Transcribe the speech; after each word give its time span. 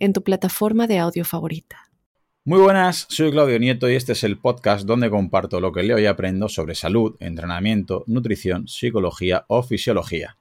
en 0.00 0.12
tu 0.12 0.24
plataforma 0.24 0.86
de 0.88 0.98
audio 0.98 1.24
favorita. 1.24 1.90
Muy 2.44 2.58
buenas, 2.58 3.06
soy 3.10 3.30
Claudio 3.30 3.58
Nieto 3.58 3.88
y 3.88 3.94
este 3.94 4.12
es 4.12 4.24
el 4.24 4.38
podcast 4.38 4.86
donde 4.86 5.10
comparto 5.10 5.60
lo 5.60 5.72
que 5.72 5.82
leo 5.82 5.98
y 5.98 6.06
aprendo 6.06 6.48
sobre 6.48 6.74
salud, 6.74 7.14
entrenamiento, 7.20 8.02
nutrición, 8.06 8.66
psicología 8.66 9.44
o 9.46 9.62
fisiología. 9.62 10.38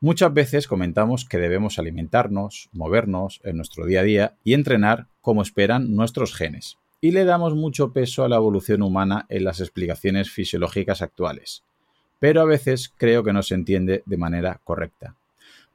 Muchas 0.00 0.32
veces 0.32 0.66
comentamos 0.66 1.26
que 1.26 1.38
debemos 1.38 1.78
alimentarnos, 1.78 2.70
movernos 2.72 3.40
en 3.44 3.56
nuestro 3.56 3.84
día 3.84 4.00
a 4.00 4.04
día 4.04 4.36
y 4.42 4.54
entrenar 4.54 5.06
como 5.20 5.42
esperan 5.42 5.94
nuestros 5.94 6.34
genes. 6.34 6.78
Y 7.00 7.10
le 7.10 7.24
damos 7.24 7.54
mucho 7.54 7.92
peso 7.92 8.24
a 8.24 8.28
la 8.28 8.36
evolución 8.36 8.82
humana 8.82 9.26
en 9.28 9.44
las 9.44 9.60
explicaciones 9.60 10.30
fisiológicas 10.30 11.02
actuales. 11.02 11.62
Pero 12.20 12.40
a 12.40 12.44
veces 12.44 12.92
creo 12.96 13.22
que 13.22 13.32
no 13.32 13.42
se 13.42 13.54
entiende 13.54 14.02
de 14.06 14.16
manera 14.16 14.60
correcta. 14.64 15.14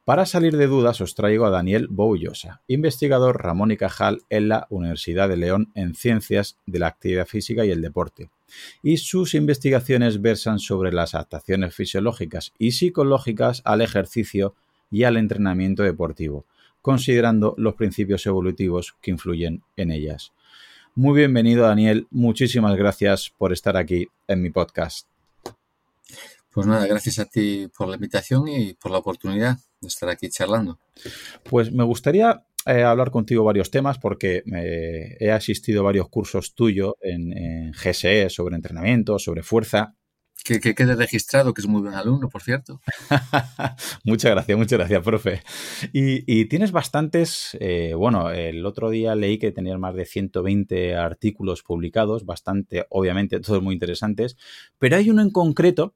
Para 0.05 0.25
salir 0.25 0.57
de 0.57 0.67
dudas 0.67 0.99
os 0.99 1.16
traigo 1.16 1.45
a 1.45 1.49
Daniel 1.49 1.88
Boullosa, 1.88 2.61
investigador 2.67 3.41
Ramón 3.41 3.71
y 3.71 3.77
Cajal 3.77 4.21
en 4.30 4.49
la 4.49 4.67
Universidad 4.70 5.30
de 5.30 5.38
León 5.38 5.71
en 5.75 5.95
Ciencias 5.95 6.57
de 6.66 6.80
la 6.80 6.88
Actividad 6.88 7.25
Física 7.25 7.63
y 7.63 7.71
el 7.71 7.81
Deporte. 7.81 8.30
Y 8.81 8.97
sus 8.97 9.33
investigaciones 9.33 10.22
versan 10.22 10.59
sobre 10.59 10.92
las 10.92 11.16
adaptaciones 11.16 11.73
fisiológicas 11.73 12.52
y 12.59 12.73
psicológicas 12.73 13.61
al 13.64 13.80
ejercicio 13.80 14.55
y 14.92 15.05
al 15.05 15.16
entrenamiento 15.16 15.83
deportivo, 15.83 16.44
considerando 16.81 17.55
los 17.58 17.75
principios 17.75 18.25
evolutivos 18.25 18.97
que 19.02 19.11
influyen 19.11 19.64
en 19.77 19.89
ellas. 19.89 20.33
Muy 20.95 21.17
bienvenido 21.17 21.64
Daniel, 21.66 22.08
muchísimas 22.11 22.75
gracias 22.75 23.31
por 23.38 23.53
estar 23.53 23.77
aquí 23.77 24.09
en 24.27 24.42
mi 24.42 24.49
podcast. 24.49 25.08
Pues 26.52 26.67
nada, 26.67 26.86
gracias 26.88 27.20
a 27.20 27.25
ti 27.25 27.70
por 27.75 27.88
la 27.88 27.95
invitación 27.95 28.49
y 28.49 28.73
por 28.73 28.92
la 28.92 28.97
oportunidad 28.97 29.58
de 29.84 29.89
estar 29.89 30.09
aquí 30.09 30.30
charlando. 30.30 30.80
Pues 31.44 31.72
me 31.72 31.84
gustaría 31.84 32.45
eh, 32.66 32.84
hablar 32.84 33.12
contigo 33.12 33.44
varios 33.44 33.70
temas 33.72 34.00
porque 34.00 34.44
eh, 34.53 35.17
he 35.20 35.31
asistido 35.31 35.81
a 35.81 35.84
varios 35.84 36.08
cursos 36.08 36.56
tuyos 36.56 36.94
en, 37.02 37.72
GSE 37.73 38.30
sobre 38.30 38.56
entrenamiento, 38.56 39.20
sobre 39.20 39.44
fuerza. 39.44 39.95
Que, 40.45 40.59
quede 40.59 40.95
registrado, 40.95 41.54
que 41.54 41.61
es 41.61 41.67
muy 41.67 41.81
buen 41.81 41.94
alumno, 41.94 42.28
por 42.28 42.42
cierto. 42.42 42.81
muchas 44.04 44.31
gracias, 44.31 44.58
muchas 44.58 44.78
gracias, 44.78 45.02
profe. 45.02 45.42
Y, 45.94 46.45
tienes 46.45 46.73
bastantes, 46.73 47.58
eh, 47.61 47.94
bueno, 47.95 48.30
el 48.30 48.66
otro 48.66 48.89
día 48.89 49.16
leí 49.16 49.38
que 49.38 49.54
tenías 49.54 49.80
más 49.80 49.95
de 49.95 50.06
120 50.06 50.95
artículos 50.95 51.64
publicados, 51.64 52.26
bastante, 52.26 52.86
obviamente, 52.89 53.39
todos 53.39 53.64
muy 53.64 53.73
interesantes, 53.73 54.36
pero 54.80 54.98
hay 54.98 55.09
uno 55.09 55.22
en 55.22 55.31
concreto 55.31 55.95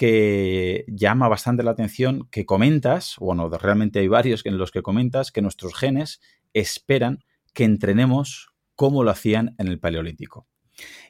que 0.00 0.86
llama 0.88 1.28
bastante 1.28 1.62
la 1.62 1.72
atención, 1.72 2.26
que 2.30 2.46
comentas, 2.46 3.16
bueno, 3.18 3.50
realmente 3.50 3.98
hay 3.98 4.08
varios 4.08 4.46
en 4.46 4.56
los 4.56 4.70
que 4.70 4.80
comentas 4.80 5.30
que 5.30 5.42
nuestros 5.42 5.74
genes 5.74 6.22
esperan 6.54 7.18
que 7.52 7.64
entrenemos 7.64 8.48
como 8.76 9.04
lo 9.04 9.10
hacían 9.10 9.54
en 9.58 9.68
el 9.68 9.78
Paleolítico. 9.78 10.48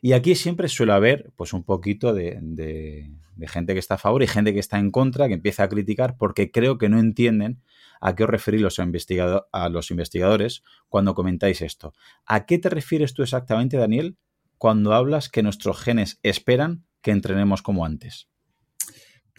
Y 0.02 0.10
aquí 0.10 0.34
siempre 0.34 0.66
suele 0.66 0.92
haber 0.92 1.30
pues 1.36 1.52
un 1.52 1.62
poquito 1.62 2.12
de, 2.12 3.12
gente 3.46 3.74
que 3.74 3.78
está 3.78 3.94
a 3.94 3.98
favor 3.98 4.24
y 4.24 4.26
gente 4.26 4.52
que 4.52 4.58
está 4.58 4.80
en 4.80 4.90
contra, 4.90 5.28
que 5.28 5.34
empieza 5.34 5.62
a 5.62 5.68
criticar 5.68 6.16
porque 6.18 6.50
creo 6.50 6.76
que 6.76 6.88
no 6.88 6.98
entienden 6.98 7.62
a 8.00 8.16
qué 8.16 8.24
os 8.24 8.30
referís 8.30 8.60
los 8.60 8.80
a 8.80 9.68
los 9.68 9.90
investigadores 9.92 10.64
cuando 10.88 11.14
comentáis 11.14 11.62
esto. 11.62 11.94
¿A 12.26 12.44
qué 12.44 12.58
te 12.58 12.68
refieres 12.68 13.14
tú 13.14 13.22
exactamente, 13.22 13.76
Daniel, 13.76 14.16
cuando 14.58 14.94
hablas 14.94 15.28
que 15.28 15.44
nuestros 15.44 15.80
genes 15.80 16.18
esperan 16.24 16.86
que 17.02 17.12
entrenemos 17.12 17.62
como 17.62 17.84
antes? 17.84 18.26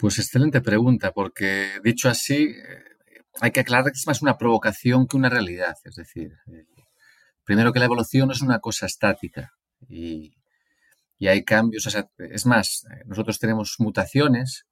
Pues 0.02 0.18
excelente 0.18 0.60
pregunta, 0.60 1.12
porque 1.12 1.78
dicho 1.84 2.08
así, 2.08 2.56
eh, 2.56 2.84
hay 3.40 3.52
que 3.52 3.60
aclarar 3.60 3.92
que 3.92 3.96
es 3.96 4.06
más 4.08 4.20
una 4.20 4.36
provocación 4.36 5.06
que 5.06 5.16
una 5.16 5.28
realidad. 5.28 5.76
Es 5.84 5.94
decir, 5.94 6.32
eh, 6.48 6.66
primero 7.44 7.72
que 7.72 7.78
la 7.78 7.84
evolución 7.84 8.32
es 8.32 8.42
una 8.42 8.58
cosa 8.58 8.86
estática 8.86 9.52
y, 9.88 10.34
hay 11.20 11.44
cambios. 11.44 11.86
es 12.18 12.46
más, 12.46 12.84
eh, 12.90 13.04
nosotros 13.06 13.38
tenemos 13.38 13.76
mutaciones 13.78 14.66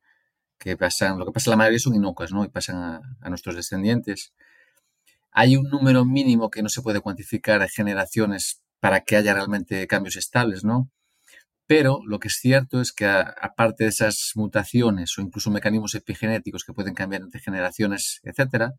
que 0.58 0.76
pasan, 0.76 1.16
lo 1.16 1.26
que 1.26 1.30
pasa 1.30 1.50
en 1.50 1.52
la 1.52 1.58
mayoría 1.58 1.78
son 1.78 1.94
inocuas, 1.94 2.32
¿no? 2.32 2.44
Y 2.44 2.48
pasan 2.48 2.76
a, 2.78 3.00
a 3.20 3.28
nuestros 3.28 3.54
descendientes. 3.54 4.32
Hay 5.30 5.56
un 5.56 5.70
número 5.70 6.04
mínimo 6.04 6.50
que 6.50 6.60
no 6.60 6.68
se 6.68 6.82
puede 6.82 7.00
cuantificar 7.00 7.60
de 7.60 7.68
generaciones 7.68 8.64
para 8.80 9.02
que 9.02 9.14
haya 9.14 9.32
realmente 9.32 9.86
cambios 9.86 10.16
estables, 10.16 10.64
¿no? 10.64 10.90
Pero 11.70 12.00
lo 12.04 12.18
que 12.18 12.26
es 12.26 12.34
cierto 12.34 12.80
es 12.80 12.92
que 12.92 13.06
aparte 13.06 13.84
de 13.84 13.90
esas 13.90 14.32
mutaciones 14.34 15.16
o 15.16 15.20
incluso 15.22 15.52
mecanismos 15.52 15.94
epigenéticos 15.94 16.64
que 16.64 16.72
pueden 16.72 16.94
cambiar 16.94 17.22
entre 17.22 17.40
generaciones, 17.40 18.18
etcétera, 18.24 18.72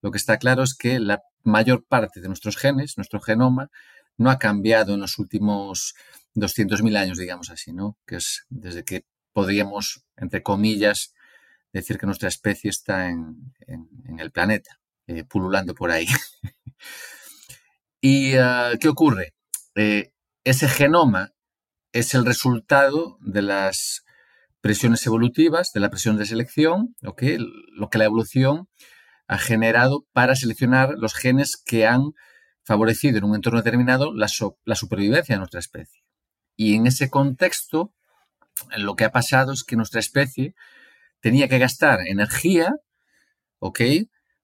lo 0.00 0.10
que 0.10 0.16
está 0.16 0.38
claro 0.38 0.62
es 0.62 0.74
que 0.74 0.98
la 0.98 1.20
mayor 1.42 1.84
parte 1.84 2.22
de 2.22 2.28
nuestros 2.28 2.56
genes, 2.56 2.96
nuestro 2.96 3.20
genoma, 3.20 3.70
no 4.16 4.30
ha 4.30 4.38
cambiado 4.38 4.94
en 4.94 5.00
los 5.00 5.18
últimos 5.18 5.94
200.000 6.34 6.96
años, 6.96 7.18
digamos 7.18 7.50
así, 7.50 7.74
¿no? 7.74 7.98
Que 8.06 8.16
es 8.16 8.46
desde 8.48 8.82
que 8.82 9.04
podríamos, 9.34 10.02
entre 10.16 10.42
comillas, 10.42 11.12
decir 11.74 11.98
que 11.98 12.06
nuestra 12.06 12.30
especie 12.30 12.70
está 12.70 13.10
en, 13.10 13.52
el 14.18 14.30
planeta, 14.30 14.80
eh, 15.06 15.24
pululando 15.24 15.74
por 15.74 15.90
ahí. 15.90 16.06
¿Y 18.00 18.36
ah, 18.36 18.72
qué 18.80 18.88
ocurre? 18.88 19.34
Eh, 19.74 20.14
ese 20.44 20.66
genoma 20.66 21.34
es 21.92 22.14
el 22.14 22.24
resultado 22.24 23.18
de 23.20 23.42
las 23.42 24.04
presiones 24.60 25.04
evolutivas, 25.06 25.72
de 25.72 25.80
la 25.80 25.90
presión 25.90 26.16
de 26.16 26.26
selección, 26.26 26.94
lo 27.00 27.14
que 27.14 27.38
la 27.38 28.04
evolución 28.04 28.68
ha 29.26 29.38
generado 29.38 30.06
para 30.12 30.36
seleccionar 30.36 30.94
los 30.98 31.14
genes 31.14 31.56
que 31.56 31.86
han 31.86 32.12
favorecido 32.64 33.18
en 33.18 33.24
un 33.24 33.34
entorno 33.34 33.60
determinado 33.60 34.12
la, 34.14 34.28
supervivencia 34.28 35.34
de 35.34 35.38
nuestra 35.38 35.60
especie. 35.60 36.02
Y 36.56 36.76
en 36.76 36.86
ese 36.86 37.10
contexto, 37.10 37.92
lo 38.76 38.94
que 38.94 39.04
ha 39.04 39.10
pasado 39.10 39.52
es 39.52 39.64
que 39.64 39.76
nuestra 39.76 40.00
especie 40.00 40.54
tenía 41.20 41.48
que 41.48 41.58
gastar 41.58 42.00
energía, 42.06 42.72
¿ok? 43.58 43.80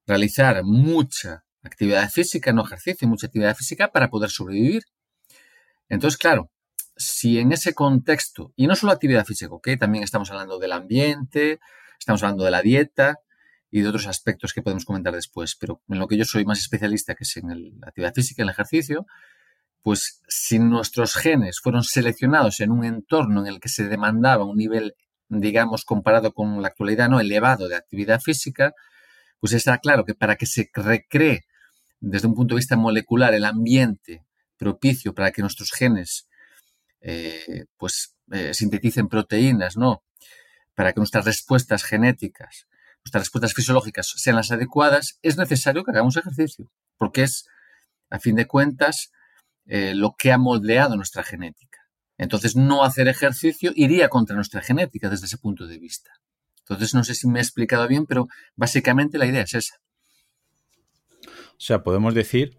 Realizar 0.06 0.62
mucha 0.65 1.44
actividad 1.62 2.10
física, 2.10 2.53
no 2.53 2.65
ejercicio, 2.65 3.06
mucha 3.06 3.26
actividad 3.26 3.56
física 3.56 3.92
para 3.92 4.09
poder 4.09 4.30
sobrevivir. 4.30 4.82
Entonces, 5.88 6.19
claro, 6.19 6.50
si 6.98 7.38
en 7.38 7.53
ese 7.53 7.75
contexto, 7.75 8.53
y 8.56 8.66
no 8.66 8.75
solo 8.75 8.92
actividad 8.92 9.25
física. 9.25 9.54
También 9.78 10.04
estamos 10.04 10.31
hablando 10.31 10.59
del 10.59 10.72
ambiente, 10.72 11.60
estamos 11.98 12.22
hablando 12.22 12.44
de 12.44 12.50
la 12.50 12.60
dieta 12.60 13.20
y 13.70 13.82
de 13.82 13.88
otros 13.88 14.06
aspectos 14.06 14.53
que 14.53 14.62
podemos 14.62 14.84
comentar 14.84 15.14
después, 15.14 15.54
pero 15.54 15.81
en 15.88 16.00
lo 16.00 16.09
que 16.09 16.16
yo 16.16 16.25
soy 16.25 16.44
más 16.44 16.59
especialista, 16.59 17.14
que 17.14 17.25
es 17.25 17.36
en 17.36 17.48
la 17.81 17.88
actividad 17.88 18.12
física, 18.14 18.42
en 18.42 18.48
el 18.48 18.53
ejercicio, 18.53 19.06
pues 19.82 20.22
si 20.26 20.59
nuestros 20.59 21.14
genes 21.14 21.60
fueron 21.60 21.84
seleccionados 21.84 22.60
en 22.60 22.72
un 22.72 22.84
entorno 22.84 23.41
en 23.42 23.47
el 23.47 23.60
que 23.60 23.69
se 23.69 23.88
demandaba 23.88 24.44
un 24.44 24.56
nivel, 24.56 24.94
digamos, 25.28 25.84
comparado 25.84 26.32
con 26.32 26.60
la 26.60 26.69
actualidad, 26.69 27.09
no 27.09 27.20
elevado 27.20 27.69
de 27.69 27.76
actividad 27.76 28.20
física, 28.20 28.75
pues 29.38 29.53
está 29.53 29.78
claro 29.78 30.04
que 30.04 30.15
para 30.15 30.34
que 30.34 30.47
se 30.47 30.69
recree 30.75 31.44
desde 32.00 32.26
un 32.26 32.34
punto 32.34 32.54
de 32.54 32.59
vista 32.59 32.76
molecular 32.76 33.34
el 33.34 33.44
ambiente 33.44 34.25
propicio 34.56 35.15
para 35.15 35.30
que 35.30 35.42
nuestros 35.42 35.71
genes 35.71 36.28
eh, 37.00 37.66
pues 37.77 38.15
eh, 38.30 38.53
sinteticen 38.54 39.09
proteínas, 39.09 39.77
¿no? 39.77 40.03
Para 40.74 40.92
que 40.92 41.00
nuestras 41.00 41.24
respuestas 41.24 41.84
genéticas, 41.84 42.66
nuestras 43.04 43.22
respuestas 43.22 43.54
fisiológicas 43.54 44.12
sean 44.16 44.36
las 44.36 44.50
adecuadas, 44.50 45.18
es 45.22 45.36
necesario 45.36 45.84
que 45.84 45.91
hagamos 45.92 46.16
ejercicio, 46.16 46.71
porque 46.97 47.22
es, 47.22 47.47
a 48.10 48.18
fin 48.18 48.36
de 48.36 48.47
cuentas, 48.47 49.12
eh, 49.66 49.95
lo 49.95 50.15
que 50.16 50.33
ha 50.33 50.39
moldeado 50.39 50.97
nuestra 50.97 51.22
genética. 51.22 51.78
Entonces, 52.16 52.56
no 52.56 52.84
hacer 52.84 53.06
ejercicio 53.06 53.72
iría 53.77 54.09
contra 54.09 54.34
nuestra 54.34 54.60
genética 54.60 55.09
desde 55.09 55.27
ese 55.27 55.39
punto 55.39 55.66
de 55.66 55.78
vista. 55.78 56.10
Entonces, 56.60 56.94
no 56.94 57.04
sé 57.04 57.15
si 57.15 57.28
me 57.28 57.39
he 57.39 57.42
explicado 57.42 57.86
bien, 57.86 58.06
pero 58.06 58.28
básicamente 58.56 59.18
la 59.18 59.27
idea 59.27 59.42
es 59.42 59.54
esa. 59.54 59.80
O 61.24 61.60
sea, 61.60 61.83
podemos 61.83 62.15
decir 62.15 62.59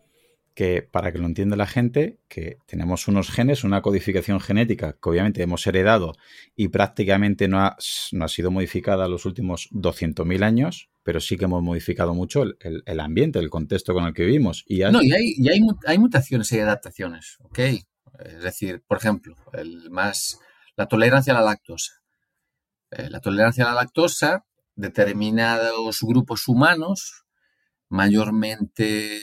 que 0.59 0.81
para 0.81 1.13
que 1.13 1.19
lo 1.19 1.25
entienda 1.25 1.56
la 1.56 1.67
gente, 1.67 2.19
que 2.27 2.57
tenemos 2.65 3.07
unos 3.07 3.31
genes, 3.31 3.63
una 3.63 3.81
codificación 3.81 4.41
genética 4.41 4.97
que 5.01 5.09
obviamente 5.09 5.41
hemos 5.41 5.65
heredado 5.65 6.15
y 6.53 6.67
prácticamente 6.67 7.47
no 7.47 7.61
ha, 7.61 7.77
no 8.11 8.25
ha 8.25 8.27
sido 8.27 8.51
modificada 8.51 9.07
los 9.07 9.25
últimos 9.25 9.69
200.000 9.71 10.44
años, 10.44 10.89
pero 11.01 11.21
sí 11.21 11.38
que 11.38 11.45
hemos 11.45 11.63
modificado 11.63 12.13
mucho 12.13 12.44
el, 12.44 13.00
ambiente, 13.00 13.39
el 13.39 13.50
contexto 13.50 13.94
con 13.94 14.03
el 14.03 14.13
que 14.13 14.25
vivimos. 14.25 14.65
Y 14.67 14.79
No, 14.79 15.01
y, 15.01 15.13
hay, 15.13 15.33
y 15.38 15.47
hay, 15.47 15.61
hay, 15.88 15.97
mutaciones 15.97 16.51
y 16.51 16.59
adaptaciones, 16.59 17.38
¿ok? 17.39 17.59
Es 18.19 18.44
decir, 18.44 18.83
por 18.85 18.97
ejemplo, 18.97 19.38
el 19.53 19.89
más, 19.91 20.41
la 20.75 20.88
tolerancia 20.88 21.31
a 21.31 21.39
la 21.39 21.45
lactosa. 21.45 22.01
Eh, 22.91 23.09
la 23.09 23.21
tolerancia 23.21 23.63
a 23.63 23.69
la 23.69 23.75
lactosa, 23.75 24.45
determinados 24.75 26.00
grupos 26.01 26.50
humanos, 26.50 27.23
mayormente 27.88 29.21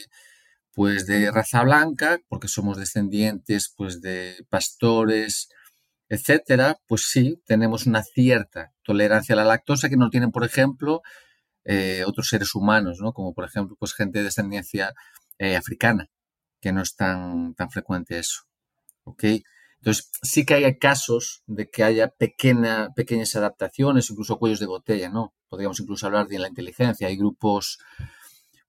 pues 0.77 1.07
de 1.07 1.31
raza 1.31 1.63
blanca, 1.63 2.19
porque 2.27 2.47
somos 2.47 2.77
descendientes 2.77 3.73
pues 3.75 3.99
de 3.99 4.45
pastores, 4.47 5.49
etcétera, 6.07 6.77
pues 6.85 7.09
sí, 7.09 7.41
tenemos 7.47 7.87
una 7.87 8.03
cierta 8.03 8.73
tolerancia 8.83 9.33
a 9.33 9.37
la 9.37 9.43
lactosa 9.43 9.89
que 9.89 9.97
no 9.97 10.11
tienen, 10.11 10.31
por 10.31 10.45
ejemplo, 10.45 11.01
eh, 11.65 12.03
otros 12.05 12.29
seres 12.29 12.53
humanos, 12.53 12.99
¿no? 13.01 13.11
Como 13.11 13.33
por 13.33 13.45
ejemplo, 13.45 13.75
pues 13.79 13.95
gente 13.95 14.19
de 14.19 14.25
descendencia 14.25 14.93
eh, 15.39 15.55
africana, 15.55 16.11
que 16.61 16.71
no 16.71 16.83
es 16.83 16.95
tan, 16.95 17.55
tan 17.55 17.71
frecuente 17.71 18.19
eso. 18.19 18.43
¿Ok? 19.03 19.23
Entonces, 19.79 20.11
sí 20.21 20.45
que 20.45 20.53
hay 20.53 20.77
casos 20.77 21.41
de 21.47 21.71
que 21.71 21.83
haya 21.85 22.09
pequeña, 22.09 22.89
pequeñas 22.95 23.35
adaptaciones, 23.35 24.11
incluso 24.11 24.37
cuellos 24.37 24.59
de 24.59 24.67
botella, 24.67 25.09
¿no? 25.09 25.33
Podríamos 25.49 25.79
incluso 25.79 26.05
hablar 26.05 26.27
de 26.27 26.37
la 26.37 26.49
inteligencia. 26.49 27.07
Hay 27.07 27.17
grupos, 27.17 27.79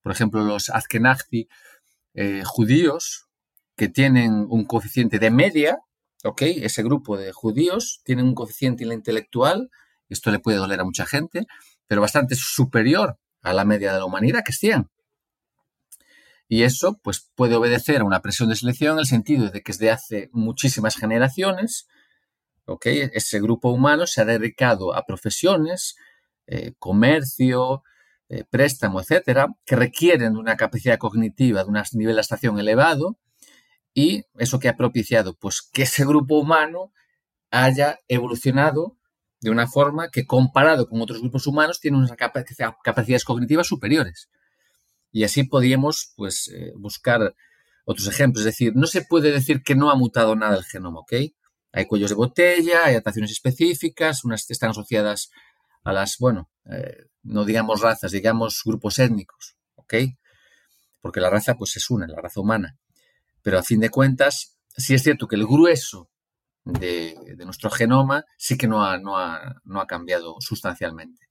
por 0.01 0.11
ejemplo, 0.11 0.43
los 0.43 0.71
Azkenazzi, 0.71 1.47
eh, 2.13 2.43
judíos 2.45 3.27
que 3.75 3.87
tienen 3.87 4.45
un 4.49 4.65
coeficiente 4.65 5.19
de 5.19 5.31
media, 5.31 5.79
¿ok? 6.23 6.41
Ese 6.41 6.83
grupo 6.83 7.17
de 7.17 7.31
judíos 7.31 8.01
tienen 8.03 8.25
un 8.25 8.35
coeficiente 8.35 8.83
intelectual, 8.83 9.69
esto 10.09 10.31
le 10.31 10.39
puede 10.39 10.57
doler 10.57 10.79
a 10.79 10.83
mucha 10.83 11.05
gente, 11.05 11.45
pero 11.87 12.01
bastante 12.01 12.35
superior 12.35 13.17
a 13.41 13.53
la 13.53 13.65
media 13.65 13.93
de 13.93 13.99
la 13.99 14.05
humanidad, 14.05 14.43
que 14.43 14.51
es 14.51 14.57
100. 14.59 14.89
Y 16.47 16.63
eso 16.63 16.99
pues, 17.03 17.29
puede 17.35 17.55
obedecer 17.55 18.01
a 18.01 18.05
una 18.05 18.21
presión 18.21 18.49
de 18.49 18.55
selección 18.55 18.93
en 18.93 18.99
el 18.99 19.05
sentido 19.05 19.49
de 19.49 19.61
que 19.61 19.71
desde 19.71 19.91
hace 19.91 20.29
muchísimas 20.33 20.97
generaciones. 20.97 21.87
Ese 22.83 23.39
grupo 23.39 23.69
humano 23.71 24.05
se 24.05 24.21
ha 24.21 24.25
dedicado 24.25 24.93
a 24.93 25.05
profesiones, 25.05 25.95
eh, 26.45 26.73
comercio, 26.77 27.83
eh, 28.29 28.43
préstamo, 28.49 29.01
etcétera, 29.01 29.47
que 29.65 29.75
requieren 29.75 30.33
de 30.33 30.39
una 30.39 30.55
capacidad 30.55 30.97
cognitiva, 30.97 31.63
de 31.63 31.69
un 31.69 31.81
nivel 31.93 32.15
de 32.15 32.21
estación 32.21 32.59
elevado, 32.59 33.17
y 33.93 34.23
eso 34.37 34.59
que 34.59 34.69
ha 34.69 34.77
propiciado, 34.77 35.33
pues 35.33 35.61
que 35.61 35.83
ese 35.83 36.05
grupo 36.05 36.39
humano 36.39 36.93
haya 37.51 37.99
evolucionado 38.07 38.97
de 39.41 39.49
una 39.49 39.67
forma 39.67 40.09
que 40.09 40.25
comparado 40.25 40.87
con 40.87 41.01
otros 41.01 41.21
grupos 41.21 41.47
humanos 41.47 41.79
tiene 41.79 41.97
unas 41.97 42.11
capacidades 42.11 43.25
cognitivas 43.25 43.67
superiores. 43.67 44.29
Y 45.11 45.23
así 45.23 45.43
podríamos 45.43 46.13
pues, 46.15 46.49
eh, 46.53 46.71
buscar 46.75 47.35
otros 47.85 48.07
ejemplos. 48.07 48.41
Es 48.41 48.53
decir, 48.53 48.73
no 48.75 48.85
se 48.85 49.01
puede 49.01 49.31
decir 49.31 49.63
que 49.63 49.75
no 49.75 49.89
ha 49.89 49.95
mutado 49.95 50.35
nada 50.35 50.57
el 50.57 50.63
genoma, 50.63 50.99
¿ok? 50.99 51.13
Hay 51.71 51.85
cuellos 51.85 52.09
de 52.09 52.15
botella, 52.15 52.85
hay 52.85 52.91
adaptaciones 52.91 53.31
específicas, 53.31 54.23
unas 54.23 54.49
están 54.49 54.71
asociadas 54.71 55.31
a 55.83 55.93
las, 55.93 56.17
bueno, 56.19 56.49
eh, 56.71 57.08
no 57.23 57.45
digamos 57.45 57.81
razas, 57.81 58.11
digamos 58.11 58.61
grupos 58.65 58.99
étnicos, 58.99 59.55
¿ok? 59.75 59.93
Porque 61.01 61.21
la 61.21 61.29
raza 61.29 61.55
pues 61.55 61.75
es 61.77 61.89
una, 61.89 62.07
la 62.07 62.21
raza 62.21 62.41
humana. 62.41 62.77
Pero 63.41 63.57
a 63.59 63.63
fin 63.63 63.79
de 63.79 63.89
cuentas, 63.89 64.57
sí 64.75 64.93
es 64.93 65.03
cierto 65.03 65.27
que 65.27 65.35
el 65.35 65.45
grueso 65.45 66.09
de, 66.65 67.15
nuestro 67.45 67.69
genoma 67.69 68.25
sí 68.37 68.57
que 68.57 68.67
no 68.67 68.83
ha, 68.83 68.97
no 68.97 69.17
ha, 69.17 69.87
cambiado 69.87 70.35
sustancialmente. 70.39 71.27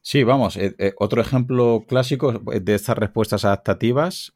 Sí, 0.00 0.22
vamos, 0.22 0.56
eh, 0.56 0.74
eh, 0.78 0.94
otro 0.98 1.20
ejemplo 1.20 1.84
clásico 1.86 2.32
de 2.32 2.74
estas 2.74 2.96
respuestas 2.96 3.44
adaptativas, 3.44 4.32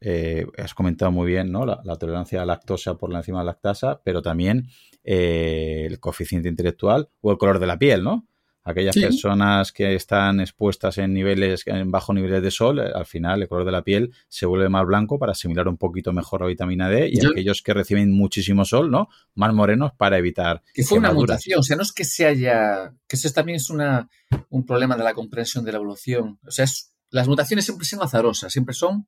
has 0.59 0.75
comentado 0.75 1.13
muy 1.13 1.31
bien, 1.31 1.53
¿no? 1.53 1.65
La, 1.65 1.97
tolerancia 1.97 2.43
a 2.43 2.47
la 2.47 2.55
lactosa 2.55 2.97
por 2.97 3.11
la 3.11 3.19
enzima 3.19 3.45
lactasa, 3.45 4.03
pero 4.05 4.23
también 4.23 4.69
el 5.05 5.99
coeficiente 6.01 6.49
intelectual 6.49 7.11
o 7.21 7.31
el 7.31 7.39
color 7.39 7.59
de 7.59 7.67
la 7.67 7.79
piel, 7.79 8.03
¿no? 8.03 8.27
Aquellas 8.65 8.97
personas 8.97 9.73
que 9.73 9.95
están 9.95 10.41
expuestas 10.41 10.99
en 10.99 11.13
niveles, 11.13 11.63
en 11.67 11.91
bajos 11.91 12.15
niveles 12.15 12.43
de 12.43 12.51
sol, 12.51 12.79
eh, 12.79 12.91
al 12.95 13.07
final 13.07 13.43
el 13.43 13.49
color 13.49 13.65
de 13.65 13.73
la 13.73 13.83
piel 13.83 14.13
se 14.29 14.47
vuelve 14.47 14.69
más 14.69 14.87
blanco 14.87 15.19
para 15.19 15.33
asimilar 15.33 15.69
un 15.69 15.77
poquito 15.77 16.13
mejor 16.13 16.43
la 16.43 16.47
vitamina 16.47 16.89
D 16.89 17.11
y 17.13 17.25
aquellos 17.27 17.63
que 17.63 17.75
reciben 17.75 18.13
muchísimo 18.13 18.65
sol, 18.65 18.91
¿no? 18.91 19.09
Más 19.35 19.53
morenos 19.53 19.93
para 19.97 20.19
evitar. 20.19 20.63
Que 20.73 20.85
fue 20.85 20.99
una 20.99 21.13
mutación, 21.13 21.59
o 21.59 21.63
sea, 21.63 21.77
no 21.77 21.83
es 21.83 21.93
que 21.93 22.05
se 22.05 22.27
haya, 22.27 22.93
que 23.09 23.17
eso 23.17 23.31
también 23.31 23.57
es 23.57 23.71
una, 23.71 24.09
un 24.51 24.65
problema 24.65 24.97
de 24.97 25.05
la 25.05 25.15
comprensión 25.15 25.65
de 25.65 25.73
la 25.73 25.79
evolución. 25.79 26.39
O 26.47 26.51
sea, 26.51 26.67
las 27.11 27.29
mutaciones 27.29 27.65
siempre 27.65 27.87
son 27.87 28.03
azarosas, 28.03 28.53
siempre 28.53 28.75
son, 28.75 29.07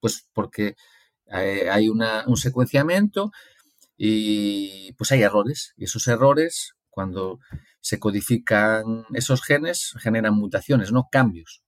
pues 0.00 0.26
porque 0.32 0.74
eh, 1.32 1.68
hay 1.70 1.88
una, 1.88 2.24
un 2.26 2.36
secuenciamiento 2.36 3.30
y 3.96 4.92
pues 4.94 5.12
hay 5.12 5.22
errores 5.22 5.74
y 5.76 5.84
esos 5.84 6.08
errores 6.08 6.74
cuando 6.90 7.38
se 7.82 7.98
codifican 7.98 9.04
esos 9.12 9.42
genes, 9.42 9.92
generan 9.98 10.34
mutaciones, 10.34 10.92
no 10.92 11.08
cambios, 11.10 11.62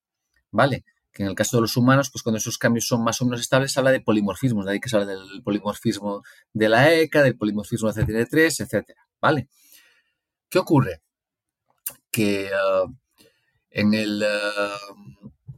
¿vale? 0.52 0.84
Que 1.12 1.24
en 1.24 1.28
el 1.28 1.34
caso 1.34 1.56
de 1.56 1.62
los 1.62 1.76
humanos, 1.76 2.08
pues 2.10 2.22
cuando 2.22 2.38
esos 2.38 2.56
cambios 2.56 2.86
son 2.86 3.02
más 3.02 3.20
o 3.20 3.24
menos 3.24 3.40
estables, 3.40 3.72
se 3.72 3.80
habla 3.80 3.90
de 3.90 4.00
polimorfismos, 4.00 4.64
de 4.64 4.72
ahí 4.72 4.80
que 4.80 4.88
se 4.88 4.96
habla 4.96 5.12
del 5.12 5.42
polimorfismo 5.42 6.22
de 6.52 6.68
la 6.68 6.94
ECA, 6.94 7.22
del 7.22 7.36
polimorfismo 7.36 7.92
de 7.92 8.02
CTD3, 8.02 8.60
etcétera, 8.60 9.06
¿vale? 9.20 9.48
¿Qué 10.48 10.60
ocurre? 10.60 11.02
Que 12.12 12.48
ah, 12.54 12.84
en, 13.70 13.92
el, 13.92 14.22
ah, 14.22 14.78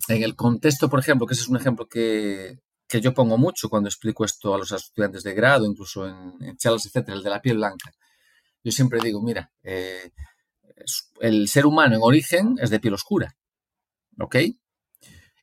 en 0.08 0.23
el 0.23 0.37
contexto, 0.37 0.88
por 0.88 1.00
ejemplo, 1.00 1.26
que 1.26 1.35
ese 1.35 1.43
es 1.43 1.49
un 1.49 1.58
ejemplo 1.58 1.87
que, 1.87 2.58
yo 2.88 3.12
pongo 3.12 3.37
mucho 3.37 3.69
cuando 3.69 3.91
explico 3.91 4.25
esto 4.25 4.55
a 4.55 4.58
los 4.58 4.73
estudiantes 4.73 5.23
de 5.23 5.35
grado, 5.35 5.67
incluso 5.67 6.08
en, 6.08 6.32
en 6.41 6.56
charlas, 6.56 6.87
etcétera, 6.87 7.19
el 7.19 7.23
de 7.23 7.31
la 7.31 7.43
piel 7.43 7.58
blanca. 7.58 7.93
Yo 8.64 8.73
siempre 8.73 9.00
digo, 9.03 9.23
mira, 9.23 9.53
eh, 9.62 10.12
el 11.20 11.49
ser 11.49 11.67
humano 11.67 11.96
en 11.96 12.02
origen 12.02 12.56
es 12.61 12.70
de 12.70 12.81
piel 12.81 12.94
oscura. 12.94 13.37
¿Ok? 14.19 14.37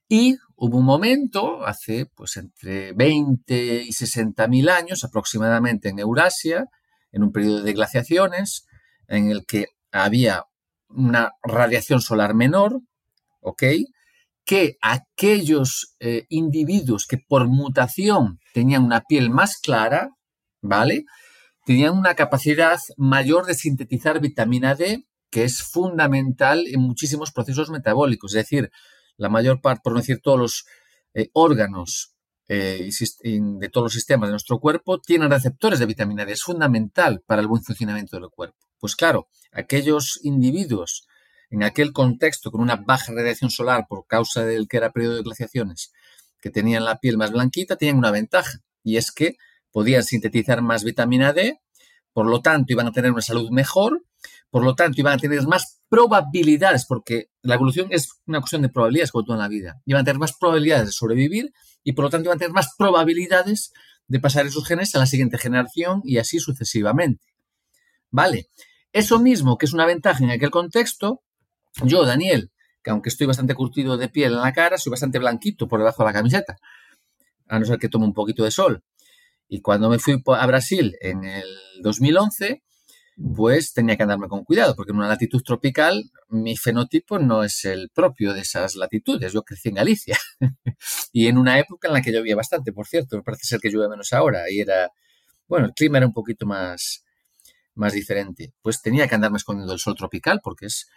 Y 0.09 0.37
hubo 0.55 0.77
un 0.77 0.85
momento, 0.85 1.65
hace 1.65 2.05
pues 2.05 2.37
entre 2.37 2.93
20 2.93 3.83
y 3.83 3.91
60 3.91 4.47
mil 4.47 4.69
años 4.69 5.03
aproximadamente 5.03 5.89
en 5.89 5.99
Eurasia, 5.99 6.65
en 7.11 7.23
un 7.23 7.31
periodo 7.31 7.61
de 7.61 7.73
glaciaciones, 7.73 8.65
en 9.07 9.29
el 9.29 9.45
que 9.45 9.67
había 9.91 10.43
una 10.87 11.31
radiación 11.41 12.01
solar 12.01 12.33
menor, 12.33 12.81
¿ok? 13.41 13.63
Que 14.45 14.77
aquellos 14.81 15.95
eh, 15.99 16.25
individuos 16.29 17.07
que 17.07 17.17
por 17.17 17.47
mutación 17.47 18.39
tenían 18.53 18.83
una 18.83 19.01
piel 19.01 19.29
más 19.29 19.57
clara, 19.57 20.09
¿vale? 20.61 21.05
Tenían 21.65 21.97
una 21.97 22.15
capacidad 22.15 22.77
mayor 22.97 23.45
de 23.45 23.55
sintetizar 23.55 24.19
vitamina 24.19 24.75
D 24.75 25.05
que 25.33 25.43
es 25.43 25.63
fundamental 25.63 26.63
en 26.67 26.79
muchísimos 26.79 27.31
procesos 27.31 27.71
metabólicos. 27.71 28.35
Es 28.35 28.43
decir, 28.43 28.69
la 29.17 29.29
mayor 29.29 29.61
parte, 29.61 29.81
por 29.83 29.93
no 29.93 29.99
decir 29.99 30.21
todos 30.21 30.37
los 30.37 30.65
eh, 31.15 31.31
órganos 31.33 32.13
eh, 32.47 32.87
de 33.23 33.69
todos 33.69 33.85
los 33.85 33.93
sistemas 33.93 34.27
de 34.29 34.33
nuestro 34.33 34.59
cuerpo 34.59 35.01
tienen 35.01 35.31
receptores 35.31 35.79
de 35.79 35.87
vitamina 35.87 36.23
D. 36.23 36.33
Es 36.33 36.43
fundamental 36.43 37.23
para 37.25 37.41
el 37.41 37.47
buen 37.47 37.63
funcionamiento 37.63 38.19
del 38.19 38.29
cuerpo. 38.29 38.57
Pues 38.77 38.95
claro, 38.95 39.27
aquellos 39.51 40.19
individuos 40.21 41.07
en 41.49 41.63
aquel 41.63 41.93
contexto 41.93 42.51
con 42.51 42.61
una 42.61 42.75
baja 42.75 43.11
radiación 43.11 43.49
solar 43.49 43.87
por 43.89 44.05
causa 44.05 44.45
del 44.45 44.67
que 44.67 44.77
era 44.77 44.91
periodo 44.91 45.15
de 45.15 45.23
glaciaciones, 45.23 45.93
que 46.41 46.51
tenían 46.51 46.85
la 46.85 46.99
piel 46.99 47.17
más 47.17 47.31
blanquita, 47.31 47.75
tenían 47.75 47.97
una 47.97 48.11
ventaja. 48.11 48.59
Y 48.83 48.97
es 48.97 49.11
que 49.11 49.37
podían 49.71 50.03
sintetizar 50.03 50.61
más 50.61 50.83
vitamina 50.83 51.33
D, 51.33 51.59
por 52.11 52.27
lo 52.27 52.41
tanto 52.41 52.71
iban 52.71 52.85
a 52.85 52.91
tener 52.91 53.11
una 53.11 53.23
salud 53.23 53.49
mejor 53.49 54.03
por 54.53 54.63
lo 54.63 54.75
tanto, 54.75 55.01
iban 55.01 55.13
a 55.13 55.17
tener 55.17 55.41
más 55.47 55.81
probabilidades, 55.89 56.85
porque 56.85 57.31
la 57.41 57.55
evolución 57.55 57.87
es 57.89 58.09
una 58.27 58.39
cuestión 58.39 58.61
de 58.61 58.69
probabilidades 58.69 59.11
como 59.11 59.25
todo 59.25 59.35
en 59.35 59.41
la 59.41 59.47
vida. 59.47 59.81
Iban 59.83 60.01
a 60.01 60.05
tener 60.05 60.19
más 60.19 60.33
probabilidades 60.39 60.85
de 60.85 60.91
sobrevivir 60.91 61.51
y 61.83 61.93
por 61.93 62.05
lo 62.05 62.11
tanto 62.11 62.27
iban 62.27 62.35
a 62.35 62.37
tener 62.37 62.53
más 62.53 62.69
probabilidades 62.77 63.73
de 64.07 64.19
pasar 64.19 64.45
esos 64.45 64.67
genes 64.67 64.93
a 64.93 64.99
la 64.99 65.07
siguiente 65.07 65.39
generación 65.39 66.01
y 66.03 66.19
así 66.19 66.37
sucesivamente. 66.37 67.33
Vale, 68.11 68.51
eso 68.91 69.19
mismo 69.19 69.57
que 69.57 69.65
es 69.65 69.73
una 69.73 69.87
ventaja 69.87 70.23
en 70.23 70.29
aquel 70.29 70.51
contexto, 70.51 71.23
yo, 71.83 72.05
Daniel, 72.05 72.51
que 72.83 72.91
aunque 72.91 73.09
estoy 73.09 73.25
bastante 73.25 73.55
curtido 73.55 73.97
de 73.97 74.07
piel 74.07 74.33
en 74.33 74.41
la 74.41 74.53
cara, 74.53 74.77
soy 74.77 74.91
bastante 74.91 75.17
blanquito 75.17 75.67
por 75.67 75.79
debajo 75.79 76.03
de 76.03 76.09
la 76.09 76.13
camiseta, 76.13 76.57
a 77.47 77.57
no 77.57 77.65
ser 77.65 77.79
que 77.79 77.89
tome 77.89 78.05
un 78.05 78.13
poquito 78.13 78.43
de 78.43 78.51
sol. 78.51 78.83
Y 79.47 79.61
cuando 79.61 79.89
me 79.89 79.97
fui 79.97 80.21
a 80.27 80.45
Brasil 80.45 80.95
en 81.01 81.23
el 81.23 81.47
2011, 81.81 82.61
pues 83.35 83.73
tenía 83.73 83.95
que 83.95 84.03
andarme 84.03 84.27
con 84.27 84.43
cuidado, 84.43 84.75
porque 84.75 84.91
en 84.91 84.97
una 84.97 85.07
latitud 85.07 85.41
tropical 85.43 86.03
mi 86.29 86.57
fenotipo 86.57 87.19
no 87.19 87.43
es 87.43 87.65
el 87.65 87.89
propio 87.89 88.33
de 88.33 88.41
esas 88.41 88.75
latitudes. 88.75 89.33
Yo 89.33 89.43
crecí 89.43 89.69
en 89.69 89.75
Galicia 89.75 90.17
y 91.11 91.27
en 91.27 91.37
una 91.37 91.59
época 91.59 91.87
en 91.87 91.93
la 91.93 92.01
que 92.01 92.11
llovía 92.11 92.35
bastante, 92.35 92.73
por 92.73 92.87
cierto, 92.87 93.21
parece 93.23 93.45
ser 93.45 93.59
que 93.59 93.69
llueve 93.69 93.89
menos 93.89 94.13
ahora 94.13 94.49
y 94.49 94.59
era, 94.61 94.89
bueno, 95.47 95.67
el 95.67 95.73
clima 95.73 95.97
era 95.97 96.07
un 96.07 96.13
poquito 96.13 96.45
más, 96.45 97.03
más 97.75 97.93
diferente. 97.93 98.53
Pues 98.61 98.81
tenía 98.81 99.07
que 99.07 99.15
andarme 99.15 99.37
escondiendo 99.37 99.71
del 99.71 99.79
sol 99.79 99.95
tropical 99.95 100.39
porque 100.43 100.67
es 100.67 100.87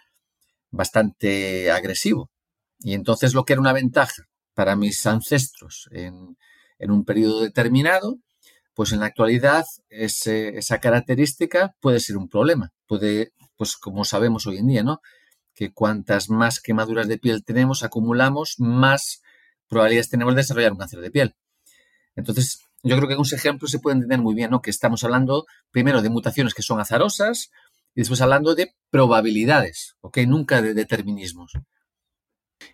bastante 0.71 1.71
agresivo. 1.71 2.31
Y 2.79 2.93
entonces 2.93 3.33
lo 3.33 3.45
que 3.45 3.53
era 3.53 3.61
una 3.61 3.73
ventaja 3.73 4.27
para 4.53 4.75
mis 4.75 5.05
ancestros 5.05 5.89
en, 5.91 6.35
un 6.79 7.05
periodo 7.05 7.41
determinado, 7.41 8.17
pues 8.77 8.91
en 8.91 8.99
la 8.99 9.07
actualidad 9.07 9.65
esa 9.89 10.79
característica 10.79 11.75
puede 11.79 11.99
ser 11.99 12.15
un 12.15 12.29
problema. 12.29 12.73
Puede, 12.85 13.33
pues 13.55 13.75
como 13.75 14.05
sabemos 14.05 14.45
hoy 14.45 14.57
en 14.57 14.67
día, 14.67 14.83
¿no? 14.83 15.01
Que 15.55 15.73
cuantas 15.73 16.29
más 16.29 16.59
quemaduras 16.59 17.07
de 17.07 17.17
piel 17.17 17.43
tenemos, 17.43 17.81
acumulamos, 17.81 18.53
más 18.59 19.23
probabilidades 19.67 20.11
tenemos 20.11 20.35
de 20.35 20.41
desarrollar 20.41 20.73
un 20.73 20.77
cáncer 20.77 20.99
de 20.99 21.09
piel. 21.09 21.35
Entonces, 22.15 22.59
yo 22.83 22.95
creo 22.97 23.07
que 23.07 23.15
unos 23.15 23.33
ejemplos 23.33 23.71
se 23.71 23.79
pueden 23.79 23.97
entender 23.97 24.19
muy 24.21 24.35
bien, 24.35 24.51
¿no? 24.51 24.61
Que 24.61 24.69
estamos 24.69 25.03
hablando 25.03 25.47
primero 25.71 26.03
de 26.03 26.11
mutaciones 26.11 26.53
que 26.53 26.61
son 26.61 26.79
azarosas 26.79 27.49
y 27.95 28.01
después 28.01 28.21
hablando 28.21 28.53
de 28.53 28.75
probabilidades, 28.91 29.95
¿ok? 30.01 30.19
Nunca 30.27 30.61
de 30.61 30.75
determinismos. 30.75 31.53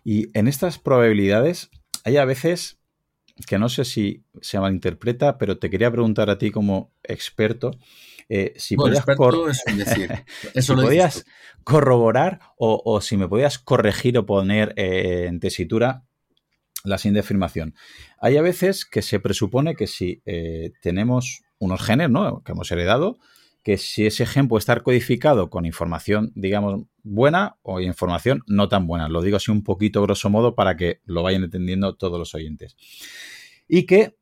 Y 0.04 0.28
en 0.38 0.48
estas 0.48 0.78
probabilidades 0.78 1.70
hay 2.04 2.18
a 2.18 2.26
veces 2.26 2.78
que 3.46 3.58
no 3.58 3.68
sé 3.68 3.84
si 3.84 4.24
se 4.40 4.60
malinterpreta, 4.60 5.38
pero 5.38 5.58
te 5.58 5.70
quería 5.70 5.90
preguntar 5.90 6.30
a 6.30 6.38
ti 6.38 6.50
como 6.50 6.92
experto 7.02 7.72
eh, 8.28 8.54
si 8.56 8.76
podías, 8.76 9.04
podías 10.66 11.26
corroborar 11.62 12.40
o, 12.56 13.00
si 13.00 13.16
me 13.16 13.28
podías 13.28 13.58
corregir 13.58 14.16
o 14.18 14.26
poner 14.26 14.72
eh, 14.76 15.26
en 15.28 15.40
tesitura 15.40 16.04
la 16.84 16.98
siguiente 16.98 17.20
afirmación. 17.20 17.74
Hay 18.18 18.36
a 18.36 18.42
veces 18.42 18.84
que 18.84 19.02
se 19.02 19.20
presupone 19.20 19.74
que 19.74 19.86
si 19.86 20.22
eh, 20.26 20.72
tenemos 20.82 21.42
unos 21.58 21.82
genes 21.82 22.10
¿no? 22.10 22.42
que 22.42 22.52
hemos 22.52 22.70
heredado, 22.70 23.18
que 23.64 23.78
si 23.78 24.06
ese 24.06 24.26
gen 24.26 24.46
puede 24.46 24.60
estar 24.60 24.82
codificado 24.82 25.48
con 25.48 25.64
información, 25.64 26.32
digamos, 26.34 26.82
buena 27.02 27.56
o 27.62 27.80
información 27.80 28.42
no 28.46 28.68
tan 28.68 28.86
buena. 28.86 29.08
Lo 29.08 29.22
digo 29.22 29.38
así 29.38 29.50
un 29.50 29.64
poquito 29.64 30.02
grosso 30.02 30.28
modo 30.28 30.54
para 30.54 30.76
que 30.76 31.00
lo 31.06 31.22
vayan 31.22 31.44
entendiendo 31.44 31.96
todos 31.96 32.18
los 32.18 32.34
oyentes. 32.34 32.76
Y 33.66 33.86
que 33.86 34.18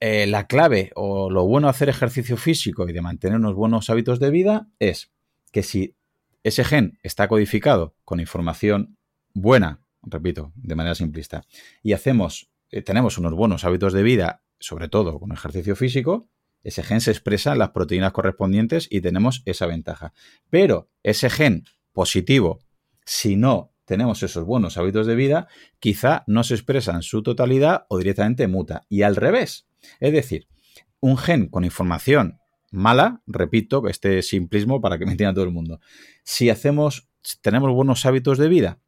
eh, 0.00 0.26
la 0.26 0.46
clave 0.46 0.92
o 0.94 1.30
lo 1.30 1.44
bueno 1.44 1.66
de 1.66 1.72
hacer 1.72 1.90
ejercicio 1.90 2.38
físico 2.38 2.88
y 2.88 2.94
de 2.94 3.02
mantener 3.02 3.36
unos 3.36 3.54
buenos 3.54 3.90
hábitos 3.90 4.18
de 4.18 4.30
vida 4.30 4.66
es 4.78 5.12
que 5.52 5.62
si 5.62 5.94
ese 6.42 6.64
gen 6.64 6.98
está 7.02 7.28
codificado 7.28 7.94
con 8.02 8.18
información 8.18 8.96
buena, 9.34 9.82
repito, 10.02 10.52
de 10.54 10.74
manera 10.74 10.94
simplista, 10.94 11.44
y 11.82 11.92
hacemos, 11.92 12.48
eh, 12.70 12.80
tenemos 12.80 13.18
unos 13.18 13.34
buenos 13.34 13.64
hábitos 13.66 13.92
de 13.92 14.02
vida, 14.02 14.42
sobre 14.58 14.88
todo 14.88 15.20
con 15.20 15.32
ejercicio 15.32 15.76
físico, 15.76 16.30
ese 16.66 16.82
gen 16.82 17.00
se 17.00 17.12
expresa 17.12 17.52
en 17.52 17.60
las 17.60 17.70
proteínas 17.70 18.10
correspondientes 18.10 18.88
y 18.90 19.00
tenemos 19.00 19.42
esa 19.44 19.66
ventaja. 19.66 20.12
Pero 20.50 20.90
ese 21.04 21.30
gen 21.30 21.62
positivo, 21.92 22.58
si 23.04 23.36
no 23.36 23.72
tenemos 23.84 24.24
esos 24.24 24.44
buenos 24.44 24.76
hábitos 24.76 25.06
de 25.06 25.14
vida, 25.14 25.46
quizá 25.78 26.24
no 26.26 26.42
se 26.42 26.54
expresa 26.54 26.92
en 26.92 27.02
su 27.02 27.22
totalidad 27.22 27.86
o 27.88 27.98
directamente 27.98 28.48
muta. 28.48 28.84
Y 28.88 29.02
al 29.02 29.14
revés. 29.14 29.68
Es 30.00 30.12
decir, 30.12 30.48
un 30.98 31.16
gen 31.16 31.46
con 31.48 31.64
información 31.64 32.40
mala, 32.72 33.22
repito, 33.28 33.86
este 33.86 34.20
simplismo 34.22 34.80
para 34.80 34.98
que 34.98 35.06
me 35.06 35.12
entienda 35.12 35.34
todo 35.34 35.44
el 35.44 35.52
mundo. 35.52 35.78
Si 36.24 36.50
hacemos, 36.50 37.08
tenemos 37.42 37.70
buenos 37.70 38.04
hábitos 38.06 38.38
de 38.38 38.48
vida, 38.48 38.80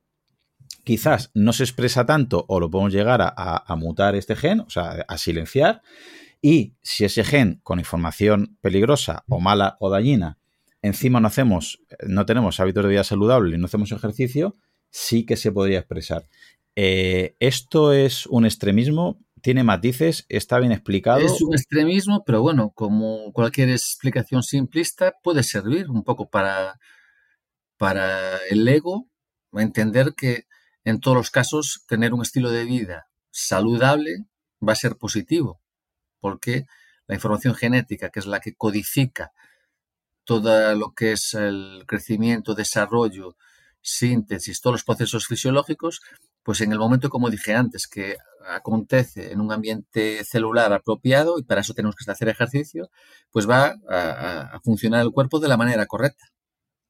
quizás 0.82 1.30
no 1.32 1.52
se 1.52 1.62
expresa 1.62 2.04
tanto 2.06 2.44
o 2.48 2.58
lo 2.58 2.70
podemos 2.70 2.92
llegar 2.92 3.22
a, 3.22 3.32
a 3.64 3.76
mutar 3.76 4.16
este 4.16 4.34
gen, 4.34 4.60
o 4.60 4.68
sea, 4.68 5.04
a 5.06 5.16
silenciar, 5.16 5.80
y 6.40 6.76
si 6.82 7.04
ese 7.04 7.24
gen 7.24 7.60
con 7.62 7.78
información 7.78 8.56
peligrosa 8.60 9.24
o 9.28 9.40
mala 9.40 9.76
o 9.80 9.90
dañina, 9.90 10.38
encima 10.82 11.20
no 11.20 11.26
hacemos, 11.26 11.82
no 12.06 12.26
tenemos 12.26 12.60
hábitos 12.60 12.84
de 12.84 12.90
vida 12.90 13.04
saludable 13.04 13.56
y 13.56 13.58
no 13.58 13.66
hacemos 13.66 13.90
ejercicio, 13.92 14.56
sí 14.90 15.26
que 15.26 15.36
se 15.36 15.50
podría 15.50 15.80
expresar. 15.80 16.28
Eh, 16.76 17.36
¿Esto 17.40 17.92
es 17.92 18.26
un 18.26 18.44
extremismo? 18.44 19.18
¿Tiene 19.42 19.64
matices? 19.64 20.26
¿Está 20.28 20.60
bien 20.60 20.72
explicado? 20.72 21.20
Es 21.20 21.42
un 21.42 21.54
extremismo, 21.54 22.22
pero 22.24 22.40
bueno, 22.40 22.70
como 22.70 23.32
cualquier 23.32 23.70
explicación 23.70 24.42
simplista, 24.42 25.14
puede 25.22 25.42
servir 25.42 25.90
un 25.90 26.04
poco 26.04 26.30
para, 26.30 26.78
para 27.76 28.38
el 28.50 28.66
ego, 28.68 29.08
entender 29.52 30.14
que 30.16 30.44
en 30.84 31.00
todos 31.00 31.16
los 31.16 31.30
casos 31.30 31.84
tener 31.88 32.14
un 32.14 32.22
estilo 32.22 32.50
de 32.50 32.64
vida 32.64 33.08
saludable 33.30 34.26
va 34.66 34.72
a 34.72 34.76
ser 34.76 34.96
positivo 34.96 35.60
porque 36.20 36.66
la 37.06 37.14
información 37.14 37.54
genética, 37.54 38.10
que 38.10 38.20
es 38.20 38.26
la 38.26 38.40
que 38.40 38.54
codifica 38.54 39.32
todo 40.24 40.74
lo 40.74 40.92
que 40.92 41.12
es 41.12 41.32
el 41.32 41.84
crecimiento, 41.86 42.54
desarrollo, 42.54 43.36
síntesis, 43.80 44.60
todos 44.60 44.74
los 44.74 44.84
procesos 44.84 45.26
fisiológicos, 45.26 46.02
pues 46.42 46.60
en 46.60 46.72
el 46.72 46.78
momento, 46.78 47.08
como 47.08 47.30
dije 47.30 47.54
antes, 47.54 47.86
que 47.86 48.16
acontece 48.46 49.32
en 49.32 49.40
un 49.40 49.52
ambiente 49.52 50.22
celular 50.24 50.72
apropiado, 50.72 51.38
y 51.38 51.44
para 51.44 51.62
eso 51.62 51.72
tenemos 51.72 51.96
que 51.96 52.10
hacer 52.10 52.28
ejercicio, 52.28 52.90
pues 53.30 53.48
va 53.48 53.76
a, 53.88 54.60
funcionar 54.62 55.00
el 55.00 55.12
cuerpo 55.12 55.40
de 55.40 55.48
la 55.48 55.56
manera 55.56 55.86
correcta. 55.86 56.26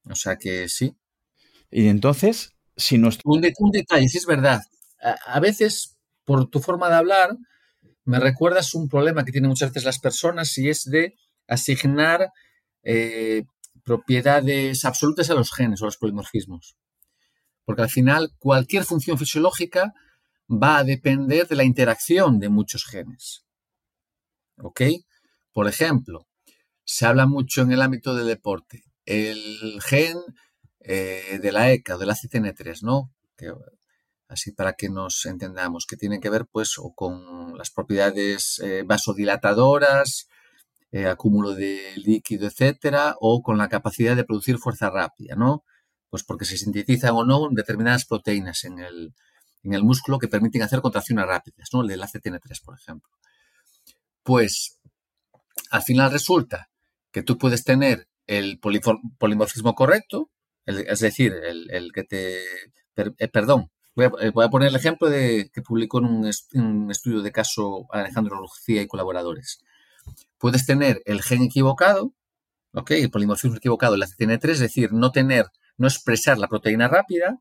O 0.04 0.16
sea 0.16 0.37
que 0.37 0.68
sí. 0.68 0.97
Y 1.70 1.88
entonces, 1.88 2.54
si 2.76 2.99
nos... 2.99 3.18
Un, 3.25 3.40
detalle, 3.40 4.08
sí 4.08 4.18
es 4.18 4.26
verdad. 4.26 4.62
a 5.00 5.38
veces, 5.38 5.97
por 6.25 6.49
tu 6.49 6.61
forma 6.61 6.88
de 6.88 6.97
hablar, 6.97 7.37
me 8.09 8.19
recuerdas 8.19 8.75
un 8.75 8.88
problema 8.88 9.23
que 9.23 9.33
tienen 9.33 9.50
muchas 9.50 9.69
veces 9.69 9.85
las 9.85 9.99
personas 9.99 10.57
y 10.57 10.71
es 10.71 10.85
de 10.85 11.15
asignar 11.47 12.33
eh, 12.83 13.45
propiedades 13.85 14.87
absolutas 14.87 15.29
a 15.29 15.35
los 15.35 15.53
genes 15.53 15.83
o 15.83 15.85
los 15.85 15.99
polimorfismos. 15.99 16.79
Porque 17.67 17.83
al 17.83 17.91
final 17.91 18.31
cualquier 18.38 18.85
función 18.85 19.19
fisiológica 19.19 19.93
va 20.50 20.79
a 20.79 20.85
depender 20.85 21.47
de 21.49 21.57
la 21.57 21.65
interacción 21.65 22.38
de 22.38 22.49
muchos 22.49 22.87
genes. 22.87 23.45
¿Ok? 24.57 24.81
Por 25.53 25.69
ejemplo, 25.69 26.27
se 26.85 27.05
habla 27.05 27.27
mucho 27.27 27.61
en 27.61 27.73
el 27.73 27.83
ámbito 27.83 28.15
del 28.15 28.27
deporte. 28.27 28.85
El 29.05 29.83
gen 29.83 30.17
eh, 30.81 31.38
de 31.43 31.53
la 31.53 31.71
ECA 31.73 31.97
o 31.97 31.99
de 31.99 32.07
la 32.07 32.15
CCN3, 32.15 32.81
¿no? 32.85 33.12
Así 34.28 34.52
para 34.52 34.75
que 34.75 34.88
nos 34.88 35.25
entendamos, 35.26 35.87
que 35.87 35.97
tienen 35.97 36.20
que 36.20 36.30
ver 36.30 36.47
pues 36.47 36.78
o 36.78 36.92
con 36.94 37.56
las 37.56 37.70
propiedades 37.70 38.61
eh, 38.62 38.82
vasodilatadoras, 38.87 40.28
eh, 40.92 41.06
acúmulo 41.06 41.54
de 41.54 41.80
líquido, 41.97 42.47
etcétera, 42.47 43.16
o 43.20 43.42
con 43.42 43.58
la 43.58 43.68
capacidad 43.68 44.16
de 44.16 44.25
producir 44.25 44.58
fuerza 44.58 44.90
rápida, 44.90 45.35
¿no? 45.37 45.64
Pues 46.11 46.25
porque 46.25 46.44
se 46.44 46.56
sintetizan 46.56 47.14
o 47.14 47.25
no 47.25 47.49
determinadas 47.50 48.06
proteínas 48.06 48.64
en 48.64 48.78
el, 48.78 49.14
en 49.62 49.75
el 49.75 49.82
músculo 49.82 50.18
que 50.18 50.28
permiten 50.28 50.62
hacer 50.62 50.80
contracciones 50.80 51.26
rápidas, 51.26 51.68
¿no? 51.73 51.82
El 51.82 51.88
del 51.88 52.02
ACTN3, 52.02 52.64
por 52.64 52.78
ejemplo. 52.78 53.11
Pues 54.23 54.78
al 55.70 55.82
final 55.82 56.11
resulta 56.11 56.70
que 57.11 57.23
tú 57.23 57.38
puedes 57.38 57.64
tener 57.64 58.08
el 58.26 58.58
polimorfismo 58.58 59.75
correcto, 59.75 60.30
es 60.66 61.00
decir, 61.00 61.32
el, 61.32 61.92
que 61.94 62.04
te... 62.04 62.42
Eh, 62.97 63.28
perdón, 63.28 63.70
eh, 64.07 64.31
voy 64.33 64.45
a, 64.45 64.49
poner 64.49 64.69
el 64.69 64.76
ejemplo 64.76 65.09
de 65.09 65.50
que 65.52 65.62
publicó 65.62 65.99
en 65.99 66.05
un, 66.05 66.90
estudio 66.90 67.23
de 67.23 67.33
caso 67.33 67.87
Alejandro 67.90 68.40
Lucía 68.40 68.83
y 68.83 68.87
colaboradores. 68.87 69.61
Puedes 70.38 70.67
tener 70.67 71.02
el 71.05 71.23
gen 71.23 71.43
equivocado, 71.43 72.14
¿ok? 72.73 72.93
El 72.93 73.11
polimorfismo 73.11 73.57
equivocado 73.57 73.97
la 73.97 74.07
CTN3, 74.07 74.50
es 74.50 74.59
decir, 74.61 74.93
no 74.93 75.11
tener, 75.11 75.47
no 75.76 75.88
expresar 75.88 76.38
la 76.38 76.49
proteína 76.49 76.88
rápida, 76.88 77.40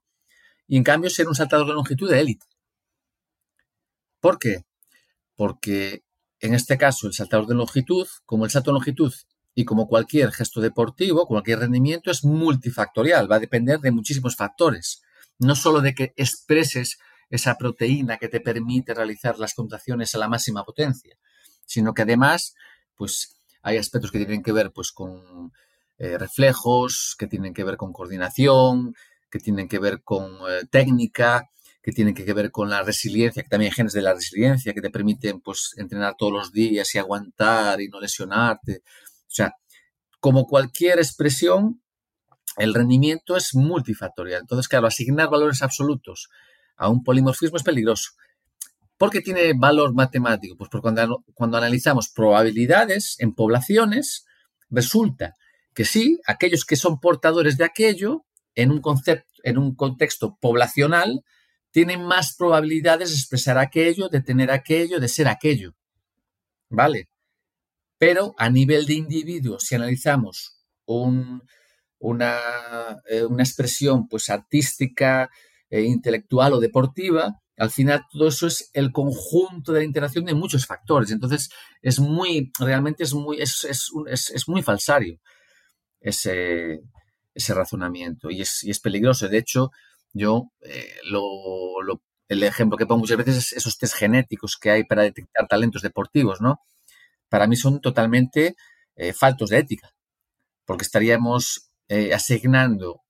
y 0.68 0.78
en 0.78 0.84
cambio 0.84 1.10
ser 1.10 1.28
un 1.28 1.36
saltador 1.36 1.68
de 1.68 1.74
longitud 1.74 2.10
de 2.10 2.20
élite. 2.20 2.46
¿Por 4.20 4.40
qué? 4.40 4.66
Porque 5.36 6.04
en 6.40 6.54
este 6.54 6.78
caso 6.78 7.08
el 7.08 7.14
saltador 7.14 7.48
de 7.48 7.56
longitud, 7.56 8.08
como 8.26 8.46
el 8.46 8.52
salto 8.52 8.72
de 8.72 8.76
longitud 8.76 9.14
y 9.56 9.66
como 9.66 9.88
cualquier 9.88 10.32
gesto 10.32 10.62
deportivo, 10.62 11.28
cualquier 11.28 11.60
rendimiento, 11.60 12.12
es 12.12 12.24
multifactorial, 12.24 13.32
va 13.32 13.38
a 13.38 13.40
depender 13.40 13.80
de 13.80 13.92
muchísimos 13.92 14.36
factores 14.36 15.02
no 15.40 15.56
solo 15.56 15.82
de 15.82 15.94
que 15.94 16.14
expreses 16.16 16.98
esa 17.30 17.56
proteína 17.56 18.18
que 18.18 18.30
te 18.30 18.40
permite 18.40 18.94
realizar 18.94 19.38
las 19.38 19.54
contracciones 19.54 20.16
a 20.16 20.18
la 20.18 20.30
máxima 20.30 20.64
potencia, 20.64 21.18
sino 21.66 21.94
que 21.94 22.04
además, 22.04 22.56
pues 22.96 23.38
hay 23.62 23.78
aspectos 23.78 24.12
que 24.12 24.20
tienen 24.20 24.44
que 24.44 24.52
ver 24.52 24.72
pues 24.72 24.92
con 24.92 25.52
eh, 25.98 26.18
reflejos, 26.18 27.16
que 27.18 27.28
tienen 27.28 27.54
que 27.54 27.64
ver 27.64 27.76
con 27.76 27.92
coordinación, 27.92 28.96
que 29.30 29.40
tienen 29.40 29.68
que 29.68 29.80
ver 29.80 30.04
con 30.04 30.38
eh, 30.50 30.66
técnica, 30.70 31.50
que 31.82 31.92
tienen 31.92 32.14
que 32.14 32.34
ver 32.34 32.52
con 32.52 32.70
la 32.70 32.84
resiliencia, 32.84 33.44
que 33.44 33.50
también 33.50 33.72
genes 33.72 33.94
de 33.94 34.02
la 34.02 34.14
resiliencia 34.14 34.74
que 34.74 34.82
te 34.82 34.90
permiten 34.90 35.42
pues 35.42 35.74
entrenar 35.78 36.16
todos 36.18 36.34
los 36.34 36.52
días 36.52 36.94
y 36.94 36.98
aguantar 36.98 37.82
y 37.82 37.88
no 37.88 38.00
lesionarte. 38.00 38.82
O 38.84 39.30
sea, 39.30 39.54
como 40.20 40.46
cualquier 40.46 41.00
expresión, 41.00 41.82
el 42.56 42.74
rendimiento 42.74 43.36
es 43.36 43.54
multifactorial. 43.54 44.42
Entonces, 44.42 44.68
claro, 44.68 44.88
asignar 44.88 45.30
valores 45.30 45.62
absolutos 45.62 46.30
a 46.78 46.90
un 46.90 47.04
polimorfismo 47.04 47.58
es 47.58 47.64
peligroso. 47.64 48.12
¿Por 48.98 49.12
qué 49.12 49.22
tiene 49.22 49.54
valor 49.54 49.94
matemático? 49.94 50.56
Pues 50.58 50.70
porque 50.70 50.84
cuando, 50.84 51.24
cuando 51.34 51.58
analizamos 51.58 52.10
probabilidades 52.10 53.16
en 53.20 53.34
poblaciones, 53.34 54.26
resulta 54.70 55.36
que 55.76 55.86
sí, 55.86 56.20
aquellos 56.26 56.66
que 56.66 56.76
son 56.76 57.00
portadores 57.00 57.58
de 57.58 57.66
aquello, 57.66 58.26
en 58.56 58.72
un, 58.72 58.82
concepto, 58.82 59.28
en 59.44 59.60
un 59.60 59.76
contexto 59.76 60.36
poblacional, 60.42 61.24
tienen 61.70 62.04
más 62.04 62.36
probabilidades 62.36 63.10
de 63.10 63.16
expresar 63.18 63.60
aquello, 63.60 64.10
de 64.10 64.22
tener 64.22 64.50
aquello, 64.50 65.00
de 65.00 65.08
ser 65.08 65.28
aquello. 65.28 65.76
¿Vale? 66.70 67.08
Pero 68.00 68.34
a 68.40 68.50
nivel 68.50 68.88
de 68.88 68.96
individuo, 68.96 69.60
si 69.60 69.76
analizamos 69.76 70.66
una, 72.00 73.02
eh, 73.10 73.26
una, 73.26 73.44
expresión 73.44 74.08
pues 74.08 74.30
artística, 74.30 75.30
eh, 75.70 75.82
intelectual 75.82 76.54
o 76.54 76.60
deportiva, 76.60 77.42
al 77.58 77.72
final 77.72 78.06
todo 78.12 78.28
eso 78.28 78.48
es 78.48 78.70
el 78.74 78.92
conjunto 78.92 79.74
de 79.74 79.80
la 79.80 79.86
interacción 79.86 80.26
de 80.26 80.36
muchos 80.36 80.66
factores. 80.66 81.12
Entonces 81.12 81.50
es 81.82 82.00
muy, 82.00 82.52
realmente 82.60 83.04
es 83.04 83.14
muy, 83.14 83.42
es, 83.42 83.64
es, 83.64 84.48
muy 84.48 84.62
falsario 84.62 85.20
ese, 86.00 86.82
ese 87.34 87.54
razonamiento 87.54 88.30
y 88.30 88.42
es, 88.42 88.64
y 88.64 88.70
es, 88.70 88.80
peligroso. 88.80 89.28
De 89.28 89.40
hecho, 89.40 89.72
yo 90.14 90.52
eh, 90.62 90.98
el 92.30 92.44
ejemplo 92.44 92.78
que 92.78 92.86
pongo 92.86 93.00
muchas 93.00 93.18
veces 93.18 93.38
es 93.38 93.54
esos 93.54 93.78
test 93.78 93.96
genéticos 93.96 94.58
que 94.58 94.70
hay 94.70 94.84
para 94.84 95.04
detectar 95.04 95.48
talentos 95.48 95.82
deportivos, 95.82 96.42
¿no? 96.42 96.60
Para 97.30 97.48
mí 97.48 97.56
son 97.56 97.82
totalmente 97.82 98.56
faltos 99.14 99.50
de 99.50 99.60
ética, 99.60 99.92
porque 100.66 100.84
estaríamos 100.84 101.67
eh, 101.90 102.14
asignando 102.14 103.02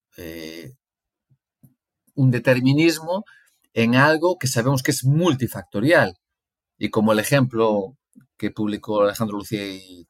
un 2.15 2.31
determinismo 2.31 3.23
en 3.73 3.95
algo 3.95 4.37
que 4.39 4.47
sabemos 4.47 4.81
que 4.81 4.89
es 4.89 5.05
multifactorial. 5.05 6.17
Y 6.79 6.89
como 6.89 7.13
el 7.13 7.19
ejemplo 7.19 7.95
que 8.37 8.49
publicó 8.49 9.01
Alejandro 9.01 9.37
Lucía 9.37 9.63
y, 9.65 10.07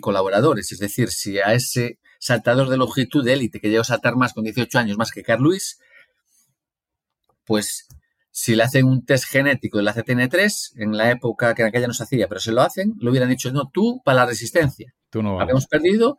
colaboradores, 0.00 0.72
es 0.72 0.78
decir, 0.78 1.10
si 1.10 1.38
a 1.38 1.52
ese 1.52 1.98
saltador 2.18 2.68
de 2.68 2.76
longitud 2.78 3.24
de 3.24 3.34
élite 3.34 3.60
que 3.60 3.68
llegó 3.68 3.82
a 3.82 3.84
saltar 3.84 4.16
más 4.16 4.32
con 4.32 4.44
18 4.44 4.78
años 4.78 4.96
más 4.96 5.10
que 5.10 5.22
Carl 5.22 5.42
Lewis, 5.42 5.78
pues 7.44 7.86
si 8.30 8.56
le 8.56 8.62
hacen 8.62 8.86
un 8.86 9.04
test 9.04 9.24
genético 9.24 9.78
de 9.78 9.84
la 9.84 9.94
CTN3, 9.94 10.72
en 10.76 10.96
la 10.96 11.10
época 11.10 11.54
que 11.54 11.62
en 11.62 11.68
aquella 11.68 11.86
no 11.86 11.94
se 11.94 12.02
hacía, 12.02 12.28
pero 12.28 12.40
se 12.40 12.52
lo 12.52 12.62
hacen, 12.62 12.94
lo 12.98 13.10
hubieran 13.10 13.30
dicho, 13.30 13.50
no, 13.52 13.70
tú 13.72 14.02
para 14.04 14.16
la 14.16 14.26
resistencia. 14.26 14.94
Tú 15.10 15.22
no 15.22 15.40
Habíamos 15.40 15.66
perdido 15.66 16.16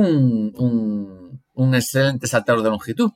un, 0.00 1.40
un 1.54 1.74
excelente 1.74 2.26
saltador 2.26 2.62
de 2.62 2.70
longitud. 2.70 3.10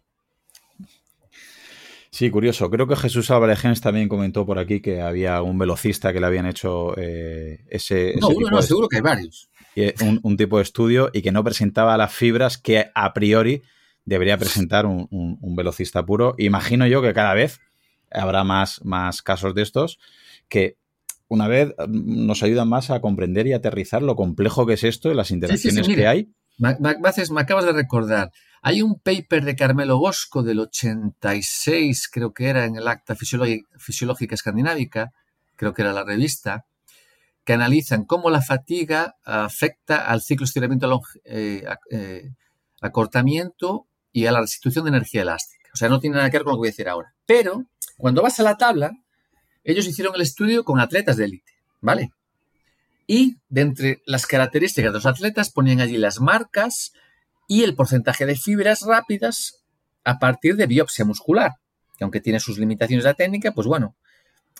Sí, 2.11 2.29
curioso. 2.31 2.69
Creo 2.71 2.89
que 2.89 2.97
Jesús 2.97 3.31
Álvarez 3.31 3.81
también 3.81 4.09
comentó 4.09 4.45
por 4.45 4.59
aquí 4.59 4.81
que 4.81 5.01
había 5.01 5.41
un 5.43 5.59
velocista 5.59 6.13
que 6.13 6.21
le 6.21 6.27
habían 6.27 6.47
hecho 6.47 6.93
eh, 6.97 7.65
ese, 7.69 8.15
No, 8.21 8.29
uno 8.29 8.51
no, 8.51 8.63
seguro 8.63 8.89
que 8.89 8.97
hay 8.97 9.03
varios. 9.03 9.49
Un, 10.23 10.37
tipo 10.37 10.57
de 10.57 10.65
estudio 10.65 11.11
y 11.13 11.23
que 11.23 11.31
no 11.31 11.45
presentaba 11.45 11.97
las 11.97 12.13
fibras 12.13 12.59
que 12.59 12.91
a 12.95 13.15
priori 13.15 13.63
debería 14.05 14.37
presentar 14.37 14.85
un, 14.85 15.39
velocista 15.57 16.05
puro. 16.05 16.35
Imagino 16.37 16.87
yo 16.87 17.01
que 17.01 17.15
cada 17.15 17.33
vez 17.33 17.61
habrá 18.11 18.43
más, 18.43 18.85
más 18.85 19.23
casos 19.23 19.55
de 19.55 19.63
estos 19.63 20.01
que 20.49 20.77
una 21.29 21.47
vez 21.47 21.73
nos 21.89 22.43
ayudan 22.43 22.69
más 22.69 22.91
a 22.91 23.01
comprender 23.01 23.47
y 23.47 23.53
aterrizar 23.53 24.03
lo 24.03 24.17
complejo 24.17 24.67
que 24.67 24.75
es 24.75 24.83
esto 24.83 25.13
y 25.13 25.15
las 25.15 25.31
interacciones 25.31 25.87
que 25.87 26.07
hay. 26.09 26.29
Me 26.61 27.41
acabas 27.41 27.65
de 27.65 27.73
recordar. 27.73 28.31
Hay 28.63 28.83
un 28.83 29.01
paper 29.01 29.45
de 29.45 29.57
Carmelo 29.57 29.99
Bosco 29.99 30.43
del 30.43 30.61
86, 30.61 32.09
creo 32.13 32.35
que 32.35 32.49
era 32.49 32.67
en 32.67 32.77
el 32.77 32.87
Acta 32.87 33.17
Fisiológica 33.17 34.35
Escandinávica, 34.35 35.13
creo 35.57 35.73
que 35.73 35.83
era 35.83 35.95
la 35.95 36.05
revista, 36.05 36.67
que 37.45 37.55
analizan 37.55 38.05
cómo 38.05 38.29
la 38.29 38.43
fatiga 38.43 39.17
afecta 39.25 40.07
al 40.07 40.21
ciclo 40.21 40.45
de 40.45 40.49
estiramiento, 40.49 41.03
eh, 41.25 41.65
eh, 41.91 42.31
acortamiento 42.83 43.87
y 44.13 44.27
a 44.27 44.33
la 44.33 44.41
restitución 44.41 44.85
de 44.85 44.91
energía 44.91 45.23
elástica. 45.23 45.71
O 45.73 45.77
sea, 45.77 45.89
no 45.89 45.99
tiene 45.99 46.17
nada 46.17 46.31
que 46.31 46.37
ver 46.37 46.45
con 46.45 46.53
lo 46.53 46.57
que 46.57 46.61
voy 46.61 46.69
a 46.69 46.73
decir 46.73 46.89
ahora. 46.89 47.15
Pero 47.25 47.65
cuando 47.97 48.23
vas 48.23 48.39
a 48.41 48.43
la 48.43 48.59
tabla, 48.59 48.93
ellos 49.65 49.87
hicieron 49.87 50.15
el 50.15 50.21
estudio 50.21 50.65
con 50.65 50.81
atletas 50.81 51.17
de 51.17 51.25
élite, 51.25 51.53
¿vale? 51.81 52.11
Y 53.13 53.39
de 53.49 53.63
entre 53.63 54.03
las 54.07 54.25
características 54.25 54.93
de 54.93 54.99
los 54.99 55.05
atletas 55.05 55.51
ponían 55.51 55.81
allí 55.81 55.99
las 55.99 56.21
marcas, 56.21 56.93
y 57.49 57.65
el 57.65 57.75
porcentaje 57.75 58.25
de 58.25 58.37
fibras 58.37 58.83
rápidas 58.83 59.65
a 60.05 60.21
partir 60.21 60.55
de 60.55 60.69
biopsia 60.69 61.05
muscular, 61.05 61.55
que 61.99 62.05
aunque 62.05 62.21
tiene 62.21 62.39
sus 62.39 62.57
limitaciones 62.57 63.05
la 63.05 63.15
técnica, 63.15 63.51
pues 63.51 63.67
bueno, 63.67 63.97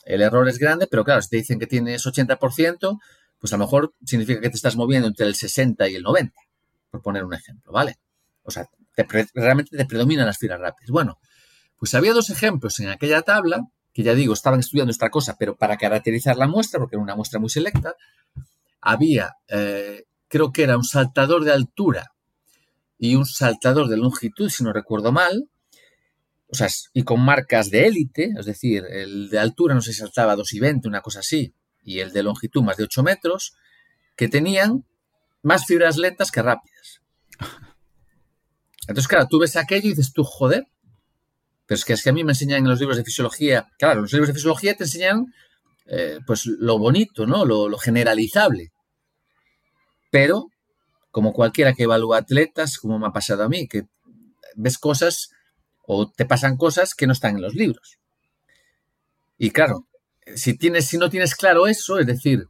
el 0.05 0.21
error 0.21 0.49
es 0.49 0.59
grande, 0.59 0.89
pero 0.91 1.05
claro, 1.05 1.23
si 1.23 1.29
te 1.29 1.37
dicen 1.37 1.61
que 1.61 1.69
tienes 1.69 2.05
80%, 2.05 2.99
pues 3.39 3.53
a 3.53 3.57
lo 3.57 3.65
mejor 3.67 3.95
significa 4.05 4.41
que 4.41 4.51
te 4.51 4.57
estás 4.57 4.75
moviendo 4.75 5.07
entre 5.07 5.27
el 5.27 5.37
60 5.37 5.89
y 5.89 5.95
el 5.95 6.03
90, 6.03 6.35
por 6.91 7.03
poner 7.03 7.23
un 7.23 7.35
ejemplo, 7.35 7.71
¿vale? 7.71 8.01
O 8.43 8.51
sea, 8.51 8.67
realmente 9.33 9.77
te 9.77 9.85
predominan 9.85 10.27
las 10.27 10.39
fibras 10.39 10.59
rápidas. 10.59 10.91
Bueno, 10.91 11.21
pues 11.79 11.95
había 11.95 12.13
dos 12.13 12.31
ejemplos 12.31 12.81
en 12.81 12.89
aquella 12.89 13.23
tabla, 13.23 13.61
que 13.93 14.03
ya 14.03 14.15
digo, 14.15 14.35
estaban 14.35 14.61
estudiando 14.61 14.91
esta 14.91 15.11
cosa, 15.11 15.37
pero 15.39 15.57
para 15.57 15.77
caracterizar 15.77 16.37
la 16.37 16.47
muestra, 16.47 16.79
porque 16.79 16.97
era 16.97 17.03
una 17.03 17.17
muestra 17.17 17.41
muy 17.41 17.51
selecta, 17.51 17.95
había, 18.81 19.37
eh, 19.49 20.05
creo 20.29 20.53
que 20.53 20.63
era 20.63 20.77
un 20.77 20.85
saltador 20.85 21.45
de 21.45 21.53
altura 21.53 22.13
y 22.99 23.17
un 23.17 23.27
saltador 23.27 23.89
de 23.89 23.97
longitud, 23.97 24.49
si 24.49 24.63
no 24.63 24.73
recuerdo 24.73 25.13
mal, 25.13 25.49
o 26.49 26.55
sea, 26.55 26.69
y 26.93 27.05
con 27.05 27.21
marcas 27.21 27.71
de 27.71 27.87
élite, 27.87 28.33
es 28.39 28.47
decir, 28.47 28.85
el 28.91 29.31
de 29.31 29.39
altura 29.39 29.75
no 29.75 29.81
si 29.81 29.93
saltaba 29.93 30.35
2 30.37 30.53
y 30.55 30.61
20, 30.61 30.89
una 30.89 31.01
cosa 31.01 31.21
así, 31.21 31.55
y 31.83 32.01
el 32.01 32.13
de 32.13 32.23
longitud 32.23 32.63
más 32.63 32.77
de 32.77 32.85
8 32.85 33.03
metros, 33.03 33.55
que 34.17 34.29
tenían 34.29 34.85
más 35.43 35.65
fibras 35.67 35.97
lentas 35.97 36.31
que 36.31 36.43
rápidas. 36.43 37.01
Entonces, 38.89 39.09
claro, 39.09 39.29
tú 39.29 39.39
ves 39.39 39.57
aquello 39.57 39.87
y 39.87 39.91
dices 39.91 40.13
tú, 40.13 40.25
joder, 40.25 40.67
pero 41.71 41.79
es 41.79 41.85
que, 41.85 41.93
es 41.93 42.03
que 42.03 42.11
a 42.11 42.13
mí 42.13 42.25
me 42.25 42.33
enseñan 42.33 42.65
en 42.65 42.69
los 42.69 42.81
libros 42.81 42.97
de 42.97 43.05
fisiología, 43.05 43.69
claro, 43.79 44.01
los 44.01 44.13
libros 44.13 44.27
de 44.27 44.35
fisiología 44.35 44.75
te 44.75 44.83
enseñan 44.83 45.33
eh, 45.87 46.19
pues 46.27 46.45
lo 46.47 46.81
bonito, 46.81 47.29
¿no? 47.29 47.45
Lo, 47.45 47.79
generalizable. 47.79 48.73
Pero 50.11 50.49
como 51.13 51.33
cualquiera 51.33 51.73
que 51.73 51.85
evalúa 51.85 52.19
atletas, 52.19 52.77
como 52.77 52.99
me 52.99 53.07
ha 53.07 53.13
pasado 53.13 53.45
a 53.45 53.49
mí, 53.49 53.69
que 53.69 53.85
ves 54.57 54.79
cosas 54.79 55.31
o 55.87 56.11
te 56.11 56.25
pasan 56.25 56.57
cosas 56.57 56.93
que 56.93 57.07
no 57.07 57.13
están 57.13 57.37
en 57.37 57.43
los 57.43 57.55
libros. 57.55 57.99
Y 59.39 59.53
claro, 59.53 59.87
si, 60.35 60.59
tienes, 60.59 60.89
si 60.89 60.99
no 60.99 61.09
tienes 61.09 61.37
claro 61.37 61.69
eso, 61.69 62.01
es 62.01 62.07
decir, 62.09 62.49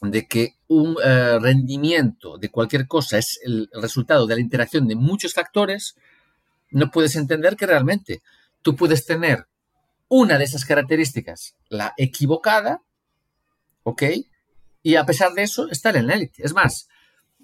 de 0.00 0.26
que 0.26 0.54
un 0.66 0.96
eh, 1.00 1.38
rendimiento 1.38 2.38
de 2.38 2.50
cualquier 2.50 2.88
cosa 2.88 3.18
es 3.18 3.38
el 3.44 3.70
resultado 3.72 4.26
de 4.26 4.34
la 4.34 4.40
interacción 4.40 4.88
de 4.88 4.96
muchos 4.96 5.32
factores, 5.32 5.94
no 6.72 6.90
puedes 6.90 7.16
entender 7.16 7.56
que 7.56 7.66
realmente 7.66 8.22
tú 8.62 8.76
puedes 8.76 9.06
tener 9.06 9.46
una 10.08 10.38
de 10.38 10.44
esas 10.44 10.64
características, 10.64 11.56
la 11.68 11.94
equivocada, 11.96 12.82
¿ok? 13.82 14.02
Y 14.82 14.96
a 14.96 15.06
pesar 15.06 15.32
de 15.32 15.42
eso, 15.42 15.70
estar 15.70 15.96
en 15.96 16.06
la 16.06 16.14
élite. 16.14 16.44
Es 16.44 16.52
más, 16.52 16.88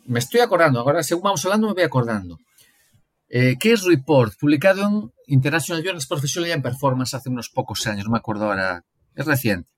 me 0.05 0.19
estoy 0.19 0.41
acordando, 0.41 0.81
ahora 0.81 1.03
según 1.03 1.25
vamos 1.25 1.45
hablando 1.45 1.69
me 1.69 1.75
voy 1.75 1.83
acordando. 1.83 2.39
Eh, 3.29 3.57
Case 3.59 3.87
Report, 3.87 4.35
publicado 4.39 4.87
en 4.87 5.13
International 5.27 5.83
Journal 5.83 5.99
of 5.99 6.07
Professional 6.07 6.53
and 6.53 6.63
Performance 6.63 7.15
hace 7.15 7.29
unos 7.29 7.51
pocos 7.51 7.87
años, 7.87 8.07
no 8.07 8.13
me 8.13 8.19
acuerdo 8.19 8.47
ahora, 8.47 8.85
es 9.15 9.27
reciente. 9.27 9.71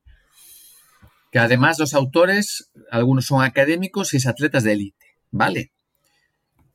Que 1.32 1.38
además 1.38 1.78
los 1.78 1.94
autores, 1.94 2.70
algunos 2.90 3.26
son 3.26 3.42
académicos 3.42 4.14
y 4.14 4.18
es 4.18 4.26
atletas 4.26 4.64
de 4.64 4.72
élite, 4.72 5.06
¿vale? 5.30 5.72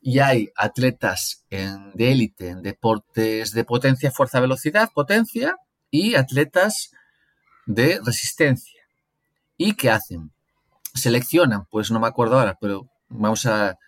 Y 0.08 0.20
hay 0.20 0.52
atletas 0.56 1.48
de 1.50 2.12
élite 2.12 2.50
en 2.50 2.62
deportes 2.62 3.54
de 3.54 3.63
potencia, 3.63 4.12
fuerza, 4.12 4.39
velocidad, 4.39 4.91
potencia, 4.94 5.56
y 5.89 6.13
atletas 6.13 6.91
de 7.65 8.00
resistencia. 8.06 8.84
¿Y 9.58 9.74
qué 9.74 9.89
hacen? 9.89 10.32
Seleccionan, 10.94 11.65
pues 11.72 11.89
no 11.89 12.00
me 12.00 12.06
acuerdo 12.06 12.38
ahora, 12.38 12.56
pero 12.62 12.88
vamos 13.10 13.48
a, 13.48 13.80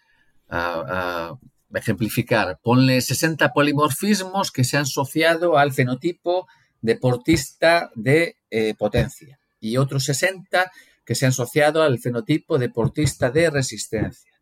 ejemplificar. 1.71 2.57
Ponle 2.63 2.99
60 2.99 3.53
polimorfismos 3.53 4.51
que 4.51 4.63
se 4.63 4.77
han 4.77 4.83
asociado 4.83 5.55
al 5.55 5.71
fenotipo 5.71 6.47
deportista 6.81 7.91
de 7.93 8.37
eh, 8.49 8.73
potencia 8.73 9.37
y 9.59 9.77
otros 9.77 10.05
60 10.05 10.71
que 11.05 11.13
se 11.13 11.27
han 11.27 11.29
asociado 11.29 11.83
al 11.83 11.99
fenotipo 11.99 12.57
deportista 12.57 13.29
de 13.29 13.51
resistencia. 13.51 14.36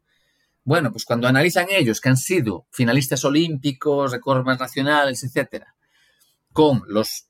Bueno, 0.65 0.91
pues 0.91 1.05
cuando 1.05 1.27
analizan 1.27 1.67
ellos 1.69 2.01
que 2.01 2.09
han 2.09 2.17
sido 2.17 2.65
finalistas 2.71 3.23
olímpicos, 3.23 4.11
récords 4.11 4.59
nacionales, 4.59 5.23
etcétera, 5.23 5.75
con 6.51 6.83
los 6.87 7.27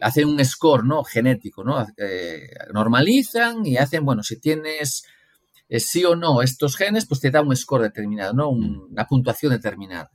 hacen 0.00 0.28
un 0.28 0.44
score 0.44 0.84
no 0.84 1.04
genético, 1.04 1.64
¿no? 1.64 1.86
Eh, 1.96 2.48
normalizan 2.72 3.64
y 3.64 3.76
hacen, 3.76 4.04
bueno, 4.04 4.22
si 4.22 4.38
tienes 4.38 5.04
sí 5.70 6.04
o 6.04 6.14
no 6.14 6.42
estos 6.42 6.76
genes, 6.76 7.06
pues 7.06 7.20
te 7.20 7.30
da 7.30 7.42
un 7.42 7.56
score 7.56 7.82
determinado, 7.82 8.32
¿no? 8.32 8.52
Mm. 8.52 8.92
una 8.92 9.06
puntuación 9.06 9.52
determinada. 9.52 10.10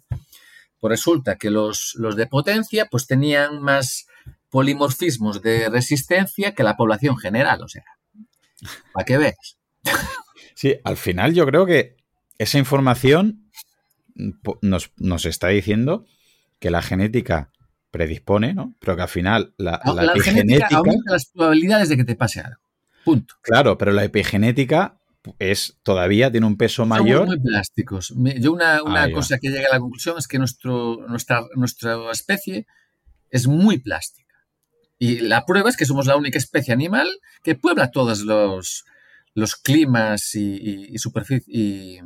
Pues 0.79 0.91
resulta 0.91 1.35
que 1.35 1.49
los, 1.49 1.97
de 2.15 2.27
potencia 2.27 2.87
pues 2.89 3.05
tenían 3.05 3.61
más 3.61 4.07
polimorfismos 4.49 5.41
de 5.41 5.69
resistencia 5.69 6.53
que 6.53 6.63
la 6.63 6.77
población 6.77 7.17
general, 7.17 7.61
o 7.63 7.67
sea, 7.67 7.83
¿para 8.93 9.05
qué 9.05 9.17
ves? 9.17 9.57
Sí, 10.55 10.75
al 10.83 10.97
final 10.97 11.33
yo 11.33 11.45
creo 11.45 11.65
que 11.65 11.95
esa 12.39 12.57
información 12.57 13.51
nos, 14.61 14.91
nos 14.97 15.25
está 15.25 15.49
diciendo 15.49 16.05
que 16.59 16.71
la 16.71 16.81
genética 16.81 17.51
predispone, 17.91 18.53
¿no? 18.53 18.75
Pero 18.79 18.95
que 18.95 19.01
al 19.03 19.07
final 19.09 19.53
la, 19.57 19.79
La, 19.85 19.93
la 19.93 20.01
genética 20.13 20.29
epigenética. 20.31 20.77
aumenta 20.77 21.11
las 21.11 21.25
probabilidades 21.27 21.89
de 21.89 21.97
que 21.97 22.03
te 22.05 22.15
pase 22.15 22.39
algo. 22.41 22.61
Punto. 23.05 23.35
Claro, 23.41 23.77
pero 23.77 23.91
la 23.91 24.03
epigenética 24.03 24.99
es 25.37 25.77
todavía 25.83 26.31
tiene 26.31 26.47
un 26.47 26.57
peso 26.57 26.83
Somos 26.83 26.99
mayor. 26.99 27.27
muy 27.27 27.39
plásticos. 27.39 28.13
Yo 28.39 28.51
una, 28.51 28.83
una 28.83 29.11
cosa 29.11 29.37
que 29.37 29.49
llegué 29.49 29.65
a 29.65 29.73
la 29.73 29.79
conclusión 29.79 30.17
es 30.17 30.27
que 30.27 30.37
nuestro, 30.37 31.05
nuestra, 31.07 31.43
nuestra 31.55 31.97
especie 32.11 32.67
es 33.29 33.47
muy 33.47 33.79
plástica. 33.79 34.35
Y 34.97 35.19
la 35.19 35.45
prueba 35.45 35.69
es 35.69 35.77
que 35.77 35.85
somos 35.85 36.07
la 36.07 36.17
única 36.17 36.37
especie 36.37 36.73
animal 36.73 37.07
que 37.43 37.55
puebla 37.55 37.91
todos 37.91 38.21
los, 38.21 38.85
los 39.39 39.55
climas 39.55 40.35
y, 40.35 40.55
y, 40.55 40.85
y 40.89 40.95
superfic- 40.97 41.43
y- 41.47 41.99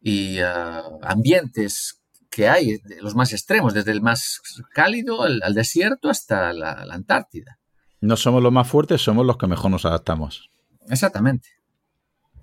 y, 0.00 0.38
ah, 0.40 0.82
ambientes 1.02 2.00
que 2.30 2.48
hay, 2.48 2.78
los 3.00 3.14
más 3.14 3.32
extremos, 3.32 3.74
desde 3.74 3.90
el 3.92 4.00
más 4.02 4.40
cálido 4.72 5.22
al, 5.22 5.40
al 5.42 5.54
desierto 5.54 6.08
hasta 6.10 6.52
la, 6.52 6.84
la 6.84 6.94
Antártida. 6.94 7.58
No 8.00 8.16
somos 8.16 8.42
los 8.42 8.52
más 8.52 8.68
fuertes, 8.68 9.00
somos 9.00 9.26
los 9.26 9.38
que 9.38 9.46
mejor 9.48 9.70
nos 9.70 9.84
adaptamos. 9.84 10.50
Exactamente. 10.88 11.48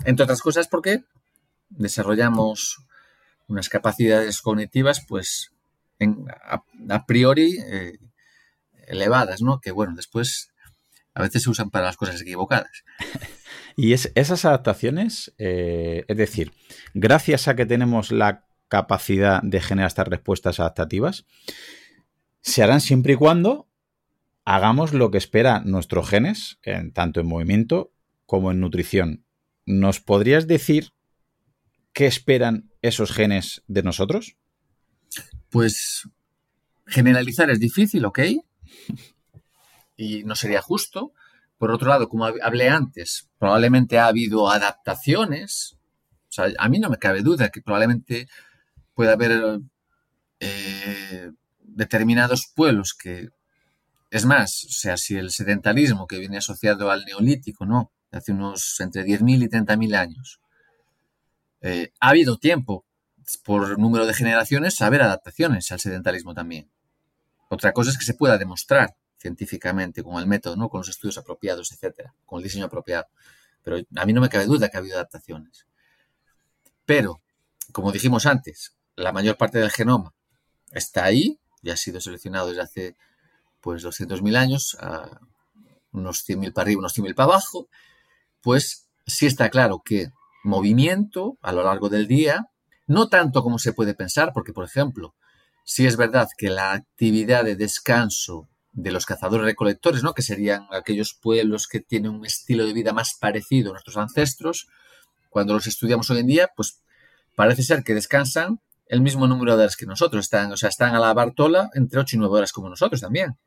Entre 0.03 0.23
otras 0.23 0.41
cosas 0.41 0.67
porque 0.67 1.03
desarrollamos 1.69 2.79
unas 3.47 3.69
capacidades 3.69 4.41
cognitivas, 4.41 5.05
pues, 5.07 5.51
en- 5.99 6.25
a, 6.43 6.63
a 6.89 7.05
priori 7.05 7.57
eh, 7.71 7.97
elevadas, 8.87 9.41
¿no? 9.41 9.59
Que, 9.61 9.71
bueno, 9.71 9.93
después 9.95 10.49
a 11.13 11.21
veces 11.21 11.43
se 11.43 11.49
usan 11.49 11.69
para 11.69 11.85
las 11.85 11.95
cosas 11.97 12.19
equivocadas. 12.21 12.83
Y 13.75 13.93
es- 13.93 14.11
esas 14.15 14.45
adaptaciones, 14.45 15.33
eh, 15.37 16.05
es 16.07 16.17
decir, 16.17 16.53
gracias 16.93 17.47
a 17.47 17.55
que 17.55 17.65
tenemos 17.65 18.11
la 18.11 18.45
capacidad 18.67 19.41
de 19.43 19.61
generar 19.61 19.87
estas 19.87 20.07
respuestas 20.07 20.59
adaptativas, 20.59 21.25
se 22.41 22.63
harán 22.63 22.81
siempre 22.81 23.13
y 23.13 23.15
cuando 23.15 23.67
hagamos 24.45 24.93
lo 24.93 25.11
que 25.11 25.17
espera 25.17 25.59
nuestros 25.61 26.07
genes, 26.09 26.59
en- 26.63 26.91
tanto 26.93 27.19
en 27.19 27.27
movimiento 27.27 27.91
como 28.25 28.51
en 28.51 28.59
nutrición. 28.59 29.25
¿Nos 29.65 29.99
podrías 29.99 30.47
decir 30.47 30.93
qué 31.93 32.05
esperan 32.05 32.71
esos 32.81 33.11
genes 33.11 33.63
de 33.67 33.83
nosotros? 33.83 34.37
Pues 35.49 36.07
generalizar 36.85 37.49
es 37.49 37.59
difícil, 37.59 38.05
¿ok? 38.05 38.19
Y 39.97 40.23
no 40.23 40.35
sería 40.35 40.61
justo. 40.61 41.13
Por 41.57 41.71
otro 41.71 41.89
lado, 41.89 42.09
como 42.09 42.25
hab- 42.27 42.39
hablé 42.43 42.69
antes, 42.69 43.29
probablemente 43.39 43.99
ha 43.99 44.07
habido 44.07 44.49
adaptaciones. 44.49 45.77
O 46.29 46.31
sea, 46.31 46.47
a 46.57 46.69
mí 46.69 46.79
no 46.79 46.89
me 46.89 46.97
cabe 46.97 47.21
duda 47.21 47.49
que 47.49 47.61
probablemente 47.61 48.27
pueda 48.95 49.13
haber 49.13 49.61
eh, 50.39 51.31
determinados 51.61 52.51
pueblos 52.55 52.93
que, 52.93 53.29
es 54.11 54.25
más, 54.25 54.65
o 54.65 54.71
sea, 54.71 54.97
si 54.97 55.17
el 55.17 55.31
sedentarismo 55.31 56.07
que 56.07 56.19
viene 56.19 56.37
asociado 56.37 56.91
al 56.91 57.05
neolítico, 57.05 57.65
¿no? 57.65 57.91
Hace 58.11 58.31
unos 58.33 58.79
entre 58.79 59.03
10.000 59.03 59.43
y 59.43 59.49
30.000 59.49 59.95
años, 59.95 60.39
eh, 61.61 61.91
ha 61.99 62.09
habido 62.09 62.37
tiempo 62.37 62.85
por 63.43 63.79
número 63.79 64.05
de 64.05 64.13
generaciones 64.13 64.81
haber 64.81 65.01
adaptaciones 65.01 65.71
al 65.71 65.79
sedentarismo 65.79 66.33
también. 66.33 66.69
Otra 67.49 67.73
cosa 67.73 67.91
es 67.91 67.97
que 67.97 68.05
se 68.05 68.13
pueda 68.15 68.37
demostrar 68.37 68.95
científicamente 69.25 70.03
con 70.03 70.19
el 70.19 70.27
método, 70.27 70.55
¿no? 70.55 70.69
con 70.69 70.81
los 70.81 70.89
estudios 70.89 71.17
apropiados, 71.17 71.71
etcétera, 71.71 72.13
con 72.27 72.37
el 72.37 72.43
diseño 72.43 72.65
apropiado. 72.65 73.07
Pero 73.63 73.77
a 73.95 74.05
mí 74.05 74.13
no 74.13 74.21
me 74.21 74.29
cabe 74.29 74.45
duda 74.45 74.69
que 74.69 74.77
ha 74.77 74.81
habido 74.81 74.97
adaptaciones. 74.97 75.65
Pero, 76.85 77.21
como 77.71 77.91
dijimos 77.91 78.27
antes, 78.27 78.75
la 78.95 79.11
mayor 79.11 79.35
parte 79.35 79.57
del 79.57 79.71
genoma 79.71 80.13
está 80.71 81.05
ahí 81.05 81.39
y 81.63 81.71
ha 81.71 81.77
sido 81.77 81.99
seleccionado 81.99 82.49
desde 82.49 82.61
hace 82.61 82.95
pues 83.61 83.83
200.000 83.83 84.37
años, 84.37 84.77
a 84.79 85.19
unos 85.91 86.23
100.000 86.29 86.53
para 86.53 86.65
arriba, 86.65 86.79
unos 86.81 86.95
100.000 86.95 87.15
para 87.15 87.31
abajo, 87.31 87.67
pues 88.41 88.87
sí 89.07 89.25
está 89.25 89.49
claro 89.49 89.81
que 89.83 90.09
movimiento 90.43 91.39
a 91.41 91.51
lo 91.51 91.63
largo 91.63 91.89
del 91.89 92.07
día, 92.07 92.45
no 92.85 93.09
tanto 93.09 93.41
como 93.41 93.57
se 93.57 93.73
puede 93.73 93.95
pensar, 93.95 94.33
porque 94.35 94.53
por 94.53 94.65
ejemplo, 94.65 95.15
sí 95.63 95.87
es 95.87 95.97
verdad 95.97 96.27
que 96.37 96.49
la 96.49 96.73
actividad 96.73 97.43
de 97.43 97.55
descanso 97.55 98.47
de 98.75 98.91
los 98.91 99.05
cazadores 99.05 99.45
recolectores, 99.45 100.03
¿no? 100.03 100.13
que 100.13 100.21
serían 100.21 100.67
aquellos 100.71 101.13
pueblos 101.13 101.67
que 101.67 101.79
tienen 101.79 102.11
un 102.11 102.25
estilo 102.25 102.65
de 102.65 102.73
vida 102.73 102.91
más 102.91 103.15
parecido 103.19 103.69
a 103.69 103.73
nuestros 103.73 103.97
ancestros, 103.97 104.67
cuando 105.29 105.53
los 105.53 105.65
estudiamos 105.65 106.09
hoy 106.09 106.19
en 106.19 106.27
día, 106.27 106.49
pues 106.55 106.81
parece 107.35 107.63
ser 107.63 107.83
que 107.83 107.93
descansan 107.93 108.59
el 108.87 109.01
mismo 109.01 109.27
número 109.27 109.55
de 109.55 109.63
horas 109.63 109.77
que 109.77 109.85
nosotros, 109.85 110.25
están, 110.25 110.51
o 110.51 110.57
sea, 110.57 110.69
están 110.69 110.93
a 110.93 110.99
la 110.99 111.13
Bartola 111.13 111.69
entre 111.73 111.99
8 111.99 112.17
y 112.17 112.19
9 112.19 112.37
horas 112.37 112.51
como 112.51 112.69
nosotros 112.69 113.01
también. 113.01 113.37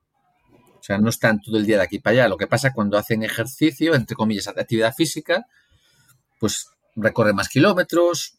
O 0.52 0.82
sea, 0.82 0.98
no 0.98 1.10
están 1.10 1.40
todo 1.40 1.58
el 1.58 1.66
día 1.66 1.76
de 1.76 1.82
aquí 1.82 1.98
para 1.98 2.12
allá. 2.14 2.28
Lo 2.28 2.36
que 2.36 2.46
pasa 2.46 2.72
cuando 2.72 2.96
hacen 2.96 3.22
ejercicio, 3.22 3.94
entre 3.94 4.16
comillas, 4.16 4.48
actividad 4.48 4.94
física, 4.94 5.46
pues 6.40 6.70
recorren 6.96 7.36
más 7.36 7.48
kilómetros, 7.48 8.38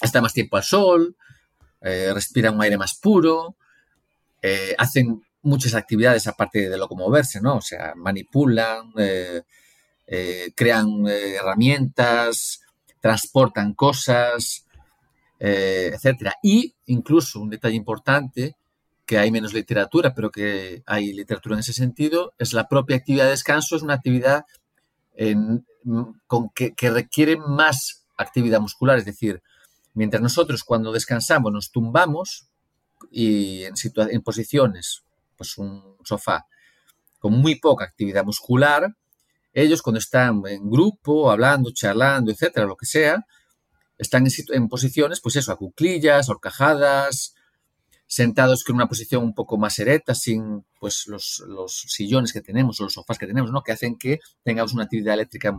está 0.00 0.20
más 0.20 0.32
tiempo 0.32 0.56
al 0.56 0.64
sol, 0.64 1.16
eh, 1.82 2.10
respiran 2.14 2.54
un 2.54 2.62
aire 2.62 2.78
más 2.78 2.98
puro, 2.98 3.56
eh, 4.42 4.74
hacen 4.78 5.22
muchas 5.44 5.74
actividades 5.74 6.26
aparte 6.26 6.68
de 6.68 6.78
locomoverse, 6.78 7.40
¿no? 7.40 7.56
O 7.56 7.60
sea, 7.60 7.94
manipulan, 7.94 8.92
eh, 8.98 9.42
eh, 10.06 10.52
crean 10.56 11.06
eh, 11.06 11.36
herramientas, 11.36 12.60
transportan 13.00 13.74
cosas, 13.74 14.66
etcétera. 15.38 16.36
Y 16.42 16.74
incluso 16.86 17.40
un 17.40 17.50
detalle 17.50 17.76
importante 17.76 18.56
que 19.04 19.18
hay 19.18 19.30
menos 19.30 19.52
literatura, 19.52 20.14
pero 20.14 20.30
que 20.30 20.82
hay 20.86 21.12
literatura 21.12 21.56
en 21.56 21.60
ese 21.60 21.74
sentido, 21.74 22.32
es 22.38 22.54
la 22.54 22.66
propia 22.66 22.96
actividad 22.96 23.24
de 23.24 23.30
descanso, 23.32 23.76
es 23.76 23.82
una 23.82 23.94
actividad 23.94 24.44
en, 25.14 25.66
con 26.26 26.48
que, 26.54 26.72
que 26.72 26.90
requiere 26.90 27.36
más 27.36 28.06
actividad 28.16 28.60
muscular, 28.60 28.96
es 28.96 29.04
decir, 29.04 29.42
mientras 29.92 30.22
nosotros 30.22 30.64
cuando 30.64 30.92
descansamos 30.92 31.52
nos 31.52 31.70
tumbamos 31.70 32.48
y 33.10 33.64
en, 33.64 33.74
en 34.10 34.22
posiciones, 34.22 35.03
pues 35.36 35.58
un 35.58 35.96
sofá, 36.04 36.46
con 37.18 37.32
muy 37.32 37.56
poca 37.56 37.84
actividad 37.84 38.24
muscular, 38.24 38.94
ellos 39.52 39.82
cuando 39.82 39.98
están 39.98 40.42
en 40.46 40.68
grupo, 40.68 41.30
hablando, 41.30 41.70
charlando, 41.72 42.32
etcétera, 42.32 42.66
lo 42.66 42.76
que 42.76 42.86
sea, 42.86 43.24
están 43.98 44.26
en, 44.48 44.68
posiciones, 44.68 45.20
pues 45.20 45.36
eso, 45.36 45.52
a 45.52 45.56
cuclillas, 45.56 46.28
horcajadas, 46.28 47.34
sentados 48.06 48.64
con 48.64 48.74
una 48.76 48.88
posición 48.88 49.22
un 49.22 49.34
poco 49.34 49.56
más 49.56 49.78
erecta, 49.78 50.14
sin 50.14 50.64
pues 50.80 51.06
los, 51.06 51.42
los, 51.46 51.84
sillones 51.88 52.32
que 52.32 52.40
tenemos 52.40 52.80
o 52.80 52.84
los 52.84 52.92
sofás 52.92 53.18
que 53.18 53.26
tenemos, 53.26 53.52
¿no? 53.52 53.62
Que 53.62 53.72
hacen 53.72 53.96
que 53.96 54.18
tengamos 54.42 54.74
una 54.74 54.84
actividad 54.84 55.14
eléctrica 55.14 55.56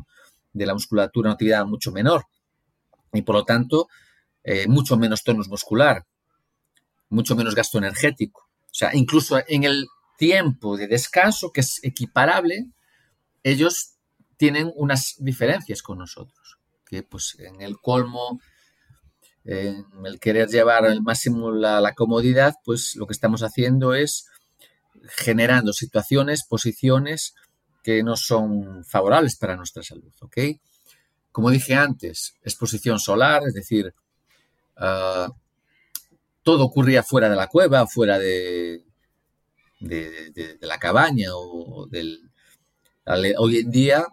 de 0.51 0.65
la 0.65 0.73
musculatura, 0.73 1.29
una 1.29 1.33
actividad 1.33 1.65
mucho 1.65 1.91
menor. 1.91 2.25
Y 3.13 3.21
por 3.21 3.35
lo 3.35 3.45
tanto, 3.45 3.88
eh, 4.43 4.67
mucho 4.67 4.97
menos 4.97 5.23
tonus 5.23 5.47
muscular, 5.47 6.05
mucho 7.09 7.35
menos 7.35 7.55
gasto 7.55 7.77
energético. 7.77 8.44
O 8.75 8.77
sea, 8.77 8.93
incluso 8.93 9.41
en 9.47 9.63
el 9.63 9.88
tiempo 10.17 10.75
de 10.75 10.88
descanso, 10.89 11.53
que 11.53 11.61
es 11.61 11.81
equiparable, 11.81 12.65
ellos 13.41 13.93
tienen 14.35 14.69
unas 14.75 15.15
diferencias 15.19 15.81
con 15.81 15.97
nosotros. 15.97 16.57
Que 16.85 17.01
pues 17.01 17.38
en 17.39 17.61
el 17.61 17.79
colmo 17.79 18.41
en 19.45 19.85
el 20.03 20.19
querer 20.19 20.49
llevar 20.49 20.85
al 20.85 21.01
máximo 21.03 21.51
la, 21.51 21.93
comodidad, 21.93 22.55
pues 22.65 22.97
lo 22.97 23.07
que 23.07 23.13
estamos 23.13 23.43
haciendo 23.43 23.93
es 23.93 24.27
generando 25.07 25.71
situaciones, 25.71 26.43
posiciones 26.43 27.33
que 27.81 28.03
no 28.03 28.17
son 28.17 28.83
favorables 28.83 29.38
para 29.38 29.55
nuestra 29.55 29.83
salud, 29.83 30.11
¿ok? 30.19 30.38
Como 31.31 31.49
dije 31.49 31.75
antes, 31.75 32.33
exposición 32.43 32.99
solar, 32.99 33.43
es 33.47 33.53
decir, 33.53 33.93
uh, 34.81 35.31
todo 36.45 36.63
ocurría 36.63 37.01
fuera 37.01 37.27
de 37.27 37.36
la 37.36 37.47
cueva, 37.47 37.88
fuera 37.88 38.19
de, 38.19 38.86
la 40.62 40.77
cabaña 40.77 41.29
o 41.34 41.88
del... 41.88 42.29
Hoy 43.39 43.58
en 43.58 43.71
día, 43.71 44.05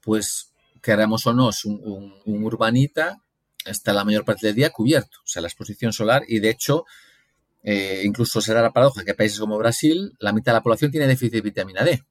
pues, 0.00 0.54
queramos 0.82 1.26
o 1.26 1.34
no, 1.34 1.50
un, 1.64 1.80
un, 1.84 2.14
un 2.24 2.44
urbanita 2.44 3.22
está 3.66 3.92
la 3.92 4.04
mayor 4.04 4.24
parte 4.24 4.46
del 4.46 4.56
día 4.56 4.70
cubierto, 4.70 5.18
o 5.18 5.26
sea, 5.26 5.42
la 5.42 5.48
exposición 5.48 5.92
solar, 5.92 6.22
y 6.26 6.40
de 6.40 6.48
hecho, 6.48 6.86
eh, 7.62 8.00
incluso 8.04 8.40
será 8.40 8.62
la 8.62 8.72
paradoja 8.72 9.04
que 9.04 9.14
países 9.14 9.38
como 9.38 9.58
Brasil, 9.58 10.16
la 10.20 10.32
mitad 10.32 10.52
de 10.52 10.56
la 10.56 10.62
población 10.62 10.90
tiene 10.90 11.06
déficit 11.06 11.34
de 11.34 11.40
vitamina 11.42 11.84
D. 11.84 12.02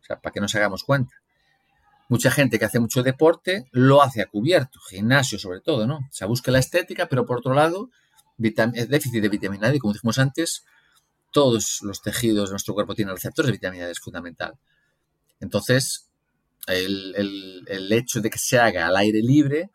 O 0.00 0.04
sea, 0.04 0.20
para 0.20 0.32
que 0.32 0.40
nos 0.40 0.54
hagamos 0.54 0.84
cuenta. 0.84 1.14
Mucha 2.08 2.30
gente 2.30 2.58
que 2.58 2.64
hace 2.64 2.80
mucho 2.80 3.02
deporte 3.02 3.68
lo 3.72 4.02
hace 4.02 4.22
a 4.22 4.26
cubierto, 4.26 4.80
gimnasio 4.88 5.38
sobre 5.38 5.60
todo, 5.60 5.86
¿no? 5.86 5.98
O 5.98 6.08
sea, 6.10 6.26
busca 6.26 6.50
la 6.50 6.58
estética, 6.58 7.06
pero 7.06 7.26
por 7.26 7.38
otro 7.38 7.52
lado, 7.52 7.90
déficit 8.38 9.22
de 9.22 9.28
vitamina 9.28 9.70
D, 9.70 9.78
como 9.78 9.92
dijimos 9.92 10.18
antes, 10.18 10.64
todos 11.32 11.80
los 11.82 12.00
tejidos 12.00 12.48
de 12.48 12.52
nuestro 12.54 12.74
cuerpo 12.74 12.94
tienen 12.94 13.14
receptores 13.14 13.48
de 13.48 13.52
vitamina 13.52 13.86
D, 13.86 13.92
es 13.92 14.00
fundamental. 14.00 14.54
Entonces, 15.40 16.08
el, 16.66 17.14
el, 17.66 17.92
hecho 17.92 18.20
de 18.20 18.30
que 18.30 18.38
se 18.38 18.58
haga 18.58 18.86
al 18.86 18.96
aire 18.96 19.20
libre, 19.20 19.70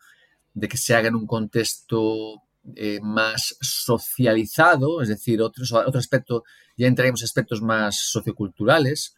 de 0.54 0.68
que 0.68 0.76
se 0.76 0.94
haga 0.94 1.08
en 1.08 1.14
un 1.14 1.26
contexto 1.26 2.42
eh, 2.76 3.00
más 3.02 3.56
socializado, 3.60 5.02
es 5.02 5.08
decir, 5.08 5.42
otro, 5.42 5.64
otro 5.86 5.98
aspecto, 5.98 6.44
ya 6.76 6.86
entraremos 6.86 7.22
aspectos 7.22 7.62
más 7.62 7.98
socioculturales. 7.98 9.14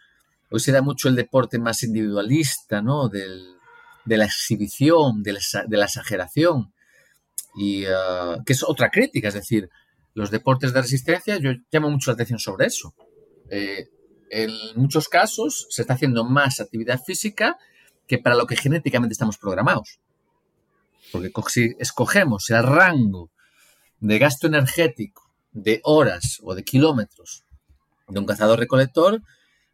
Hoy 0.50 0.60
se 0.60 0.72
da 0.72 0.82
mucho 0.82 1.08
el 1.08 1.16
deporte 1.16 1.58
más 1.58 1.82
individualista, 1.82 2.80
¿no? 2.82 3.08
Del, 3.08 3.56
de 4.06 4.16
la 4.16 4.24
exhibición, 4.24 5.22
de 5.22 5.32
la, 5.32 5.84
exageración, 5.84 6.72
y 7.56 7.84
ah, 7.86 8.36
que 8.44 8.52
es 8.52 8.62
otra 8.62 8.90
crítica, 8.90 9.28
es 9.28 9.34
decir, 9.34 9.68
los 10.14 10.30
deportes 10.30 10.72
de 10.72 10.82
resistencia, 10.82 11.36
yo 11.38 11.52
llamo 11.70 11.90
mucho 11.90 12.10
la 12.10 12.14
atención 12.14 12.38
sobre 12.38 12.66
eso. 12.66 12.94
Eh, 13.50 13.88
en 14.30 14.50
muchos 14.74 15.08
casos 15.08 15.66
se 15.70 15.82
está 15.82 15.94
haciendo 15.94 16.24
más 16.24 16.60
actividad 16.60 17.00
física 17.02 17.58
que 18.06 18.18
para 18.18 18.36
lo 18.36 18.46
que 18.46 18.56
genéticamente 18.56 19.12
estamos 19.12 19.38
programados. 19.38 20.00
Porque 21.12 21.30
si 21.48 21.74
escogemos 21.78 22.50
el 22.50 22.62
rango 22.62 23.30
de 24.00 24.18
gasto 24.18 24.46
energético 24.46 25.30
de 25.52 25.80
horas 25.84 26.40
o 26.42 26.54
de 26.54 26.64
kilómetros 26.64 27.44
de 28.08 28.18
un 28.18 28.26
cazador-recolector, 28.26 29.22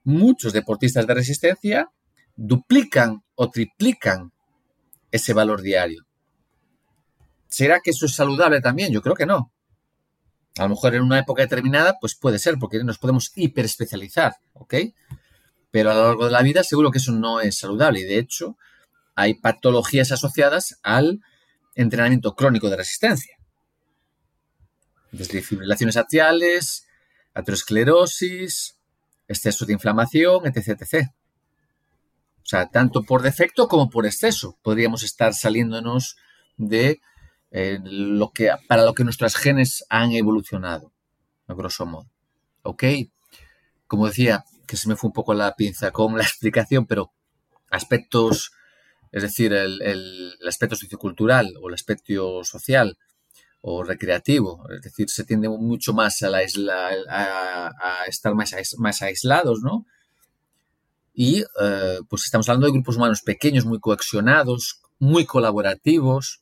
muchos 0.05 0.53
deportistas 0.53 1.07
de 1.07 1.15
resistencia 1.15 1.91
duplican 2.37 3.23
o 3.35 3.51
triplican 3.51 4.33
ese 5.11 5.33
valor 5.33 5.63
diario. 5.63 6.05
¿Será 7.53 7.81
que 7.81 7.91
eso 7.91 8.07
es 8.07 8.15
saludable 8.15 8.63
también? 8.63 8.91
Yo 8.95 9.03
creo 9.03 9.15
que 9.15 9.27
no. 9.27 9.53
A 10.57 10.63
lo 10.63 10.71
mejor 10.71 10.95
en 10.95 11.03
una 11.03 11.19
época 11.19 11.43
determinada, 11.43 11.99
pues 12.01 12.15
puede 12.15 12.39
ser, 12.39 12.57
porque 12.59 12.83
nos 12.83 12.97
podemos 12.97 13.31
hiperespecializar, 13.37 14.37
¿ok? 14.55 14.75
Pero 15.71 15.91
a 15.91 15.95
lo 15.95 16.07
largo 16.07 16.25
de 16.25 16.31
la 16.31 16.41
vida 16.41 16.65
seguro 16.65 16.91
que 16.91 16.97
eso 16.97 17.13
no 17.13 17.43
es 17.43 17.59
saludable 17.59 18.01
y 18.01 18.05
de 18.05 18.19
hecho 18.19 18.57
hay 19.15 19.35
patologías 19.35 20.13
asociadas 20.13 20.79
al 20.83 21.21
entrenamiento 21.75 22.35
crónico 22.35 22.71
de 22.71 22.77
resistencia. 22.77 23.37
Desde 25.11 25.43
fibrilaciones 25.43 25.99
atriales, 25.99 26.87
aterosclerosis, 27.35 28.79
exceso 29.29 29.67
de 29.67 29.75
inflamación, 29.75 30.47
etc, 30.47 30.81
etc. 30.81 31.11
O 32.39 32.47
sea, 32.47 32.71
tanto 32.71 33.03
por 33.03 33.21
defecto 33.21 33.69
como 33.69 33.91
por 33.91 34.07
exceso 34.07 34.59
podríamos 34.63 35.03
estar 35.03 35.35
saliéndonos 35.35 36.17
de 36.57 37.03
eh, 37.53 37.79
para 38.67 38.85
lo 38.85 38.95
que 38.95 39.05
nuestras 39.05 39.37
genes 39.37 39.85
han 39.91 40.13
evolucionado, 40.13 40.93
a 41.47 41.55
grosso 41.55 41.85
modo. 41.85 42.11
¿Ok? 42.63 42.85
Como 43.87 44.07
decía, 44.07 44.45
que 44.67 44.77
se 44.79 44.89
me 44.89 44.97
fue 44.97 45.09
un 45.09 45.13
poco 45.13 45.35
la 45.35 45.55
pinza 45.55 45.91
con 45.91 46.17
la 46.17 46.23
explicación, 46.23 46.87
pero 46.87 47.13
aspectos, 47.71 48.53
es 49.13 49.23
decir, 49.23 49.53
el, 49.53 50.35
aspecto 50.47 50.77
sociocultural 50.77 51.55
o 51.61 51.69
el 51.69 51.75
aspecto 51.75 52.43
social 52.43 52.97
o 53.61 53.85
recreativo, 53.85 54.67
es 54.75 54.83
decir, 54.83 55.09
se 55.09 55.25
tiende 55.25 55.49
mucho 55.49 55.93
más 55.93 56.23
a, 56.23 56.31
la 56.31 56.43
isla, 56.43 56.91
a, 57.09 58.05
estar 58.09 58.35
más, 58.35 59.03
aislados, 59.03 59.61
¿no? 59.63 59.87
Y 61.15 61.45
eh, 61.61 61.99
pues 62.09 62.25
estamos 62.25 62.49
hablando 62.49 62.67
de 62.67 62.73
grupos 62.73 62.97
humanos 62.97 63.21
pequeños, 63.21 63.67
muy 63.67 63.79
coexionados, 63.79 64.81
muy 64.99 65.27
colaborativos, 65.27 66.42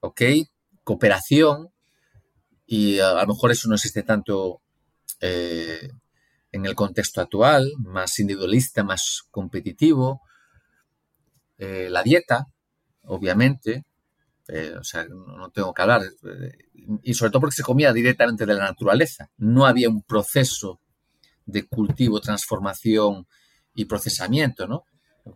¿ok? 0.00 0.22
Cooperación, 0.84 1.70
y 2.66 2.98
a, 3.00 3.14
lo 3.14 3.26
mejor 3.26 3.50
eso 3.50 3.68
no 3.68 3.74
existe 3.74 4.02
tanto 4.02 4.60
eh, 5.20 5.90
en 6.52 6.66
el 6.66 6.74
contexto 6.74 7.20
actual, 7.20 7.72
más 7.78 8.18
individualista, 8.18 8.84
más 8.84 9.24
competitivo. 9.30 10.22
Eh, 11.58 11.88
la 11.90 12.02
dieta, 12.02 12.46
obviamente, 13.04 13.84
o 14.80 14.82
sea, 14.82 15.06
no 15.06 15.50
tengo 15.50 15.74
que 15.74 15.82
hablar, 15.82 16.02
y 17.02 17.12
sobre 17.12 17.30
todo 17.30 17.40
porque 17.40 17.56
se 17.56 17.62
comía 17.62 17.92
directamente 17.92 18.46
de 18.46 18.54
la 18.54 18.64
naturaleza, 18.64 19.30
no 19.36 19.66
había 19.66 19.90
un 19.90 20.02
proceso 20.02 20.80
de 21.44 21.66
cultivo, 21.66 22.18
transformación, 22.18 23.26
y 23.78 23.84
procesamiento, 23.84 24.66
¿no? 24.66 24.86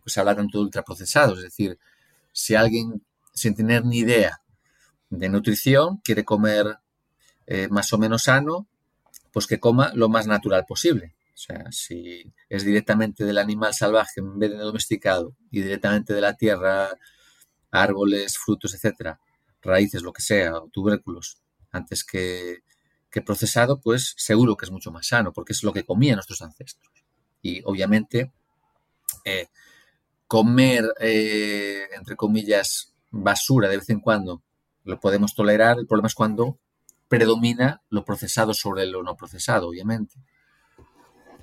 Se 0.04 0.18
habla 0.18 0.34
tanto 0.34 0.58
de 0.58 0.64
ultraprocesados, 0.64 1.38
es 1.38 1.44
decir, 1.44 1.78
si 2.32 2.56
alguien 2.56 3.06
sin 3.32 3.54
tener 3.54 3.84
ni 3.84 3.98
idea 3.98 4.41
de 5.12 5.28
nutrición 5.28 5.98
quiere 5.98 6.24
comer 6.24 6.78
eh, 7.46 7.68
más 7.68 7.92
o 7.92 7.98
menos 7.98 8.24
sano, 8.24 8.66
pues 9.30 9.46
que 9.46 9.60
coma 9.60 9.92
lo 9.94 10.08
más 10.08 10.26
natural 10.26 10.64
posible. 10.66 11.14
O 11.34 11.36
sea, 11.36 11.70
si 11.70 12.32
es 12.48 12.64
directamente 12.64 13.24
del 13.24 13.38
animal 13.38 13.74
salvaje 13.74 14.20
en 14.20 14.38
vez 14.38 14.50
de 14.50 14.58
domesticado 14.58 15.36
y 15.50 15.60
directamente 15.60 16.14
de 16.14 16.20
la 16.20 16.34
tierra, 16.34 16.98
árboles, 17.70 18.38
frutos, 18.38 18.74
etcétera, 18.74 19.20
raíces, 19.60 20.02
lo 20.02 20.12
que 20.12 20.22
sea, 20.22 20.56
o 20.56 20.68
tubérculos, 20.68 21.38
antes 21.70 22.04
que, 22.04 22.60
que 23.10 23.22
procesado, 23.22 23.80
pues 23.80 24.14
seguro 24.16 24.56
que 24.56 24.64
es 24.64 24.70
mucho 24.70 24.92
más 24.92 25.08
sano, 25.08 25.32
porque 25.32 25.52
es 25.52 25.62
lo 25.62 25.72
que 25.72 25.84
comían 25.84 26.16
nuestros 26.16 26.42
ancestros. 26.42 26.90
Y 27.42 27.62
obviamente 27.64 28.32
eh, 29.24 29.48
comer, 30.26 30.84
eh, 31.00 31.88
entre 31.96 32.16
comillas, 32.16 32.94
basura 33.10 33.68
de 33.68 33.76
vez 33.76 33.90
en 33.90 34.00
cuando, 34.00 34.42
lo 34.84 35.00
podemos 35.00 35.34
tolerar. 35.34 35.78
El 35.78 35.86
problema 35.86 36.08
es 36.08 36.14
cuando 36.14 36.58
predomina 37.08 37.82
lo 37.90 38.04
procesado 38.04 38.54
sobre 38.54 38.86
lo 38.86 39.02
no 39.02 39.16
procesado, 39.16 39.68
obviamente. 39.68 40.14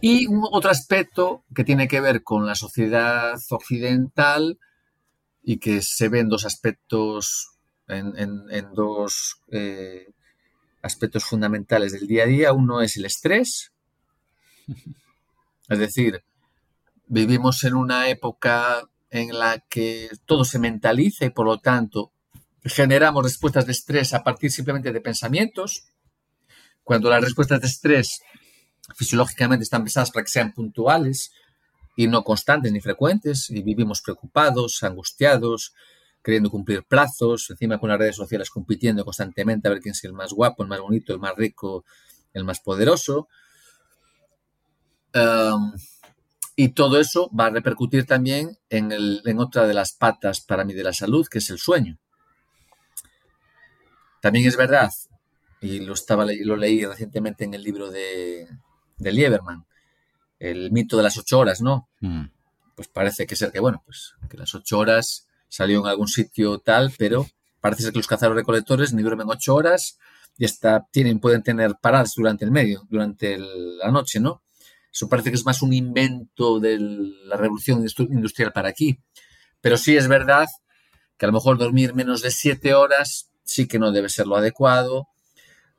Y 0.01 0.27
otro 0.51 0.71
aspecto 0.71 1.43
que 1.53 1.63
tiene 1.63 1.87
que 1.87 2.01
ver 2.01 2.23
con 2.23 2.45
la 2.45 2.55
sociedad 2.55 3.37
occidental 3.49 4.57
y 5.43 5.57
que 5.57 5.81
se 5.81 6.09
ve 6.09 6.19
en 6.19 6.29
dos 6.29 6.45
aspectos, 6.45 7.51
en, 7.87 8.73
dos 8.73 9.41
eh, 9.51 10.07
aspectos 10.81 11.25
fundamentales 11.25 11.91
del 11.91 12.07
día 12.07 12.23
a 12.23 12.27
día. 12.27 12.53
Uno 12.53 12.81
es 12.81 12.95
el 12.97 13.05
estrés, 13.05 13.73
es 15.69 15.79
decir, 15.79 16.23
vivimos 17.07 17.63
en 17.63 17.75
una 17.75 18.09
época 18.09 18.89
en 19.09 19.37
la 19.37 19.59
que 19.59 20.09
todo 20.25 20.45
se 20.45 20.59
mentaliza 20.59 21.25
y 21.25 21.31
por 21.31 21.45
lo 21.45 21.59
tanto 21.59 22.11
generamos 22.63 23.23
respuestas 23.23 23.65
de 23.65 23.71
estrés 23.71 24.13
a 24.13 24.23
partir 24.23 24.51
simplemente 24.51 24.91
de 24.91 25.01
pensamientos, 25.01 25.85
cuando 26.83 27.09
las 27.09 27.23
respuestas 27.23 27.61
de 27.61 27.67
estrés 27.67 28.21
fisiológicamente 28.95 29.63
están 29.63 29.83
pensadas 29.83 30.11
para 30.11 30.23
que 30.23 30.31
sean 30.31 30.53
puntuales 30.53 31.31
y 31.95 32.07
no 32.07 32.23
constantes 32.23 32.71
ni 32.71 32.81
frecuentes, 32.81 33.49
y 33.49 33.61
vivimos 33.61 34.01
preocupados, 34.01 34.81
angustiados, 34.83 35.73
queriendo 36.23 36.49
cumplir 36.49 36.83
plazos, 36.83 37.49
encima 37.49 37.77
con 37.77 37.89
las 37.89 37.99
redes 37.99 38.15
sociales 38.15 38.49
compitiendo 38.49 39.05
constantemente 39.05 39.67
a 39.67 39.71
ver 39.71 39.81
quién 39.81 39.93
es 39.93 40.03
el 40.03 40.13
más 40.13 40.33
guapo, 40.33 40.63
el 40.63 40.69
más 40.69 40.79
bonito, 40.79 41.13
el 41.13 41.19
más 41.19 41.35
rico, 41.35 41.85
el 42.33 42.43
más 42.43 42.59
poderoso. 42.59 43.27
Em, 45.13 45.71
y 46.55 46.69
todo 46.69 46.99
eso 46.99 47.29
va 47.37 47.45
a 47.45 47.49
repercutir 47.49 48.05
también 48.05 48.57
en, 48.69 49.39
otra 49.39 49.65
de 49.65 49.73
las 49.73 49.93
patas 49.93 50.41
para 50.41 50.65
mí 50.65 50.73
de 50.73 50.83
la 50.83 50.93
salud, 50.93 51.27
que 51.27 51.37
es 51.37 51.49
el 51.49 51.57
sueño. 51.57 51.97
También 54.21 54.47
es 54.47 54.57
verdad, 54.57 54.91
y 55.61 55.79
lo, 55.79 55.93
estaba, 55.93 56.25
lo 56.25 56.55
leí 56.55 56.85
recientemente 56.85 57.43
en 57.43 57.53
el 57.53 57.63
libro 57.63 57.89
de, 57.91 58.47
de 58.97 59.11
Lieberman, 59.11 59.65
el 60.39 60.71
mito 60.71 60.97
de 60.97 61.03
las 61.03 61.17
ocho 61.17 61.39
horas, 61.39 61.61
¿no? 61.61 61.89
Mm. 61.99 62.25
Pues 62.75 62.87
parece 62.87 63.27
que 63.27 63.35
ser 63.35 63.51
que, 63.51 63.59
bueno, 63.59 63.81
pues 63.85 64.13
que 64.29 64.37
las 64.37 64.55
ocho 64.55 64.79
horas 64.79 65.27
salió 65.49 65.79
en 65.81 65.87
algún 65.87 66.07
sitio 66.07 66.59
tal, 66.59 66.93
pero 66.97 67.27
parece 67.59 67.83
ser 67.83 67.91
que 67.91 67.99
los 67.99 68.07
cazadores 68.07 68.41
recolectores 68.41 68.93
ni 68.93 69.01
duermen 69.01 69.27
ocho 69.29 69.55
horas 69.55 69.97
y 70.37 70.45
hasta 70.45 70.87
tienen, 70.91 71.19
pueden 71.19 71.43
tener 71.43 71.75
paradas 71.81 72.13
durante 72.15 72.45
el 72.45 72.51
medio, 72.51 72.85
durante 72.89 73.37
la 73.37 73.91
noche, 73.91 74.21
¿no? 74.21 74.43
Eso 74.91 75.09
parece 75.09 75.29
que 75.29 75.35
es 75.35 75.45
más 75.45 75.61
un 75.61 75.73
invento 75.73 76.59
de 76.59 76.77
la 76.79 77.35
revolución 77.35 77.85
industrial 78.09 78.53
para 78.53 78.69
aquí. 78.69 78.99
Pero 79.61 79.77
sí 79.77 79.97
es 79.97 80.07
verdad 80.07 80.47
que 81.17 81.25
a 81.25 81.27
lo 81.27 81.33
mejor 81.33 81.57
dormir 81.57 81.93
menos 81.93 82.21
de 82.21 82.31
siete 82.31 82.73
horas 82.73 83.28
sí 83.49 83.67
que 83.67 83.79
no 83.79 83.91
debe 83.91 84.09
ser 84.09 84.27
lo 84.27 84.35
adecuado, 84.35 85.07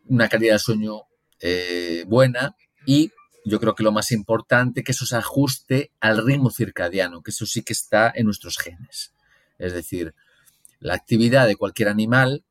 una 0.06 0.28
calidad 0.28 0.54
de 0.54 0.58
sueño 0.58 1.02
eh, 1.40 2.04
buena 2.06 2.56
y 2.86 3.10
yo 3.44 3.60
creo 3.60 3.74
que 3.74 3.82
lo 3.82 3.92
más 3.92 4.10
importante 4.10 4.82
que 4.82 4.92
eso 4.92 5.06
se 5.06 5.16
ajuste 5.16 5.92
al 6.00 6.24
ritmo 6.24 6.50
circadiano, 6.50 7.22
que 7.22 7.30
eso 7.30 7.46
sí 7.46 7.62
que 7.62 7.72
está 7.72 8.12
en 8.14 8.26
nuestros 8.26 8.58
genes. 8.58 9.14
Es 9.58 9.72
decir, 9.72 10.14
la 10.78 10.94
actividad 10.94 11.46
de 11.46 11.56
cualquier 11.56 11.88
animal 11.88 12.44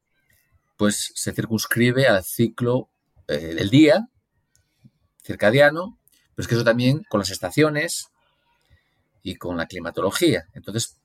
pues 0.77 1.11
se 1.15 1.33
circunscribe 1.33 2.07
al 2.07 2.23
ciclo 2.23 2.89
eh, 3.27 3.53
del 3.55 3.69
día 3.69 4.07
circadiano 5.23 5.99
pero 6.39 6.45
es 6.45 6.47
que 6.47 6.55
eso 6.55 6.63
también 6.63 7.03
con 7.09 7.19
las 7.19 7.31
estaciones 7.31 8.07
y 9.21 9.35
con 9.35 9.57
la 9.57 9.65
climatología. 9.65 10.45
Entonces, 10.53 10.97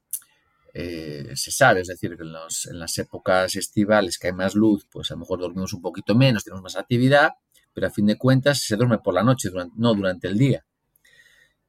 eh, 0.77 1.31
se 1.37 1.53
sabe, 1.53 1.83
es 1.83 1.87
decir, 1.87 2.17
que 2.17 2.25
en, 2.25 2.33
las 2.79 2.99
épocas 2.99 3.55
estivales 3.55 4.19
que 4.19 4.27
hay 4.27 4.33
más 4.33 4.57
luz, 4.57 4.85
pues 4.91 5.09
a 5.13 5.15
lo 5.15 5.21
mejor 5.21 5.39
dormimos 5.39 5.73
un 5.73 5.81
poquito 5.81 6.17
menos, 6.17 6.43
tenemos 6.43 6.65
más 6.65 6.75
actividad, 6.75 7.35
pero 7.73 7.87
a 7.87 7.91
fin 7.91 8.07
de 8.07 8.19
cuentas 8.19 8.63
se 8.63 8.75
duerme 8.75 8.99
por 8.99 9.15
la 9.15 9.23
noche, 9.23 9.51
no 9.77 9.95
durante 9.95 10.27
el 10.27 10.37
día. 10.37 10.67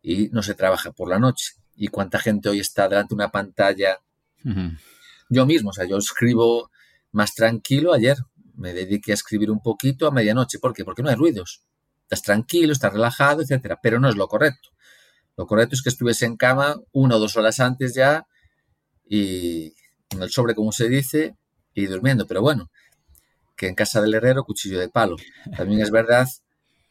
Y 0.02 0.30
no 0.30 0.42
se 0.42 0.56
trabaja 0.56 0.92
por 0.92 1.08
la 1.08 1.20
noche. 1.20 1.54
¿Y 1.76 1.90
cuánta 1.90 2.20
gente 2.20 2.50
hoy 2.50 2.60
está 2.60 2.88
delante 2.88 3.10
de 3.10 3.16
una 3.16 3.32
pantalla? 3.32 4.00
Yo 5.30 5.46
mismo, 5.46 5.70
o 5.70 5.74
sea, 5.74 5.86
yo 5.86 5.98
escribo 5.98 6.72
más 7.12 7.34
tranquilo. 7.34 7.94
Ayer 7.94 8.18
me 8.56 8.74
dediqué 8.74 9.12
a 9.12 9.16
escribir 9.16 9.50
un 9.50 9.62
poquito 9.62 10.08
a 10.08 10.12
medianoche. 10.12 10.60
¿Por 10.60 10.74
qué? 10.74 10.86
Porque 10.86 11.02
no 11.02 11.10
hay 11.10 11.16
ruidos. 11.16 11.64
Estás 12.04 12.22
tranquilo, 12.22 12.72
estás 12.72 12.94
relajado, 12.94 13.42
etcétera. 13.42 13.80
Pero 13.82 14.00
no 14.00 14.08
es 14.08 14.16
lo 14.16 14.28
correcto. 14.28 14.70
Lo 15.38 15.48
correcto 15.48 15.74
es 15.74 15.82
que 15.82 15.90
estuviese 15.90 16.26
en 16.26 16.38
cama 16.38 16.76
una 16.92 17.16
o 17.16 17.20
dos 17.20 17.36
horas 17.36 17.60
antes 17.60 17.96
ya 17.96 18.28
y 19.08 19.74
en 20.10 20.22
el 20.22 20.30
sobre, 20.30 20.56
como 20.56 20.72
se 20.72 20.90
dice, 20.90 21.36
y 21.74 21.86
durmiendo. 21.86 22.26
Pero 22.28 22.42
bueno, 22.42 22.70
que 23.56 23.68
en 23.68 23.76
casa 23.76 24.02
del 24.02 24.14
herrero, 24.14 24.44
cuchillo 24.44 24.80
de 24.80 24.90
palo. 24.90 25.16
También 25.56 25.82
es 25.82 25.92
verdad 25.92 26.28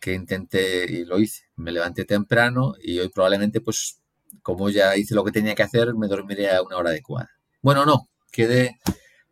que 0.01 0.15
intenté 0.15 0.91
y 0.91 1.05
lo 1.05 1.19
hice. 1.19 1.45
Me 1.57 1.73
levanté 1.73 2.05
temprano 2.05 2.75
y 2.81 2.99
hoy 2.99 3.09
probablemente, 3.09 3.61
pues, 3.61 4.01
como 4.43 4.69
ya 4.71 4.97
hice 4.97 5.15
lo 5.15 5.25
que 5.25 5.33
tenía 5.33 5.55
que 5.55 5.63
hacer, 5.63 5.95
me 5.95 6.09
dormiré 6.09 6.51
a 6.51 6.63
una 6.63 6.77
hora 6.77 6.91
adecuada. 6.91 7.31
Bueno, 7.63 7.87
no, 7.87 8.09
quedé 8.31 8.79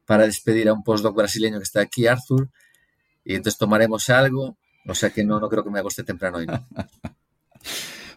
para 0.06 0.24
despedir 0.24 0.68
a 0.68 0.72
un 0.72 0.82
postdoc 0.82 1.14
brasileño 1.14 1.58
que 1.58 1.64
está 1.64 1.80
aquí, 1.80 2.06
Arthur, 2.06 2.48
y 3.24 3.34
entonces 3.34 3.58
tomaremos 3.58 4.08
algo. 4.10 4.56
O 4.86 4.94
sea 4.94 5.10
que 5.10 5.24
no, 5.24 5.38
no 5.38 5.48
creo 5.48 5.62
que 5.62 5.70
me 5.70 5.78
agoste 5.78 6.02
temprano 6.02 6.38
hoy. 6.38 6.46
¿no? 6.46 6.66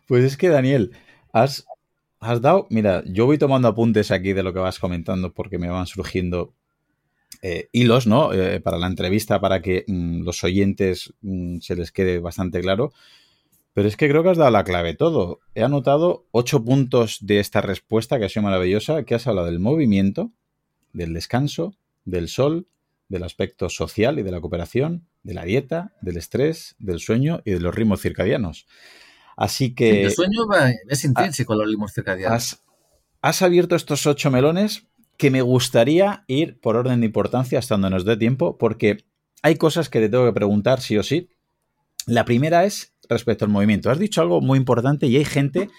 Pues 0.07 0.23
es 0.23 0.37
que, 0.37 0.49
Daniel, 0.49 0.95
has, 1.33 1.65
has 2.27 2.41
dado. 2.41 2.67
Mira, 2.69 3.03
yo 3.05 3.25
voy 3.25 3.37
tomando 3.37 3.67
apuntes 3.67 4.11
aquí 4.11 4.33
de 4.33 4.43
lo 4.43 4.53
que 4.53 4.59
vas 4.59 4.79
comentando 4.79 5.33
porque 5.33 5.57
me 5.57 5.69
van 5.69 5.87
surgiendo 5.87 6.53
eh, 7.41 7.69
hilos, 7.71 8.07
¿no? 8.07 8.33
Eh, 8.33 8.59
para 8.59 8.77
la 8.77 8.87
entrevista, 8.87 9.39
para 9.39 9.61
que 9.61 9.83
mm, 9.87 10.23
los 10.23 10.43
oyentes 10.43 11.13
mm, 11.21 11.59
se 11.59 11.75
les 11.75 11.91
quede 11.91 12.19
bastante 12.19 12.61
claro. 12.61 12.91
Pero 13.73 13.87
es 13.87 13.97
que 13.97 14.07
creo 14.07 14.23
que 14.23 14.29
has 14.29 14.37
dado 14.37 14.51
la 14.51 14.63
clave 14.63 14.93
todo. 14.93 15.41
He 15.53 15.63
anotado 15.63 16.25
ocho 16.31 16.63
puntos 16.63 17.19
de 17.21 17.39
esta 17.39 17.61
respuesta 17.61 18.17
que 18.17 18.25
ha 18.25 18.29
sido 18.29 18.43
maravillosa, 18.43 19.03
que 19.03 19.15
has 19.15 19.27
hablado 19.27 19.47
del 19.47 19.59
movimiento, 19.59 20.31
del 20.93 21.13
descanso, 21.13 21.75
del 22.05 22.29
sol, 22.29 22.67
del 23.09 23.23
aspecto 23.23 23.69
social 23.69 24.17
y 24.17 24.23
de 24.23 24.31
la 24.31 24.39
cooperación, 24.39 25.07
de 25.23 25.33
la 25.33 25.43
dieta, 25.43 25.93
del 26.01 26.17
estrés, 26.17 26.75
del 26.79 26.99
sueño 26.99 27.41
y 27.45 27.51
de 27.51 27.59
los 27.59 27.75
ritmos 27.75 28.01
circadianos. 28.01 28.65
Así 29.37 29.73
que... 29.75 30.03
El 30.03 30.11
sueño 30.11 30.43
es 30.87 31.03
intrínseco 31.03 31.53
a 31.53 31.55
los 31.57 31.67
ritmos 31.67 31.93
circadianos. 31.93 32.35
Has, 32.53 32.63
has 33.21 33.41
abierto 33.41 33.75
estos 33.75 34.05
ocho 34.07 34.31
melones 34.31 34.87
que 35.17 35.31
me 35.31 35.41
gustaría 35.41 36.23
ir 36.27 36.59
por 36.59 36.75
orden 36.75 36.99
de 37.01 37.05
importancia 37.05 37.59
hasta 37.59 37.75
donde 37.75 37.89
nos 37.89 38.05
dé 38.05 38.17
tiempo, 38.17 38.57
porque 38.57 39.05
hay 39.41 39.55
cosas 39.55 39.89
que 39.89 39.99
te 39.99 40.09
tengo 40.09 40.25
que 40.25 40.33
preguntar 40.33 40.81
sí 40.81 40.97
o 40.97 41.03
sí. 41.03 41.29
La 42.05 42.25
primera 42.25 42.65
es 42.65 42.93
respecto 43.09 43.45
al 43.45 43.51
movimiento. 43.51 43.89
Has 43.89 43.99
dicho 43.99 44.21
algo 44.21 44.41
muy 44.41 44.57
importante 44.57 45.07
y 45.07 45.17
hay 45.17 45.25
gente 45.25 45.69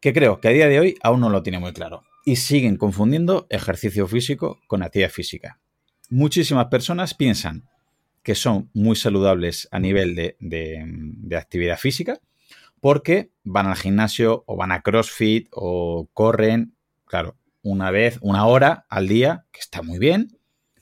que 0.00 0.12
creo 0.12 0.40
que 0.40 0.48
a 0.48 0.52
día 0.52 0.68
de 0.68 0.80
hoy 0.80 0.96
aún 1.02 1.20
no 1.20 1.30
lo 1.30 1.42
tiene 1.42 1.58
muy 1.58 1.72
claro 1.72 2.02
y 2.26 2.36
siguen 2.36 2.76
confundiendo 2.76 3.46
ejercicio 3.50 4.06
físico 4.06 4.58
con 4.66 4.82
actividad 4.82 5.10
física. 5.10 5.60
Muchísimas 6.10 6.66
personas 6.66 7.14
piensan 7.14 7.68
que 8.22 8.34
son 8.34 8.70
muy 8.72 8.96
saludables 8.96 9.68
a 9.70 9.78
nivel 9.78 10.14
de, 10.14 10.36
de- 10.40 10.82
de 10.86 11.36
actividad 11.36 11.78
física 11.78 12.18
porque 12.84 13.32
van 13.44 13.66
al 13.66 13.76
gimnasio 13.76 14.44
o 14.46 14.56
van 14.56 14.70
a 14.70 14.82
CrossFit 14.82 15.48
o 15.52 16.10
corren, 16.12 16.76
claro, 17.06 17.38
una 17.62 17.90
vez, 17.90 18.18
una 18.20 18.44
hora 18.44 18.84
al 18.90 19.08
día, 19.08 19.46
que 19.52 19.60
está 19.60 19.80
muy 19.80 19.98
bien, 19.98 20.38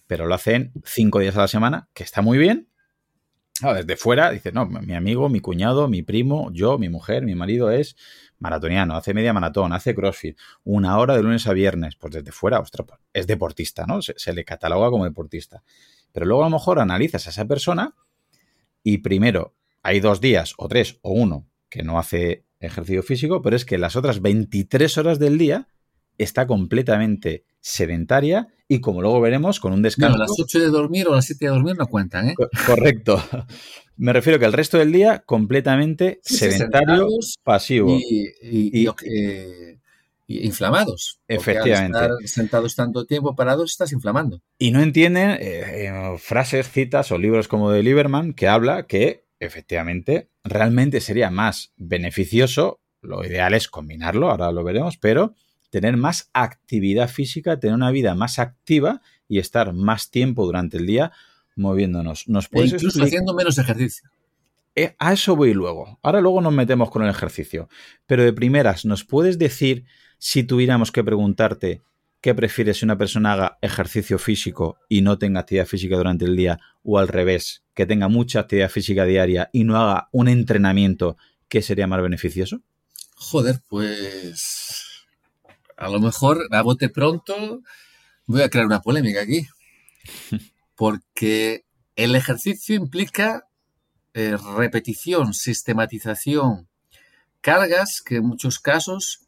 pero 0.08 0.26
lo 0.26 0.34
hacen 0.34 0.72
cinco 0.84 1.20
días 1.20 1.36
a 1.36 1.42
la 1.42 1.46
semana, 1.46 1.88
que 1.94 2.02
está 2.02 2.20
muy 2.20 2.38
bien. 2.38 2.68
Claro, 3.54 3.76
desde 3.76 3.94
fuera 3.96 4.32
dice, 4.32 4.50
no, 4.50 4.66
mi 4.66 4.94
amigo, 4.94 5.28
mi 5.28 5.38
cuñado, 5.38 5.86
mi 5.86 6.02
primo, 6.02 6.50
yo, 6.52 6.76
mi 6.76 6.88
mujer, 6.88 7.22
mi 7.22 7.36
marido 7.36 7.70
es 7.70 7.94
maratoniano, 8.40 8.96
hace 8.96 9.14
media 9.14 9.32
maratón, 9.32 9.72
hace 9.72 9.94
CrossFit, 9.94 10.36
una 10.64 10.98
hora 10.98 11.14
de 11.14 11.22
lunes 11.22 11.46
a 11.46 11.52
viernes. 11.52 11.94
Pues 11.94 12.14
desde 12.14 12.32
fuera, 12.32 12.58
ostras, 12.58 12.84
pues, 12.88 13.00
es 13.12 13.28
deportista, 13.28 13.86
¿no? 13.86 14.02
Se, 14.02 14.14
se 14.16 14.32
le 14.32 14.44
cataloga 14.44 14.90
como 14.90 15.04
deportista. 15.04 15.62
Pero 16.10 16.26
luego 16.26 16.42
a 16.42 16.46
lo 16.46 16.56
mejor 16.56 16.80
analizas 16.80 17.28
a 17.28 17.30
esa 17.30 17.44
persona 17.44 17.94
y 18.82 18.98
primero 18.98 19.54
hay 19.84 20.00
dos 20.00 20.20
días 20.20 20.54
o 20.56 20.66
tres 20.66 20.98
o 21.02 21.12
uno 21.12 21.46
que 21.72 21.82
no 21.82 21.98
hace 21.98 22.44
ejercicio 22.60 23.02
físico, 23.02 23.40
pero 23.40 23.56
es 23.56 23.64
que 23.64 23.78
las 23.78 23.96
otras 23.96 24.20
23 24.20 24.98
horas 24.98 25.18
del 25.18 25.38
día 25.38 25.68
está 26.18 26.46
completamente 26.46 27.44
sedentaria 27.60 28.48
y 28.68 28.80
como 28.80 29.00
luego 29.00 29.20
veremos 29.22 29.58
con 29.58 29.72
un 29.72 29.80
descanso. 29.80 30.16
Bueno, 30.18 30.24
las 30.30 30.38
8 30.38 30.58
de 30.60 30.66
dormir 30.68 31.08
o 31.08 31.14
las 31.14 31.24
7 31.24 31.46
de 31.46 31.50
dormir 31.50 31.76
no 31.78 31.86
cuentan, 31.86 32.28
¿eh? 32.28 32.34
Co- 32.36 32.48
Correcto. 32.66 33.22
Me 33.96 34.12
refiero 34.12 34.38
que 34.38 34.44
el 34.44 34.52
resto 34.52 34.76
del 34.76 34.92
día 34.92 35.20
completamente 35.20 36.20
Sí, 36.22 36.36
sedentario, 36.36 37.08
pasivo. 37.42 37.96
Y, 37.98 38.26
y- 38.42 38.82
y, 38.82 38.86
Y- 38.86 38.88
eh, 39.16 39.78
y 40.26 40.46
inflamados. 40.46 41.20
Efectivamente. 41.26 41.96
Al 41.98 42.04
estar 42.04 42.28
sentados 42.28 42.74
tanto 42.76 43.06
tiempo 43.06 43.34
parados, 43.34 43.70
estás 43.70 43.92
inflamando. 43.92 44.42
Y 44.58 44.70
no 44.72 44.82
entienden 44.82 45.30
eh, 45.30 45.38
eh, 45.86 46.16
frases, 46.18 46.70
citas 46.70 47.10
o 47.12 47.18
libros 47.18 47.48
como 47.48 47.70
de 47.70 47.82
Lieberman 47.82 48.34
que 48.34 48.48
habla 48.48 48.86
que 48.86 49.24
efectivamente 49.40 50.28
realmente 50.44 51.00
sería 51.00 51.30
más 51.30 51.72
beneficioso, 51.76 52.80
lo 53.00 53.24
ideal 53.24 53.54
es 53.54 53.68
combinarlo, 53.68 54.30
ahora 54.30 54.52
lo 54.52 54.64
veremos, 54.64 54.96
pero 54.98 55.34
tener 55.70 55.96
más 55.96 56.30
actividad 56.34 57.08
física, 57.08 57.58
tener 57.58 57.74
una 57.74 57.90
vida 57.90 58.14
más 58.14 58.38
activa 58.38 59.00
y 59.28 59.38
estar 59.38 59.72
más 59.72 60.10
tiempo 60.10 60.44
durante 60.44 60.76
el 60.76 60.86
día 60.86 61.12
moviéndonos. 61.56 62.28
¿Nos 62.28 62.44
E 62.52 62.60
incluso 62.64 62.86
explicar- 62.86 63.06
haciendo 63.08 63.34
menos 63.34 63.58
ejercicio. 63.58 64.10
Eh, 64.74 64.94
a 64.98 65.12
eso 65.12 65.36
voy 65.36 65.52
luego. 65.52 65.98
Ahora 66.02 66.20
luego 66.20 66.40
nos 66.40 66.52
metemos 66.52 66.90
con 66.90 67.02
el 67.02 67.10
ejercicio. 67.10 67.68
Pero 68.06 68.22
de 68.22 68.32
primeras, 68.32 68.84
¿nos 68.84 69.04
puedes 69.04 69.38
decir 69.38 69.84
si 70.18 70.44
tuviéramos 70.44 70.92
que 70.92 71.04
preguntarte 71.04 71.82
qué 72.22 72.34
prefieres 72.34 72.78
si 72.78 72.84
una 72.84 72.96
persona 72.96 73.32
haga 73.32 73.58
ejercicio 73.60 74.18
físico 74.18 74.78
y 74.88 75.02
no 75.02 75.18
tenga 75.18 75.40
actividad 75.40 75.66
física 75.66 75.96
durante 75.96 76.24
el 76.24 76.36
día 76.36 76.58
o 76.84 76.98
al 76.98 77.08
revés, 77.08 77.64
que 77.74 77.84
tenga 77.84 78.08
mucha 78.08 78.40
actividad 78.40 78.70
física 78.70 79.04
diaria 79.04 79.50
y 79.52 79.64
no 79.64 79.76
haga 79.76 80.08
un 80.12 80.28
entrenamiento 80.28 81.16
que 81.48 81.62
sería 81.62 81.88
más 81.88 82.00
beneficioso? 82.00 82.62
Joder, 83.16 83.60
pues 83.68 85.04
a 85.76 85.88
lo 85.88 86.00
mejor 86.00 86.46
a 86.52 86.62
bote 86.62 86.88
pronto 86.88 87.60
voy 88.26 88.42
a 88.42 88.48
crear 88.48 88.66
una 88.66 88.80
polémica 88.80 89.20
aquí. 89.20 89.46
Porque 90.76 91.64
el 91.96 92.14
ejercicio 92.14 92.76
implica 92.76 93.48
eh, 94.14 94.36
repetición, 94.56 95.34
sistematización, 95.34 96.68
cargas 97.40 98.00
que 98.00 98.16
en 98.16 98.26
muchos 98.26 98.60
casos 98.60 99.26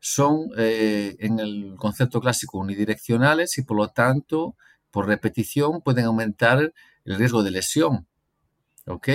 son 0.00 0.50
eh, 0.56 1.16
en 1.20 1.38
el 1.38 1.74
concepto 1.76 2.20
clásico 2.20 2.58
unidireccionales 2.58 3.58
y 3.58 3.62
por 3.62 3.76
lo 3.76 3.88
tanto 3.88 4.56
por 4.90 5.06
repetición 5.06 5.82
pueden 5.82 6.06
aumentar 6.06 6.72
el 7.04 7.16
riesgo 7.16 7.42
de 7.42 7.50
lesión. 7.52 8.06
¿Ok? 8.86 9.08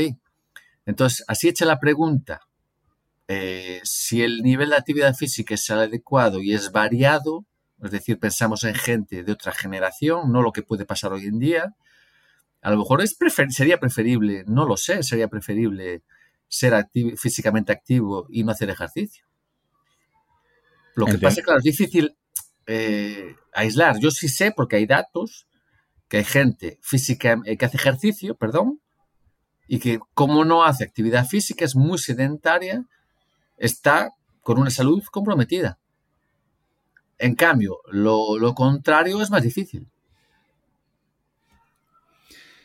Entonces, 0.86 1.26
así 1.28 1.50
hecha 1.50 1.66
la 1.66 1.80
pregunta, 1.80 2.42
eh, 3.28 3.82
si 3.84 4.22
el 4.22 4.44
nivel 4.44 4.70
de 4.70 4.76
actividad 4.76 5.16
física 5.16 5.56
es 5.56 5.70
adecuado 5.72 6.42
y 6.42 6.54
es 6.54 6.72
variado, 6.72 7.46
es 7.84 7.92
decir, 7.92 8.20
pensamos 8.20 8.64
en 8.64 8.76
gente 8.76 9.24
de 9.24 9.32
otra 9.32 9.52
generación, 9.52 10.32
no 10.32 10.42
lo 10.44 10.52
que 10.52 10.62
puede 10.62 10.86
pasar 10.86 11.12
hoy 11.12 11.26
en 11.26 11.40
día, 11.40 11.76
a 12.62 12.70
lo 12.70 12.78
mejor 12.78 13.02
es 13.02 13.18
prefer- 13.18 13.50
sería 13.50 13.80
preferible, 13.80 14.44
no 14.48 14.66
lo 14.66 14.78
sé, 14.78 15.04
sería 15.04 15.28
preferible 15.28 16.04
ser 16.48 16.88
físicamente 17.18 17.72
activo 17.72 18.28
y 18.30 18.44
no 18.44 18.52
hacer 18.52 18.70
ejercicio. 18.70 19.26
Lo 20.96 21.06
que 21.06 21.12
Entiendo. 21.12 21.30
pasa, 21.30 21.42
claro, 21.42 21.60
es 21.60 21.64
difícil 21.64 22.16
eh, 22.68 23.36
aislar. 23.54 24.00
Yo 24.00 24.12
sí 24.12 24.28
sé, 24.30 24.52
porque 24.52 24.78
hay 24.78 24.86
datos, 24.86 25.48
que 26.08 26.18
hay 26.18 26.24
gente 26.24 26.80
física 26.82 27.40
eh, 27.46 27.58
que 27.58 27.66
hace 27.66 27.78
ejercicio, 27.78 28.36
perdón, 28.36 28.80
y 29.68 29.80
que 29.80 30.00
como 30.14 30.46
no 30.46 30.64
hace 30.64 30.84
actividad 30.84 31.26
física, 31.28 31.66
es 31.66 31.76
muy 31.76 31.98
sedentaria, 31.98 32.86
está 33.58 34.12
con 34.42 34.60
una 34.60 34.70
salud 34.70 35.04
comprometida. 35.12 35.80
En 37.18 37.36
cambio, 37.36 37.80
lo, 37.92 38.38
lo 38.38 38.54
contrario 38.54 39.22
es 39.22 39.30
más 39.30 39.44
difícil. 39.44 39.88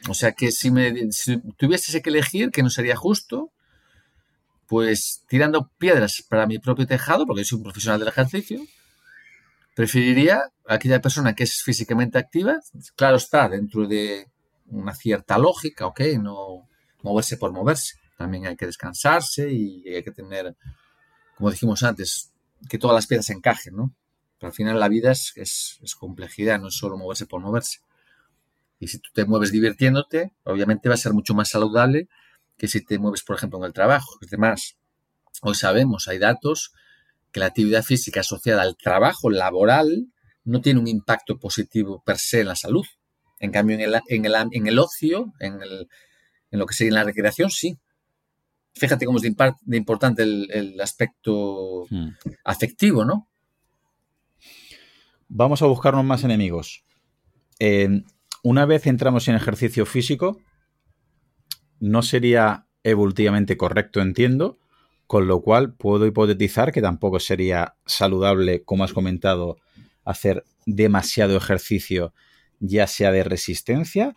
O 0.08 0.14
sea 0.14 0.32
que 0.32 0.50
si, 0.50 0.70
me, 0.70 1.12
si 1.12 1.40
tuviese 1.56 2.00
que 2.02 2.10
elegir, 2.10 2.50
que 2.50 2.62
no 2.62 2.70
sería 2.70 2.96
justo, 2.96 3.50
pues 4.70 5.24
tirando 5.26 5.68
piedras 5.78 6.24
para 6.28 6.46
mi 6.46 6.60
propio 6.60 6.86
tejado, 6.86 7.26
porque 7.26 7.44
soy 7.44 7.56
un 7.58 7.64
profesional 7.64 7.98
del 7.98 8.08
ejercicio, 8.08 8.60
preferiría 9.74 10.42
a 10.68 10.74
aquella 10.74 11.00
persona 11.00 11.34
que 11.34 11.42
es 11.42 11.60
físicamente 11.64 12.18
activa, 12.18 12.60
claro 12.94 13.16
está, 13.16 13.48
dentro 13.48 13.88
de 13.88 14.28
una 14.66 14.94
cierta 14.94 15.38
lógica, 15.38 15.88
ok, 15.88 16.00
no 16.20 16.68
moverse 17.02 17.36
por 17.36 17.50
moverse, 17.50 17.96
también 18.16 18.46
hay 18.46 18.54
que 18.54 18.66
descansarse 18.66 19.50
y 19.50 19.82
hay 19.92 20.04
que 20.04 20.12
tener, 20.12 20.54
como 21.36 21.50
dijimos 21.50 21.82
antes, 21.82 22.30
que 22.68 22.78
todas 22.78 22.94
las 22.94 23.08
piezas 23.08 23.30
encajen, 23.30 23.74
¿no? 23.74 23.92
Pero 24.38 24.50
al 24.50 24.54
final 24.54 24.78
la 24.78 24.86
vida 24.86 25.10
es, 25.10 25.34
complejidad, 25.98 26.60
no 26.60 26.68
es 26.68 26.76
solo 26.76 26.96
moverse 26.96 27.26
por 27.26 27.40
moverse. 27.40 27.80
Y 28.78 28.86
si 28.86 29.00
tú 29.00 29.10
te 29.12 29.24
mueves 29.24 29.50
divirtiéndote, 29.50 30.32
obviamente 30.44 30.88
va 30.88 30.94
a 30.94 30.98
ser 30.98 31.12
mucho 31.12 31.34
más 31.34 31.48
saludable 31.48 32.08
que 32.60 32.68
si 32.68 32.84
te 32.84 32.98
mueves, 32.98 33.22
por 33.22 33.36
ejemplo, 33.36 33.58
en 33.58 33.64
el 33.64 33.72
trabajo. 33.72 34.18
Además, 34.20 34.76
hoy 35.40 35.54
sabemos, 35.54 36.08
hay 36.08 36.18
datos 36.18 36.74
que 37.32 37.40
la 37.40 37.46
actividad 37.46 37.82
física 37.82 38.20
asociada 38.20 38.60
al 38.60 38.76
trabajo 38.76 39.30
laboral 39.30 40.08
no 40.44 40.60
tiene 40.60 40.78
un 40.78 40.86
impacto 40.86 41.38
positivo 41.38 42.02
per 42.04 42.18
se 42.18 42.40
en 42.40 42.48
la 42.48 42.56
salud. 42.56 42.84
En 43.38 43.50
cambio, 43.50 43.76
en 43.76 43.80
el, 43.80 43.98
en 44.08 44.26
el, 44.26 44.34
en 44.52 44.66
el 44.66 44.78
ocio, 44.78 45.32
en, 45.40 45.62
el, 45.62 45.88
en 46.50 46.58
lo 46.58 46.66
que 46.66 46.74
sería 46.74 46.92
la 46.92 47.04
recreación, 47.04 47.50
sí. 47.50 47.78
Fíjate 48.74 49.06
cómo 49.06 49.16
es 49.16 49.22
de, 49.22 49.76
importante 49.78 50.22
el, 50.22 50.78
aspecto 50.82 51.86
hmm. 51.88 52.08
afectivo, 52.44 53.06
¿no? 53.06 53.26
Vamos 55.28 55.62
a 55.62 55.66
buscarnos 55.66 56.04
más 56.04 56.24
enemigos. 56.24 56.84
Eh, 57.58 58.02
una 58.42 58.66
vez 58.66 58.86
entramos 58.86 59.28
en 59.28 59.36
ejercicio 59.36 59.86
físico, 59.86 60.42
no 61.80 62.02
sería 62.02 62.66
evolutivamente 62.84 63.56
correcto, 63.56 64.00
entiendo, 64.00 64.58
con 65.06 65.26
lo 65.26 65.40
cual 65.40 65.74
puedo 65.74 66.06
hipotetizar 66.06 66.70
que 66.70 66.80
tampoco 66.80 67.18
sería 67.18 67.74
saludable, 67.84 68.62
como 68.62 68.84
has 68.84 68.92
comentado, 68.92 69.56
hacer 70.04 70.44
demasiado 70.66 71.36
ejercicio, 71.36 72.14
ya 72.60 72.86
sea 72.86 73.10
de 73.10 73.24
resistencia 73.24 74.14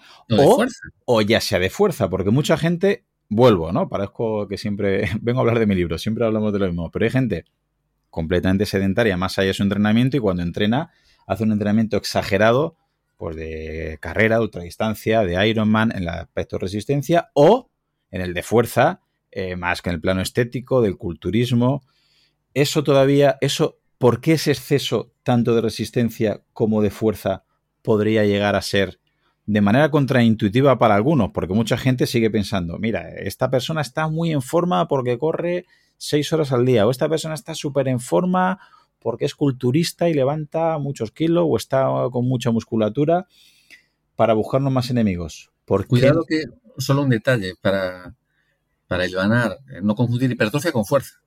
o, 1.05 1.21
ya 1.21 1.41
sea 1.41 1.59
de 1.59 1.69
fuerza, 1.69 2.09
porque 2.09 2.29
mucha 2.29 2.57
gente, 2.57 3.05
vuelvo, 3.29 3.71
¿no? 3.71 3.89
Parezco 3.89 4.47
que 4.47 4.57
siempre 4.57 5.09
vengo 5.21 5.39
a 5.39 5.41
hablar 5.41 5.59
de 5.59 5.65
mi 5.65 5.75
libro, 5.75 5.97
siempre 5.97 6.25
hablamos 6.25 6.53
de 6.53 6.59
lo 6.59 6.67
mismo, 6.67 6.91
pero 6.91 7.05
hay 7.05 7.11
gente 7.11 7.45
completamente 8.09 8.65
sedentaria 8.67 9.17
más 9.17 9.39
allá 9.39 9.47
de 9.47 9.53
su 9.55 9.63
entrenamiento 9.63 10.17
y 10.17 10.19
cuando 10.19 10.43
entrena 10.43 10.91
hace 11.25 11.43
un 11.43 11.53
entrenamiento 11.53 11.97
exagerado 11.97 12.75
pues 13.23 13.37
de 13.37 13.99
carrera, 14.01 14.41
ultradistancia, 14.41 15.21
de 15.21 15.47
Ironman 15.47 15.93
en 15.95 16.03
el 16.03 16.09
aspecto 16.09 16.57
de 16.57 16.63
resistencia 16.63 17.29
o 17.33 17.71
en 18.11 18.19
el 18.19 18.33
de 18.33 18.43
fuerza, 18.43 18.99
eh, 19.31 19.55
más 19.55 19.81
que 19.81 19.91
en 19.91 19.95
el 19.95 20.01
plano 20.01 20.19
estético, 20.19 20.81
del 20.81 20.97
culturismo. 20.97 21.83
Eso 22.53 22.83
todavía, 22.83 23.37
eso, 23.39 23.79
¿por 23.97 24.19
qué 24.19 24.33
ese 24.33 24.51
exceso 24.51 25.13
tanto 25.23 25.55
de 25.55 25.61
resistencia 25.61 26.43
como 26.51 26.81
de 26.81 26.89
fuerza 26.89 27.45
podría 27.81 28.25
llegar 28.25 28.57
a 28.57 28.61
ser 28.61 28.99
de 29.45 29.61
manera 29.61 29.89
contraintuitiva 29.89 30.77
para 30.77 30.95
algunos? 30.95 31.31
Porque 31.31 31.53
mucha 31.53 31.77
gente 31.77 32.07
sigue 32.07 32.29
pensando, 32.29 32.77
mira, 32.77 33.07
esta 33.07 33.49
persona 33.49 33.79
está 33.79 34.09
muy 34.09 34.33
en 34.33 34.41
forma 34.41 34.89
porque 34.89 35.17
corre 35.17 35.65
seis 35.95 36.33
horas 36.33 36.51
al 36.51 36.65
día, 36.65 36.85
o 36.85 36.91
esta 36.91 37.07
persona 37.07 37.35
está 37.35 37.55
súper 37.55 37.87
en 37.87 38.01
forma 38.01 38.59
porque 39.03 39.25
es 39.25 39.35
culturista 39.35 40.09
y 40.09 40.13
levanta 40.13 40.79
muchos 40.79 41.11
kilos 41.11 41.45
o 41.47 41.57
está 41.57 41.87
con 42.11 42.27
mucha 42.27 42.49
musculatura 42.49 43.27
para 44.15 44.33
buscarnos 44.33 44.71
más 44.71 44.89
enemigos. 44.89 45.51
Cuidado 45.87 46.25
que 46.27 46.45
solo 46.77 47.03
un 47.03 47.09
detalle 47.09 47.53
para, 47.61 48.15
para 48.87 49.07
ganar, 49.07 49.59
eh, 49.71 49.79
no 49.81 49.95
confundir 49.95 50.31
hipertrofia 50.31 50.71
con 50.71 50.85
fuerza. 50.85 51.21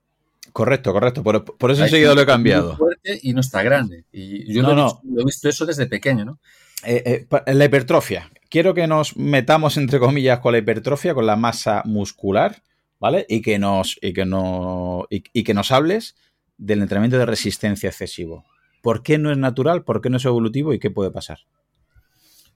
Correcto, 0.52 0.92
correcto. 0.92 1.22
Por, 1.22 1.70
eso 1.70 1.84
enseguida 1.84 2.14
lo 2.14 2.22
he 2.22 2.26
cambiado. 2.26 2.68
Muy 2.68 2.76
fuerte 2.76 3.18
y 3.22 3.32
no 3.32 3.40
está 3.40 3.62
grande. 3.62 4.04
Y 4.12 4.52
yo 4.52 4.62
no, 4.62 4.74
lo, 4.74 5.20
he 5.20 5.24
visto, 5.24 5.48
eso 5.48 5.66
desde 5.66 5.86
pequeño, 5.86 6.24
¿no? 6.24 6.38
Eh, 6.84 7.26
eh, 7.46 7.54
la 7.54 7.64
hipertrofia. 7.64 8.30
Quiero 8.48 8.72
que 8.72 8.86
nos 8.86 9.16
metamos, 9.16 9.76
entre 9.76 9.98
comillas, 9.98 10.38
con 10.38 10.52
la 10.52 10.58
hipertrofia, 10.58 11.14
con 11.14 11.26
la 11.26 11.36
masa 11.36 11.82
muscular, 11.84 12.62
¿vale? 13.00 13.26
Y 13.28 13.42
que 13.42 13.58
nos, 13.58 13.98
y 14.00 14.12
que 14.12 14.24
no, 14.24 15.06
y 15.10 15.42
que 15.42 15.54
nos 15.54 15.72
hables 15.72 16.14
del 16.58 16.82
entrenamiento 16.82 17.18
de 17.18 17.26
resistencia 17.26 17.88
excesivo. 17.88 18.44
¿Por 18.82 19.02
qué 19.02 19.18
no 19.18 19.30
es 19.30 19.38
natural? 19.38 19.84
¿Por 19.84 20.00
qué 20.00 20.10
no 20.10 20.16
es 20.16 20.24
evolutivo? 20.24 20.72
¿Y 20.72 20.78
qué 20.78 20.90
puede 20.90 21.10
pasar? 21.10 21.38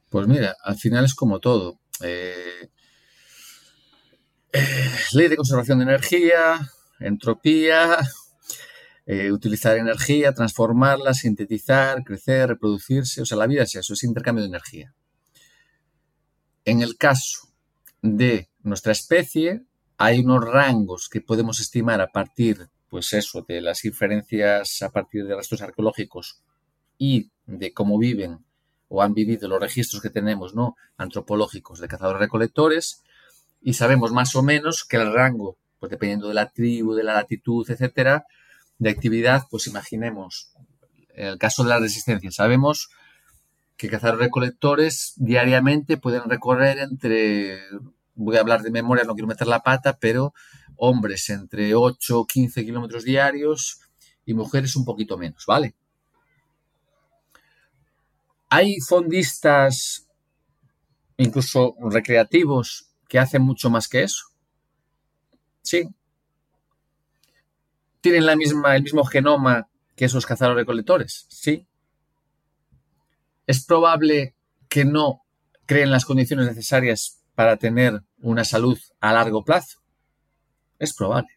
Pues 0.09 0.27
mira, 0.27 0.57
al 0.63 0.77
final 0.77 1.05
es 1.05 1.15
como 1.15 1.41
todo. 1.41 1.81
Eh, 2.03 2.69
eh, 4.53 4.91
ley 5.13 5.29
de 5.29 5.37
conservación 5.37 5.79
de 5.79 5.85
energía, 5.85 6.61
entropía, 6.99 7.99
eh, 9.07 9.33
utilizar 9.33 9.77
energía, 9.77 10.33
transformarla, 10.33 11.15
sintetizar, 11.15 12.03
crecer, 12.05 12.49
reproducirse. 12.49 13.23
O 13.23 13.27
sea, 13.27 13.39
la 13.39 13.47
vida 13.47 13.63
es 13.63 13.75
eso, 13.75 13.95
es 13.95 14.05
intercambio 14.05 14.43
de 14.43 14.49
energía. 14.49 14.95
En 16.65 16.83
el 16.83 16.97
caso 16.97 17.49
de 18.03 18.51
nuestra 18.63 18.93
especie, 18.93 19.65
hay 19.97 20.21
unos 20.21 20.45
rangos 20.45 21.09
que 21.09 21.21
podemos 21.21 21.61
estimar 21.61 22.01
a 22.01 22.13
partir 22.13 22.69
pues 22.91 23.13
eso, 23.13 23.45
de 23.47 23.61
las 23.61 23.85
inferencias 23.85 24.83
a 24.83 24.91
partir 24.91 25.25
de 25.25 25.37
restos 25.37 25.63
arqueológicos 25.63 26.43
y 26.99 27.31
de 27.47 27.73
cómo 27.73 27.99
viven 27.99 28.45
o 28.89 29.03
han 29.03 29.15
vivido 29.15 29.49
los 29.49 29.61
registros 29.61 30.03
que 30.03 30.11
tenemos, 30.11 30.55
¿no? 30.55 30.77
Antropológicos 30.97 31.79
de 31.79 31.87
cazadores-recolectores 31.87 33.03
y 33.63 33.75
sabemos 33.75 34.11
más 34.11 34.35
o 34.35 34.43
menos 34.43 34.85
que 34.85 34.97
el 34.97 35.13
rango, 35.13 35.57
pues 35.79 35.91
dependiendo 35.91 36.29
de 36.29 36.35
la 36.35 36.51
tribu, 36.51 36.95
de 36.95 37.05
la 37.05 37.15
latitud, 37.15 37.71
etcétera, 37.71 38.27
de 38.79 38.91
actividad, 38.91 39.45
pues 39.49 39.69
imaginemos, 39.69 40.53
en 41.15 41.29
el 41.29 41.39
caso 41.39 41.63
de 41.63 41.69
la 41.69 41.79
resistencia, 41.79 42.33
sabemos 42.33 42.91
que 43.77 43.89
cazadores-recolectores 43.89 45.15
diariamente 45.17 45.97
pueden 45.97 46.29
recorrer 46.29 46.79
entre 46.79 47.61
voy 48.15 48.37
a 48.37 48.41
hablar 48.41 48.63
de 48.63 48.71
memoria, 48.71 49.05
no 49.05 49.15
quiero 49.15 49.29
meter 49.29 49.47
la 49.47 49.61
pata, 49.61 49.97
pero 49.99 50.35
hombres 50.81 51.29
entre 51.31 51.75
8 51.75 52.21
o 52.21 52.27
15 52.27 52.65
kilómetros 52.65 53.05
diarios 53.05 53.81
y 54.25 54.35
mujeres 54.35 54.77
un 54.77 54.85
poquito 54.85 55.17
menos, 55.19 55.45
¿vale? 55.47 55.75
Hay 58.49 58.81
fondistas, 58.81 60.09
incluso 61.17 61.77
recreativos, 61.81 62.91
que 63.09 63.19
hacen 63.19 63.43
mucho 63.43 63.71
más 63.71 63.89
que 63.89 64.03
eso. 64.03 64.25
Sí. 65.63 65.89
¿Tienen 68.01 68.27
la 68.27 68.35
misma, 68.35 68.75
el 68.77 68.83
mismo 68.83 69.05
genoma 69.05 69.69
que 69.95 70.07
esos 70.07 70.27
cazadores 70.27 70.63
recolectores? 70.63 71.27
Sí. 71.29 71.67
Es 73.47 73.65
probable 73.65 74.35
que 74.69 74.85
no 74.85 75.23
creen 75.67 75.91
las 75.91 76.05
condiciones 76.05 76.47
necesarias 76.47 77.23
para 77.35 77.57
tener 77.57 78.03
una 78.19 78.45
salud 78.45 78.79
a 79.01 79.13
largo 79.13 79.45
plazo? 79.45 79.80
Es 80.81 80.93
probable. 80.93 81.29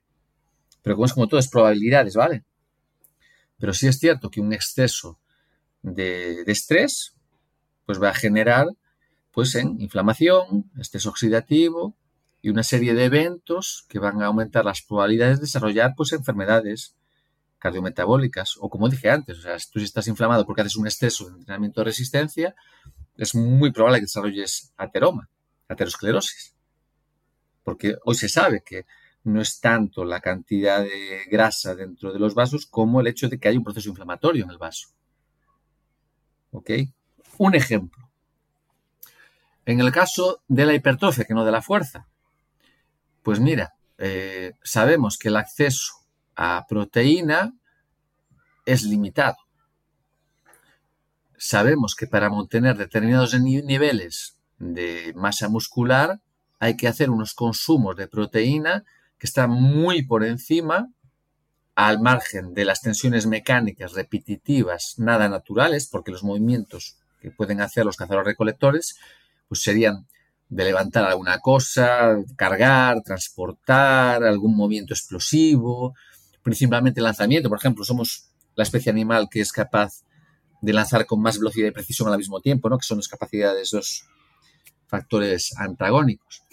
Pero 0.81 0.95
como 0.95 1.05
es 1.05 1.13
como 1.13 1.27
todo, 1.27 1.39
es 1.39 1.47
probabilidades, 1.47 2.15
¿vale? 2.15 2.43
Pero 3.59 3.73
sí 3.73 3.87
es 3.87 3.99
cierto 3.99 4.31
que 4.31 4.41
un 4.41 4.51
exceso 4.51 5.19
de, 5.83 6.41
estrés 6.47 7.13
pues 7.85 8.01
va 8.01 8.09
a 8.09 8.13
generar 8.13 8.67
pues 9.31 9.55
en 9.55 9.79
inflamación, 9.81 10.71
estrés 10.79 11.05
oxidativo 11.05 11.95
y 12.41 12.49
una 12.49 12.63
serie 12.63 12.93
de 12.93 13.05
eventos 13.05 13.85
que 13.89 13.99
van 13.99 14.21
a 14.21 14.27
aumentar 14.27 14.65
las 14.65 14.81
probabilidades 14.81 15.37
de 15.37 15.45
desarrollar 15.45 15.93
pues 15.95 16.13
enfermedades 16.13 16.95
cardiometabólicas 17.59 18.57
o 18.59 18.69
como 18.69 18.89
dije 18.89 19.09
antes, 19.09 19.39
o 19.39 19.41
sea, 19.41 19.57
tú 19.71 19.79
si 19.79 19.85
estás 19.85 20.07
inflamado 20.07 20.45
porque 20.45 20.61
haces 20.61 20.75
un 20.75 20.87
exceso 20.87 21.29
de 21.29 21.37
entrenamiento 21.37 21.81
de 21.81 21.85
resistencia, 21.85 22.55
es 23.17 23.35
muy 23.35 23.71
probable 23.71 23.99
que 23.99 24.05
desarrolles 24.05 24.73
ateroma 24.77 25.29
aterosclerosis. 25.67 26.53
Porque 27.63 27.95
hoy 28.03 28.15
se 28.15 28.29
sabe 28.29 28.61
que 28.65 28.85
no 29.23 29.41
es 29.41 29.59
tanto 29.59 30.03
la 30.03 30.19
cantidad 30.19 30.83
de 30.83 31.23
grasa 31.29 31.75
dentro 31.75 32.11
de 32.11 32.19
los 32.19 32.35
vasos 32.35 32.65
como 32.65 32.99
el 32.99 33.07
hecho 33.07 33.29
de 33.29 33.39
que 33.39 33.47
hay 33.47 33.57
un 33.57 33.63
proceso 33.63 33.89
inflamatorio 33.89 34.43
en 34.43 34.51
el 34.51 34.57
vaso. 34.57 34.89
¿Ok? 36.51 36.71
Un 37.37 37.55
ejemplo. 37.55 38.09
En 39.65 39.79
el 39.79 39.91
caso 39.91 40.43
de 40.47 40.65
la 40.65 40.73
hipertrofia, 40.73 41.23
que 41.23 41.33
no 41.33 41.45
de 41.45 41.51
la 41.51 41.61
fuerza, 41.61 42.07
pues 43.21 43.39
mira, 43.39 43.75
eh, 43.97 44.53
sabemos 44.61 45.17
que 45.17 45.29
el 45.29 45.37
acceso 45.37 45.93
a 46.35 46.65
proteína 46.67 47.53
es 48.65 48.83
limitado. 48.83 49.37
Sabemos 51.37 51.95
que 51.95 52.07
para 52.07 52.29
mantener 52.29 52.77
determinados 52.77 53.39
niveles 53.39 54.37
de 54.57 55.13
masa 55.15 55.47
muscular, 55.47 56.21
hay 56.59 56.77
que 56.77 56.87
hacer 56.87 57.09
unos 57.09 57.33
consumos 57.33 57.95
de 57.95 58.07
proteína 58.07 58.83
que 59.17 59.27
están 59.27 59.49
muy 59.51 60.03
por 60.03 60.23
encima, 60.23 60.89
al 61.75 61.99
margen 61.99 62.53
de 62.53 62.65
las 62.65 62.81
tensiones 62.81 63.25
mecánicas 63.25 63.93
repetitivas, 63.93 64.95
nada 64.97 65.27
naturales, 65.27 65.87
porque 65.87 66.11
los 66.11 66.23
movimientos 66.23 66.97
que 67.19 67.31
pueden 67.31 67.61
hacer 67.61 67.85
los 67.85 67.97
cazadores 67.97 68.27
recolectores, 68.27 68.97
pues 69.47 69.61
serían 69.63 70.07
de 70.49 70.65
levantar 70.65 71.05
alguna 71.05 71.39
cosa, 71.39 72.17
cargar, 72.35 73.01
transportar, 73.01 74.23
algún 74.23 74.55
movimiento 74.55 74.93
explosivo, 74.93 75.95
principalmente 76.43 77.01
lanzamiento. 77.01 77.49
Por 77.49 77.57
ejemplo, 77.57 77.83
somos 77.83 78.29
la 78.55 78.63
especie 78.63 78.91
animal 78.91 79.29
que 79.31 79.41
es 79.41 79.51
capaz 79.51 80.03
de 80.61 80.73
lanzar 80.73 81.05
con 81.05 81.21
más 81.21 81.39
velocidad 81.39 81.67
y 81.67 81.71
precisión 81.71 82.09
al 82.09 82.17
mismo 82.17 82.39
tiempo, 82.39 82.69
¿no? 82.69 82.77
que 82.77 82.85
son 82.85 82.97
las 82.97 83.07
capacidades 83.07 83.71
dos 83.71 84.05
factores 84.87 85.53
antagónicos. 85.57 86.43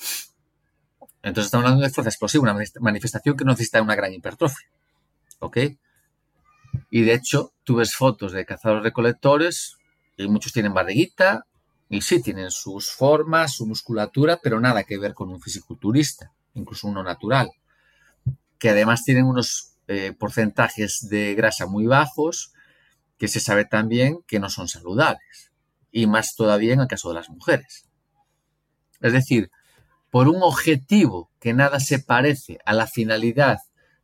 Entonces 1.23 1.47
estamos 1.47 1.67
hablando 1.67 1.85
de 1.85 1.91
fuerza 1.91 2.09
explosiva, 2.09 2.43
una 2.43 2.65
manifestación 2.81 3.37
que 3.37 3.45
no 3.45 3.53
necesita 3.53 3.83
una 3.83 3.95
gran 3.95 4.13
hipertrofia. 4.13 4.69
¿Ok? 5.39 5.59
Y 6.91 7.03
de 7.03 7.15
hecho, 7.15 7.53
tú 7.65 7.77
ves 7.77 7.95
fotos 7.95 8.33
de 8.33 8.47
cazadores 8.47 8.83
recolectores 8.83 9.77
y 10.17 10.29
muchos 10.29 10.53
tienen 10.53 10.75
barriguita 10.75 11.47
y 11.89 12.03
sí 12.03 12.23
tienen 12.23 12.51
sus 12.51 12.91
formas, 12.91 13.55
su 13.55 13.67
musculatura, 13.67 14.39
pero 14.43 14.61
nada 14.61 14.85
que 14.85 14.99
ver 14.99 15.15
con 15.15 15.31
un 15.31 15.41
fisiculturista, 15.41 16.33
incluso 16.55 16.87
uno 16.89 17.03
natural, 17.03 17.51
que 18.59 18.71
además 18.71 19.03
tienen 19.05 19.25
unos 19.25 19.73
eh, 19.89 20.13
porcentajes 20.17 21.09
de 21.09 21.35
grasa 21.35 21.67
muy 21.67 21.87
bajos 21.87 22.53
que 23.19 23.29
se 23.29 23.41
sabe 23.41 23.65
también 23.65 24.21
que 24.27 24.39
no 24.41 24.49
son 24.49 24.69
saludables. 24.69 25.51
y 25.93 26.07
más 26.07 26.37
todavía 26.37 26.75
en 26.75 26.81
el 26.81 26.87
caso 26.87 27.09
de 27.09 27.17
las 27.17 27.29
mujeres. 27.29 27.89
Es 29.01 29.13
decir, 29.13 29.51
por 30.11 30.29
un 30.29 30.43
objetivo 30.43 31.31
que 31.41 31.55
nada 31.55 31.81
se 31.81 32.01
parece 32.01 32.59
a 32.65 32.75
la 32.75 32.87
finalidad 32.87 33.59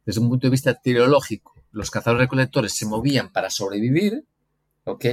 desde 0.05 0.21
un 0.21 0.29
punto 0.29 0.47
de 0.47 0.53
vista 0.53 0.75
teleológico, 0.75 1.55
los 1.73 1.91
cazadores 1.91 2.23
recolectores 2.23 2.77
se 2.77 2.87
movían 2.87 3.31
para 3.33 3.51
sobrevivir, 3.51 4.25
¿ok? 4.85 5.05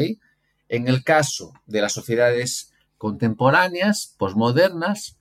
En 0.69 0.87
el 0.87 1.03
caso 1.03 1.53
de 1.65 1.81
las 1.81 1.93
sociedades 1.93 2.71
contemporáneas, 2.97 4.15
posmodernas, 4.17 5.17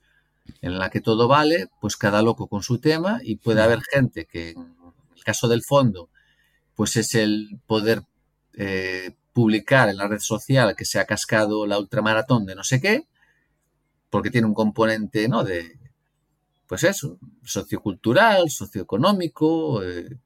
en 0.61 0.77
la 0.77 0.89
que 0.89 1.01
todo 1.01 1.27
vale, 1.27 1.67
pues 1.81 1.97
cada 1.97 2.21
loco 2.21 2.47
con 2.47 2.63
su 2.63 2.79
tema 2.79 3.19
y 3.23 3.37
puede 3.37 3.61
haber 3.61 3.81
gente 3.81 4.25
que 4.25 4.51
en 4.51 4.75
el 5.15 5.23
caso 5.23 5.47
del 5.47 5.63
fondo, 5.63 6.09
pues 6.75 6.95
es 6.97 7.15
el 7.15 7.59
poder 7.65 8.03
eh, 8.53 9.15
publicar 9.33 9.89
en 9.89 9.97
la 9.97 10.07
red 10.07 10.19
social 10.19 10.75
que 10.75 10.85
se 10.85 10.99
ha 10.99 11.05
cascado 11.05 11.65
la 11.65 11.79
ultramaratón 11.79 12.45
de 12.45 12.55
no 12.55 12.63
sé 12.63 12.79
qué, 12.79 13.07
porque 14.13 14.29
tiene 14.29 14.45
un 14.45 14.53
componente, 14.53 15.27
¿no? 15.27 15.43
De, 15.43 15.79
pues 16.67 16.83
eso, 16.83 17.17
sociocultural, 17.43 18.51
socioeconómico, 18.51 19.81
eh, 19.81 20.19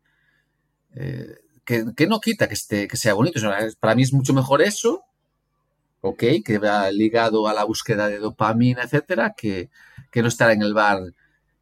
eh, 0.94 1.36
que, 1.64 2.06
no 2.06 2.20
quita 2.20 2.50
que, 2.50 2.56
esté, 2.56 2.86
que 2.90 2.98
sea 2.98 3.14
bonito. 3.14 3.40
para 3.80 3.96
mí 3.96 4.04
es 4.04 4.12
mucho 4.12 4.34
mejor 4.34 4.62
eso, 4.62 5.06
¿ok? 6.02 6.22
Que 6.44 6.58
va 6.58 6.92
ligado 6.92 7.48
a 7.48 7.54
la 7.54 7.64
búsqueda 7.64 8.10
de 8.10 8.20
dopamina, 8.20 8.82
etcétera, 8.84 9.34
que, 9.38 9.70
que 10.12 10.22
no 10.22 10.28
estar 10.28 10.52
en 10.52 10.64
el 10.64 10.74
bar 10.74 11.00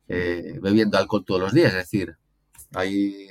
eh, 0.07 0.57
bebiendo 0.63 0.97
alcohol 0.97 1.25
todos 1.27 1.39
los 1.39 1.53
días. 1.53 1.73
Es 1.73 1.91
decir, 1.91 2.17
hay 2.73 3.27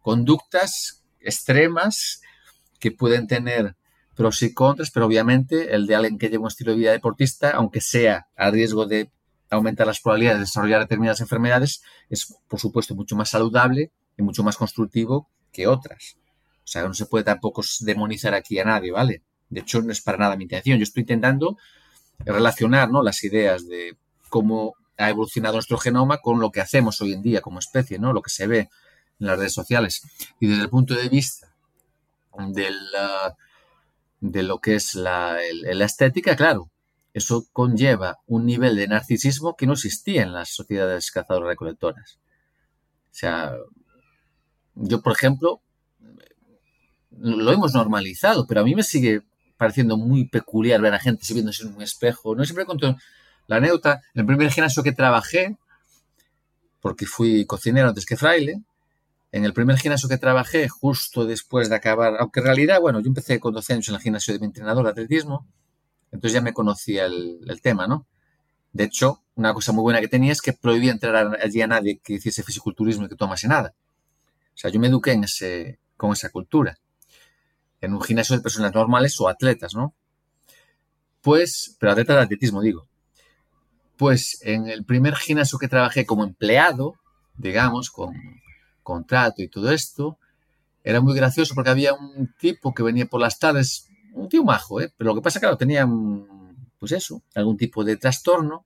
conductas 0.00 1.04
extremas 1.20 2.20
que 2.80 2.90
pueden 2.90 3.28
tener 3.28 3.76
pros 4.14 4.42
y 4.42 4.54
contras, 4.54 4.90
pero 4.90 5.06
obviamente 5.06 5.74
el 5.74 5.86
de 5.86 5.94
alguien 5.96 6.18
que 6.18 6.28
lleva 6.28 6.42
un 6.42 6.48
estilo 6.48 6.72
de 6.72 6.78
vida 6.78 6.92
deportista, 6.92 7.50
aunque 7.50 7.80
sea 7.80 8.28
a 8.36 8.50
riesgo 8.50 8.86
de 8.86 9.10
aumentar 9.50 9.86
las 9.86 10.00
probabilidades 10.00 10.38
de 10.38 10.44
desarrollar 10.44 10.80
determinadas 10.80 11.20
enfermedades, 11.20 11.82
es 12.08 12.34
por 12.48 12.60
supuesto 12.60 12.94
mucho 12.94 13.16
más 13.16 13.30
saludable 13.30 13.92
y 14.16 14.22
mucho 14.22 14.42
más 14.42 14.56
constructivo 14.56 15.28
que 15.52 15.66
otras. 15.66 16.16
O 16.64 16.66
sea, 16.66 16.82
no 16.84 16.94
se 16.94 17.06
puede 17.06 17.24
tampoco 17.24 17.62
demonizar 17.80 18.34
aquí 18.34 18.58
a 18.58 18.64
nadie, 18.64 18.90
¿vale? 18.90 19.22
De 19.50 19.60
hecho, 19.60 19.82
no 19.82 19.92
es 19.92 20.00
para 20.00 20.18
nada 20.18 20.36
mi 20.36 20.44
intención. 20.44 20.78
Yo 20.78 20.82
estoy 20.82 21.02
intentando 21.02 21.58
relacionar 22.18 22.90
¿no? 22.90 23.02
las 23.02 23.22
ideas 23.24 23.68
de 23.68 23.96
cómo 24.28 24.74
ha 24.96 25.10
evolucionado 25.10 25.54
nuestro 25.54 25.76
genoma 25.76 26.18
con 26.18 26.40
lo 26.40 26.50
que 26.50 26.60
hacemos 26.60 27.00
hoy 27.00 27.12
en 27.12 27.22
día 27.22 27.40
como 27.40 27.58
especie, 27.58 27.98
¿no? 27.98 28.12
Lo 28.12 28.22
que 28.22 28.30
se 28.30 28.46
ve 28.46 28.70
en 29.20 29.26
las 29.26 29.38
redes 29.38 29.52
sociales. 29.52 30.02
Y 30.40 30.46
desde 30.46 30.62
el 30.62 30.70
punto 30.70 30.94
de 30.94 31.08
vista 31.08 31.54
de 34.24 34.42
lo 34.42 34.58
que 34.58 34.74
es 34.74 34.94
la, 34.94 35.36
la 35.62 35.84
estética, 35.84 36.34
claro, 36.34 36.70
eso 37.12 37.46
conlleva 37.52 38.20
un 38.26 38.46
nivel 38.46 38.74
de 38.74 38.88
narcisismo 38.88 39.54
que 39.54 39.66
no 39.66 39.74
existía 39.74 40.22
en 40.22 40.32
las 40.32 40.48
sociedades 40.48 41.10
cazadoras-recolectoras. 41.10 42.16
O 42.16 43.14
sea, 43.14 43.54
yo, 44.74 45.02
por 45.02 45.12
ejemplo, 45.12 45.60
lo 47.10 47.52
hemos 47.52 47.74
normalizado, 47.74 48.46
pero 48.46 48.62
a 48.62 48.64
mí 48.64 48.74
me 48.74 48.82
sigue 48.82 49.20
pareciendo 49.58 49.98
muy 49.98 50.26
peculiar 50.26 50.80
ver 50.80 50.94
a 50.94 50.98
gente 50.98 51.34
viéndose 51.34 51.64
en 51.64 51.74
un 51.74 51.82
espejo. 51.82 52.34
No 52.34 52.46
siempre 52.46 52.64
cuento 52.64 52.96
la 53.46 53.56
anécdota. 53.56 54.00
En 54.14 54.20
el 54.20 54.26
primer 54.26 54.50
gimnasio 54.50 54.82
que 54.82 54.92
trabajé, 54.92 55.58
porque 56.80 57.04
fui 57.04 57.44
cocinero 57.44 57.88
antes 57.88 58.06
que 58.06 58.16
fraile, 58.16 58.62
en 59.34 59.44
el 59.44 59.52
primer 59.52 59.76
gimnasio 59.78 60.08
que 60.08 60.16
trabajé, 60.16 60.68
justo 60.68 61.26
después 61.26 61.68
de 61.68 61.74
acabar, 61.74 62.14
aunque 62.20 62.38
en 62.38 62.46
realidad, 62.46 62.80
bueno, 62.80 63.00
yo 63.00 63.08
empecé 63.08 63.40
con 63.40 63.52
12 63.52 63.72
años 63.72 63.88
en 63.88 63.96
el 63.96 64.00
gimnasio 64.00 64.32
de 64.32 64.38
mi 64.38 64.46
entrenador 64.46 64.84
de 64.84 64.92
atletismo, 64.92 65.44
entonces 66.12 66.34
ya 66.34 66.40
me 66.40 66.52
conocía 66.52 67.06
el, 67.06 67.60
tema, 67.60 67.88
¿no? 67.88 68.06
De 68.72 68.84
hecho, 68.84 69.24
una 69.34 69.52
cosa 69.52 69.72
muy 69.72 69.82
buena 69.82 70.00
que 70.00 70.06
tenía 70.06 70.30
es 70.30 70.40
que 70.40 70.52
prohibía 70.52 70.92
entrar 70.92 71.36
allí 71.42 71.60
a 71.60 71.66
nadie 71.66 71.98
que 71.98 72.12
hiciese 72.12 72.44
fisiculturismo 72.44 73.06
y 73.06 73.08
que 73.08 73.16
tomase 73.16 73.48
nada. 73.48 73.74
O 74.54 74.56
sea, 74.56 74.70
yo 74.70 74.78
me 74.78 74.86
eduqué 74.86 75.10
en 75.10 75.24
ese, 75.24 75.80
con 75.96 76.12
esa 76.12 76.30
cultura. 76.30 76.78
En 77.80 77.92
un 77.92 78.02
gimnasio 78.02 78.36
de 78.36 78.42
personas 78.42 78.72
normales 78.72 79.20
o 79.20 79.28
atletas, 79.28 79.74
¿no? 79.74 79.96
Pues, 81.22 81.76
pero 81.80 81.90
atletas 81.90 82.14
de 82.18 82.22
atletismo, 82.22 82.62
digo. 82.62 82.86
Pues 83.96 84.38
en 84.42 84.68
el 84.68 84.84
primer 84.84 85.16
gimnasio 85.16 85.58
que 85.58 85.66
trabajé 85.66 86.06
como 86.06 86.22
empleado, 86.22 86.94
digamos, 87.36 87.90
con 87.90 88.14
contrato 88.84 89.42
y 89.42 89.48
todo 89.48 89.72
esto, 89.72 90.18
era 90.84 91.00
muy 91.00 91.16
gracioso 91.16 91.54
porque 91.56 91.70
había 91.70 91.94
un 91.94 92.32
tipo 92.38 92.72
que 92.72 92.84
venía 92.84 93.06
por 93.06 93.20
las 93.20 93.40
tardes 93.40 93.88
un 94.14 94.28
tío 94.28 94.44
majo, 94.44 94.80
¿eh? 94.80 94.92
Pero 94.96 95.10
lo 95.10 95.14
que 95.16 95.22
pasa, 95.22 95.40
claro, 95.40 95.56
tenía, 95.56 95.86
pues 96.78 96.92
eso, 96.92 97.22
algún 97.34 97.56
tipo 97.56 97.84
de 97.84 97.96
trastorno 97.96 98.64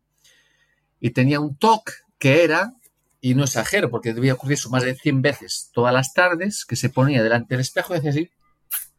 y 1.00 1.10
tenía 1.10 1.40
un 1.40 1.56
TOC 1.56 1.90
que 2.18 2.44
era, 2.44 2.74
y 3.20 3.34
no 3.34 3.44
exagero, 3.44 3.90
porque 3.90 4.12
debía 4.12 4.34
ocurrir 4.34 4.54
eso 4.54 4.70
más 4.70 4.84
de 4.84 4.94
100 4.94 5.22
veces 5.22 5.70
todas 5.72 5.92
las 5.92 6.12
tardes, 6.12 6.64
que 6.64 6.76
se 6.76 6.90
ponía 6.90 7.22
delante 7.22 7.54
del 7.54 7.60
espejo 7.60 7.94
y 7.94 7.98
hacía 7.98 8.10
así, 8.10 8.30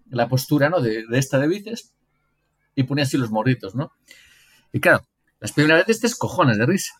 la 0.09 0.27
postura, 0.27 0.69
¿no? 0.69 0.81
De, 0.81 1.05
esta 1.11 1.39
de 1.39 1.47
bíceps 1.47 1.93
y 2.75 2.83
ponía 2.83 3.03
así 3.03 3.17
los 3.17 3.31
morritos, 3.31 3.75
¿no? 3.75 3.91
Y 4.73 4.79
claro, 4.79 5.05
las 5.39 5.51
primeras 5.51 5.85
veces 5.85 6.01
te 6.01 6.07
escojones 6.07 6.57
de 6.57 6.65
risa. 6.65 6.93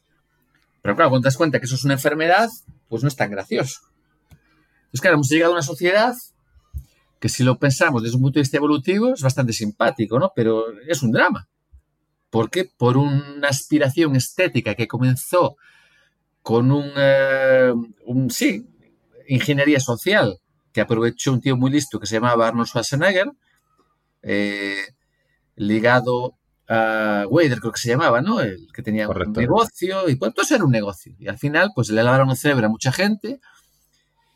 Pero 0.82 0.96
claro, 0.96 1.10
cuando 1.10 1.24
te 1.24 1.28
das 1.28 1.38
cuenta 1.38 1.60
que 1.60 1.66
eso 1.66 1.76
es 1.76 1.84
una 1.84 1.94
enfermedad, 1.96 2.50
pues 2.88 3.04
no 3.04 3.10
es 3.10 3.16
tan 3.16 3.32
gracioso. 3.32 3.80
Entonces, 4.90 5.02
claro, 5.02 5.16
hemos 5.16 5.30
llegado 5.30 5.52
a 5.52 5.56
una 5.56 5.64
sociedad 5.64 6.16
que 7.20 7.30
si 7.30 7.44
lo 7.44 7.60
pensamos 7.60 8.02
desde 8.02 8.16
un 8.16 8.24
punto 8.24 8.40
de 8.40 8.42
vista 8.42 8.58
evolutivo 8.58 9.14
es 9.14 9.22
bastante 9.22 9.54
simpático, 9.54 10.18
¿no? 10.20 10.32
Pero 10.36 10.66
es 10.88 11.04
un 11.04 11.12
drama. 11.12 11.48
¿Por 12.32 12.50
qué? 12.50 12.72
Por 12.76 12.98
una 12.98 13.50
aspiración 13.50 14.16
estética 14.16 14.74
que 14.74 14.88
comenzó 14.88 15.58
con 16.42 16.72
un, 16.72 16.92
eh, 16.96 17.72
sí, 18.30 18.66
ingeniería 19.28 19.80
social 19.80 20.40
que 20.74 20.82
aprovechó 20.82 21.34
un 21.34 21.42
tío 21.42 21.56
muy 21.56 21.70
listo 21.70 22.00
que 22.00 22.08
se 22.08 22.16
llamaba 22.16 22.48
Arnold 22.48 22.68
Schwarzenegger, 22.68 23.32
eh, 24.24 24.86
ligado 25.56 26.36
a 26.68 27.26
Wader, 27.30 27.60
creo 27.60 27.74
que 27.74 27.80
se 27.80 27.90
llamaba, 27.90 28.22
¿no? 28.22 28.42
El 28.42 28.68
que 28.74 28.82
tenía 28.82 29.08
un 29.08 29.34
negocio 29.34 30.10
y 30.10 30.16
pues, 30.16 30.34
todo 30.34 30.56
era 30.56 30.64
un 30.64 30.72
negocio. 30.72 31.14
Y 31.20 31.28
al 31.28 31.38
final, 31.38 31.72
pues 31.76 31.90
le 31.90 32.02
lavaron 32.02 32.30
el 32.32 32.38
cerebro 32.38 32.66
a 32.68 32.70
mucha 32.70 32.92
gente 32.92 33.40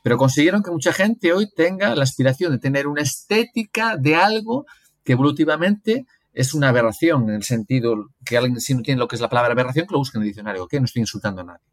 pero 0.04 0.18
consiguieron 0.18 0.62
que 0.62 0.70
mucha 0.70 0.94
gente 0.94 1.34
hoy 1.34 1.50
tenga 1.50 1.96
la 1.96 2.04
aspiración 2.04 2.52
de 2.52 2.60
tener 2.60 2.88
una 2.88 3.02
estética 3.02 3.96
de 3.98 4.16
algo 4.16 4.66
que 5.04 5.14
evolutivamente 5.14 6.06
es 6.34 6.54
una 6.54 6.70
aberración, 6.70 7.30
en 7.30 7.36
el 7.36 7.44
sentido 7.44 8.10
que 8.26 8.38
alguien 8.38 8.60
si 8.60 8.76
no 8.76 8.82
tiene 8.82 9.00
lo 9.00 9.08
que 9.08 9.16
es 9.16 9.22
la 9.22 9.30
palabra 9.30 9.54
aberración, 9.54 9.88
que 9.88 9.94
lo 9.94 10.00
busque 10.00 10.18
en 10.18 10.24
el 10.24 10.28
diccionario, 10.28 10.64
¿ok? 10.64 10.74
No 10.74 10.86
estoy 10.86 11.02
insultando 11.02 11.42
a 11.42 11.46
nadie. 11.46 11.66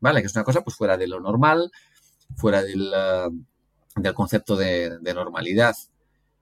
¿Vale? 0.00 0.20
Que 0.20 0.26
es 0.26 0.34
una 0.34 0.44
cosa 0.44 0.62
pues 0.62 0.76
fuera 0.76 0.96
de 0.96 1.06
lo 1.06 1.20
normal, 1.20 1.70
fuera 2.36 2.62
del, 2.62 2.92
ah, 2.94 3.28
del 3.96 4.14
concepto 4.14 4.56
de, 4.56 4.98
de, 4.98 5.14
normalidad. 5.14 5.74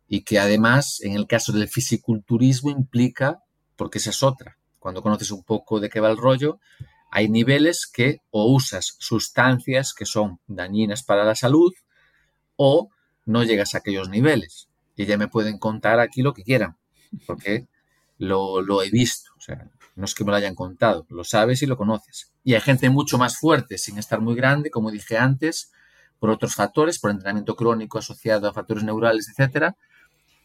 Y 0.07 0.23
que 0.23 0.39
además, 0.39 1.01
en 1.03 1.15
el 1.15 1.27
caso 1.27 1.53
del 1.53 1.69
fisiculturismo, 1.69 2.71
implica, 2.71 3.43
porque 3.77 3.99
esa 3.99 4.11
es 4.11 4.23
otra, 4.23 4.59
cuando 4.79 5.03
conoces 5.03 5.31
un 5.33 5.43
poco 5.43 5.81
de 5.81 5.89
qué 5.89 5.99
va 5.99 6.11
el 6.11 6.17
rollo, 6.17 6.61
hay 7.17 7.29
niveles 7.29 7.87
que 7.87 8.23
o 8.33 8.47
usas 8.53 8.97
sustancias 8.99 9.95
que 9.95 10.05
son 10.05 10.41
dañinas 10.49 11.05
para 11.05 11.25
la 11.25 11.37
salud 11.37 11.73
o 12.57 12.91
no 13.25 13.45
llegas 13.45 13.75
a 13.75 13.79
aquellos 13.79 14.09
niveles. 14.09 14.69
Y 14.97 15.07
ya 15.07 15.17
me 15.17 15.29
pueden 15.29 15.59
contar 15.59 16.01
aquí 16.01 16.23
lo 16.23 16.35
que 16.35 16.43
quieran, 16.43 16.77
porque 17.25 17.69
lo, 18.19 18.83
he 18.83 18.91
visto. 18.91 19.31
O 19.39 19.41
sea, 19.41 19.71
no 19.95 20.07
es 20.07 20.15
que 20.17 20.25
me 20.25 20.33
lo 20.33 20.39
hayan 20.39 20.57
contado, 20.57 21.07
lo 21.09 21.23
sabes 21.23 21.63
y 21.63 21.67
lo 21.67 21.77
conoces. 21.77 22.33
Y 22.43 22.55
hay 22.55 22.61
gente 22.61 22.91
mucho 22.91 23.17
más 23.17 23.39
fuerte, 23.39 23.79
sin 23.79 23.97
estar 23.97 24.21
muy 24.21 24.35
grande, 24.35 24.73
como 24.73 24.91
dije 24.91 25.17
antes, 25.17 25.71
por 26.19 26.31
otros 26.31 26.57
factores, 26.57 26.99
por 26.99 27.13
entrenamiento 27.13 27.55
crónico 27.55 27.99
asociado 27.99 28.49
a 28.49 28.53
factores 28.53 28.83
neurales, 28.83 29.29
etcétera, 29.29 29.77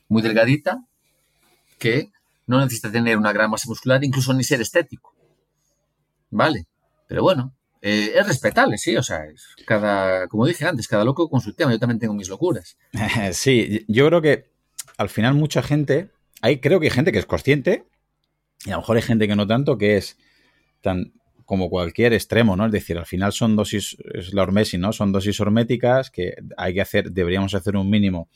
muy 0.07 0.21
delgadita, 0.21 0.85
que 1.79 2.11
no 2.45 2.59
necesita 2.59 2.91
tener 2.91 3.17
una 3.17 3.33
gran 3.33 3.49
masa 3.49 3.67
muscular, 3.67 4.03
incluso 4.03 4.35
ni 4.35 4.43
ser 4.43 4.61
estético. 4.61 5.15
Vale, 6.29 6.65
pero 7.07 7.23
bueno, 7.23 7.55
eh, 7.81 8.13
es 8.15 8.27
respetable, 8.27 8.77
sí, 8.77 8.95
o 8.95 9.03
sea, 9.03 9.23
cada, 9.65 10.27
como 10.27 10.45
dije 10.45 10.65
antes, 10.65 10.87
cada 10.87 11.05
loco 11.05 11.29
con 11.29 11.41
su 11.41 11.53
tema, 11.53 11.71
yo 11.71 11.79
también 11.79 11.99
tengo 11.99 12.13
mis 12.13 12.29
locuras. 12.29 12.77
sí, 13.31 13.85
yo 13.87 14.07
creo 14.07 14.21
que 14.21 14.51
al 14.97 15.09
final 15.09 15.33
mucha 15.35 15.61
gente, 15.61 16.11
hay, 16.41 16.59
creo 16.59 16.79
que 16.79 16.87
hay 16.87 16.91
gente 16.91 17.11
que 17.11 17.19
es 17.19 17.25
consciente, 17.25 17.85
y 18.65 18.71
a 18.71 18.73
lo 18.73 18.79
mejor 18.79 18.97
hay 18.97 19.03
gente 19.03 19.27
que 19.27 19.35
no 19.35 19.47
tanto, 19.47 19.77
que 19.77 19.97
es 19.97 20.17
tan 20.81 21.13
como 21.45 21.69
cualquier 21.69 22.13
extremo, 22.13 22.55
¿no? 22.55 22.67
Es 22.67 22.71
decir, 22.71 22.95
al 22.97 23.07
final 23.07 23.33
son 23.33 23.55
dosis, 23.55 23.97
es 24.13 24.35
la 24.35 24.43
hormesis, 24.43 24.79
¿no? 24.79 24.93
Son 24.93 25.11
dosis 25.11 25.39
horméticas 25.39 26.11
que 26.11 26.35
hay 26.57 26.75
que 26.75 26.81
hacer, 26.81 27.11
deberíamos 27.11 27.55
hacer 27.55 27.75
un 27.75 27.89
mínimo 27.89 28.29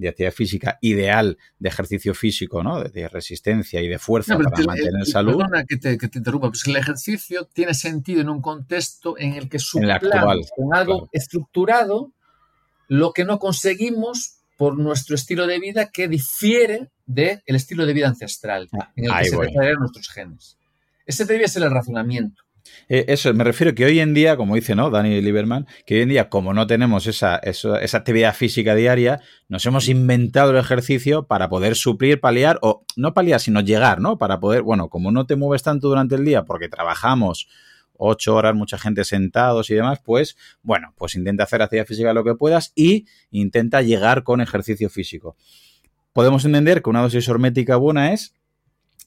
de 0.00 0.08
actividad 0.08 0.32
física 0.32 0.78
ideal 0.80 1.38
de 1.58 1.68
ejercicio 1.68 2.14
físico, 2.14 2.62
¿no? 2.62 2.82
De, 2.82 3.08
resistencia 3.08 3.80
y 3.80 3.88
de 3.88 3.98
fuerza 3.98 4.36
para 4.36 4.50
mantener 4.64 5.06
salud. 5.06 5.36
Perdona 5.36 5.64
que 5.64 5.76
te, 5.76 5.98
que 5.98 6.08
te 6.08 6.18
interrumpa, 6.18 6.48
pues 6.48 6.66
el 6.66 6.76
ejercicio 6.76 7.46
tiene 7.52 7.74
sentido 7.74 8.20
en 8.20 8.28
un 8.28 8.40
contexto 8.40 9.18
en 9.18 9.34
el 9.34 9.48
que 9.48 9.58
suplamos 9.58 10.50
con 10.56 10.74
algo 10.74 11.08
estructurado 11.12 12.12
lo 12.88 13.12
que 13.12 13.24
no 13.24 13.38
conseguimos 13.38 14.38
por 14.56 14.76
nuestro 14.76 15.14
estilo 15.14 15.46
de 15.46 15.58
vida 15.58 15.90
que 15.90 16.08
difiere 16.08 16.90
del 17.06 17.40
estilo 17.46 17.86
de 17.86 17.92
vida 17.92 18.08
ancestral 18.08 18.68
Ah, 18.72 18.90
en 18.96 19.04
el 19.04 19.10
que 19.18 19.24
se 19.24 19.74
nuestros 19.78 20.08
genes. 20.08 20.56
Ese 21.06 21.24
debe 21.24 21.48
ser 21.48 21.62
el 21.62 21.70
razonamiento. 21.70 22.42
Eh, 22.88 23.04
Eso, 23.08 23.32
me 23.34 23.44
refiero 23.44 23.74
que 23.74 23.84
hoy 23.84 24.00
en 24.00 24.14
día, 24.14 24.36
como 24.36 24.54
dice 24.54 24.74
¿no? 24.74 24.90
Dani 24.90 25.20
Lieberman, 25.20 25.66
que 25.86 25.94
hoy 25.96 26.02
en 26.02 26.08
día, 26.08 26.28
como 26.28 26.52
no 26.54 26.66
tenemos 26.66 27.06
esa, 27.06 27.36
eso- 27.36 27.76
esa 27.78 27.98
actividad 27.98 28.34
física 28.34 28.74
diaria, 28.74 29.20
nos 29.48 29.64
hemos 29.66 29.88
inventado 29.88 30.50
el 30.50 30.56
ejercicio 30.56 31.24
para 31.26 31.48
poder 31.48 31.76
suplir, 31.76 32.20
paliar, 32.20 32.58
o 32.62 32.84
no 32.96 33.14
paliar, 33.14 33.40
sino 33.40 33.60
llegar, 33.60 34.00
¿no? 34.00 34.18
Para 34.18 34.40
poder, 34.40 34.62
bueno, 34.62 34.88
como 34.88 35.12
no 35.12 35.26
te 35.26 35.36
mueves 35.36 35.62
tanto 35.62 35.88
durante 35.88 36.14
el 36.16 36.24
día 36.24 36.44
porque 36.44 36.68
trabajamos 36.68 37.48
ocho 38.02 38.34
horas, 38.34 38.54
mucha 38.54 38.78
gente 38.78 39.04
sentados 39.04 39.68
y 39.68 39.74
demás, 39.74 40.00
pues, 40.02 40.36
bueno, 40.62 40.94
pues 40.96 41.14
intenta 41.16 41.44
hacer 41.44 41.60
actividad 41.60 41.84
física 41.86 42.14
lo 42.14 42.24
que 42.24 42.34
puedas 42.34 42.72
y 42.74 43.04
intenta 43.30 43.82
llegar 43.82 44.22
con 44.22 44.40
ejercicio 44.40 44.88
físico. 44.88 45.36
Podemos 46.14 46.44
entender 46.46 46.80
que 46.82 46.88
una 46.90 47.02
dosis 47.02 47.28
hormética 47.28 47.76
buena 47.76 48.12
es 48.14 48.34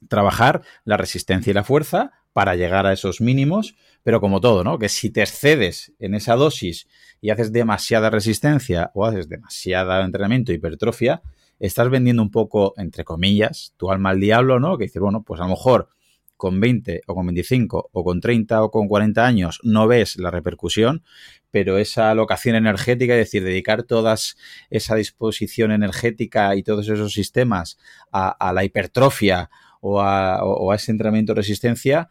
trabajar 0.10 0.62
la 0.86 0.98
resistencia 0.98 1.52
y 1.52 1.54
la 1.54 1.64
fuerza 1.64 2.12
para 2.34 2.56
llegar 2.56 2.86
a 2.86 2.94
esos 2.94 3.22
mínimos, 3.22 3.76
pero 4.04 4.20
como 4.20 4.42
todo, 4.42 4.64
¿no? 4.64 4.80
Que 4.80 4.90
si 4.90 5.10
te 5.10 5.22
excedes 5.22 5.94
en 6.00 6.16
esa 6.16 6.36
dosis 6.36 6.88
y 7.22 7.30
haces 7.30 7.54
demasiada 7.54 8.10
resistencia 8.10 8.92
o 8.94 9.06
haces 9.06 9.30
demasiado 9.30 10.04
entrenamiento, 10.04 10.52
hipertrofia, 10.52 11.22
estás 11.60 11.90
vendiendo 11.90 12.22
un 12.22 12.32
poco, 12.32 12.74
entre 12.78 13.06
comillas, 13.06 13.74
tu 13.78 13.92
alma 13.92 14.10
al 14.10 14.20
diablo, 14.20 14.60
¿no? 14.60 14.78
Que 14.78 14.86
dices, 14.86 15.02
bueno, 15.02 15.24
pues 15.24 15.40
a 15.40 15.44
lo 15.44 15.52
mejor 15.52 15.88
con 16.36 16.60
20 16.60 17.04
o 17.08 17.16
con 17.16 17.26
25 17.28 17.90
o 17.94 18.04
con 18.04 18.20
30 18.20 18.64
o 18.64 18.72
con 18.72 18.90
40 18.90 19.26
años 19.26 19.62
no 19.64 19.88
ves 19.88 20.18
la 20.18 20.30
repercusión, 20.30 21.04
pero 21.52 21.78
esa 21.78 22.12
alocación 22.12 22.56
energética, 22.56 23.14
es 23.14 23.28
decir, 23.28 23.44
dedicar 23.46 23.84
toda 23.84 24.16
esa 24.70 24.96
disposición 24.96 25.72
energética 25.72 26.56
y 26.56 26.64
todos 26.64 26.90
esos 26.90 27.14
sistemas 27.14 27.78
a, 28.12 28.52
la 28.54 28.66
hipertrofia 28.66 29.50
o 29.80 30.02
a, 30.02 30.44
o 30.44 30.72
a 30.72 30.76
ese 30.76 30.92
entrenamiento 30.92 31.34
resistencia, 31.34 32.10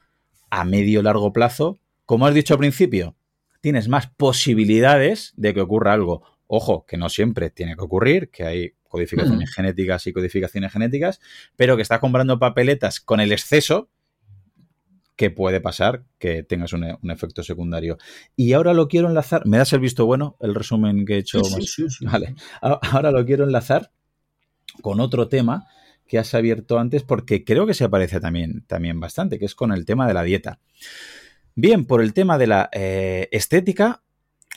a 0.54 0.64
medio 0.64 1.02
largo 1.02 1.32
plazo, 1.32 1.80
como 2.04 2.26
has 2.26 2.34
dicho 2.34 2.52
al 2.52 2.58
principio, 2.58 3.16
tienes 3.62 3.88
más 3.88 4.08
posibilidades 4.08 5.32
de 5.36 5.54
que 5.54 5.62
ocurra 5.62 5.94
algo. 5.94 6.22
Ojo, 6.46 6.84
que 6.86 6.98
no 6.98 7.08
siempre 7.08 7.48
tiene 7.48 7.74
que 7.74 7.80
ocurrir, 7.80 8.28
que 8.28 8.44
hay 8.44 8.72
codificaciones 8.86 9.48
Mm. 9.48 9.52
genéticas 9.54 10.06
y 10.06 10.12
codificaciones 10.12 10.70
genéticas, 10.70 11.20
pero 11.56 11.74
que 11.76 11.82
estás 11.82 12.00
comprando 12.00 12.38
papeletas 12.38 13.00
con 13.00 13.20
el 13.20 13.32
exceso 13.32 13.88
que 15.16 15.30
puede 15.30 15.62
pasar 15.62 16.04
que 16.18 16.42
tengas 16.42 16.74
un, 16.74 16.84
un 17.00 17.10
efecto 17.10 17.42
secundario. 17.42 17.96
Y 18.36 18.52
ahora 18.52 18.74
lo 18.74 18.88
quiero 18.88 19.08
enlazar. 19.08 19.46
¿Me 19.46 19.56
das 19.56 19.72
el 19.72 19.80
visto 19.80 20.04
bueno, 20.04 20.36
el 20.40 20.54
resumen 20.54 21.06
que 21.06 21.14
he 21.14 21.18
hecho? 21.18 21.42
Sí, 21.42 21.54
más? 21.54 21.64
sí, 21.64 21.82
sí, 21.84 21.90
sí. 21.98 22.04
Vale. 22.04 22.34
Ahora 22.60 23.10
lo 23.10 23.24
quiero 23.24 23.44
enlazar 23.44 23.90
con 24.82 25.00
otro 25.00 25.28
tema 25.28 25.66
que 26.06 26.18
has 26.18 26.34
abierto 26.34 26.78
antes 26.78 27.02
porque 27.02 27.44
creo 27.44 27.66
que 27.66 27.74
se 27.74 27.84
aparece 27.84 28.20
también, 28.20 28.64
también 28.66 29.00
bastante, 29.00 29.38
que 29.38 29.44
es 29.44 29.54
con 29.54 29.72
el 29.72 29.84
tema 29.84 30.06
de 30.06 30.14
la 30.14 30.22
dieta. 30.22 30.60
Bien, 31.54 31.84
por 31.84 32.02
el 32.02 32.12
tema 32.14 32.38
de 32.38 32.46
la 32.46 32.70
eh, 32.72 33.28
estética, 33.30 34.02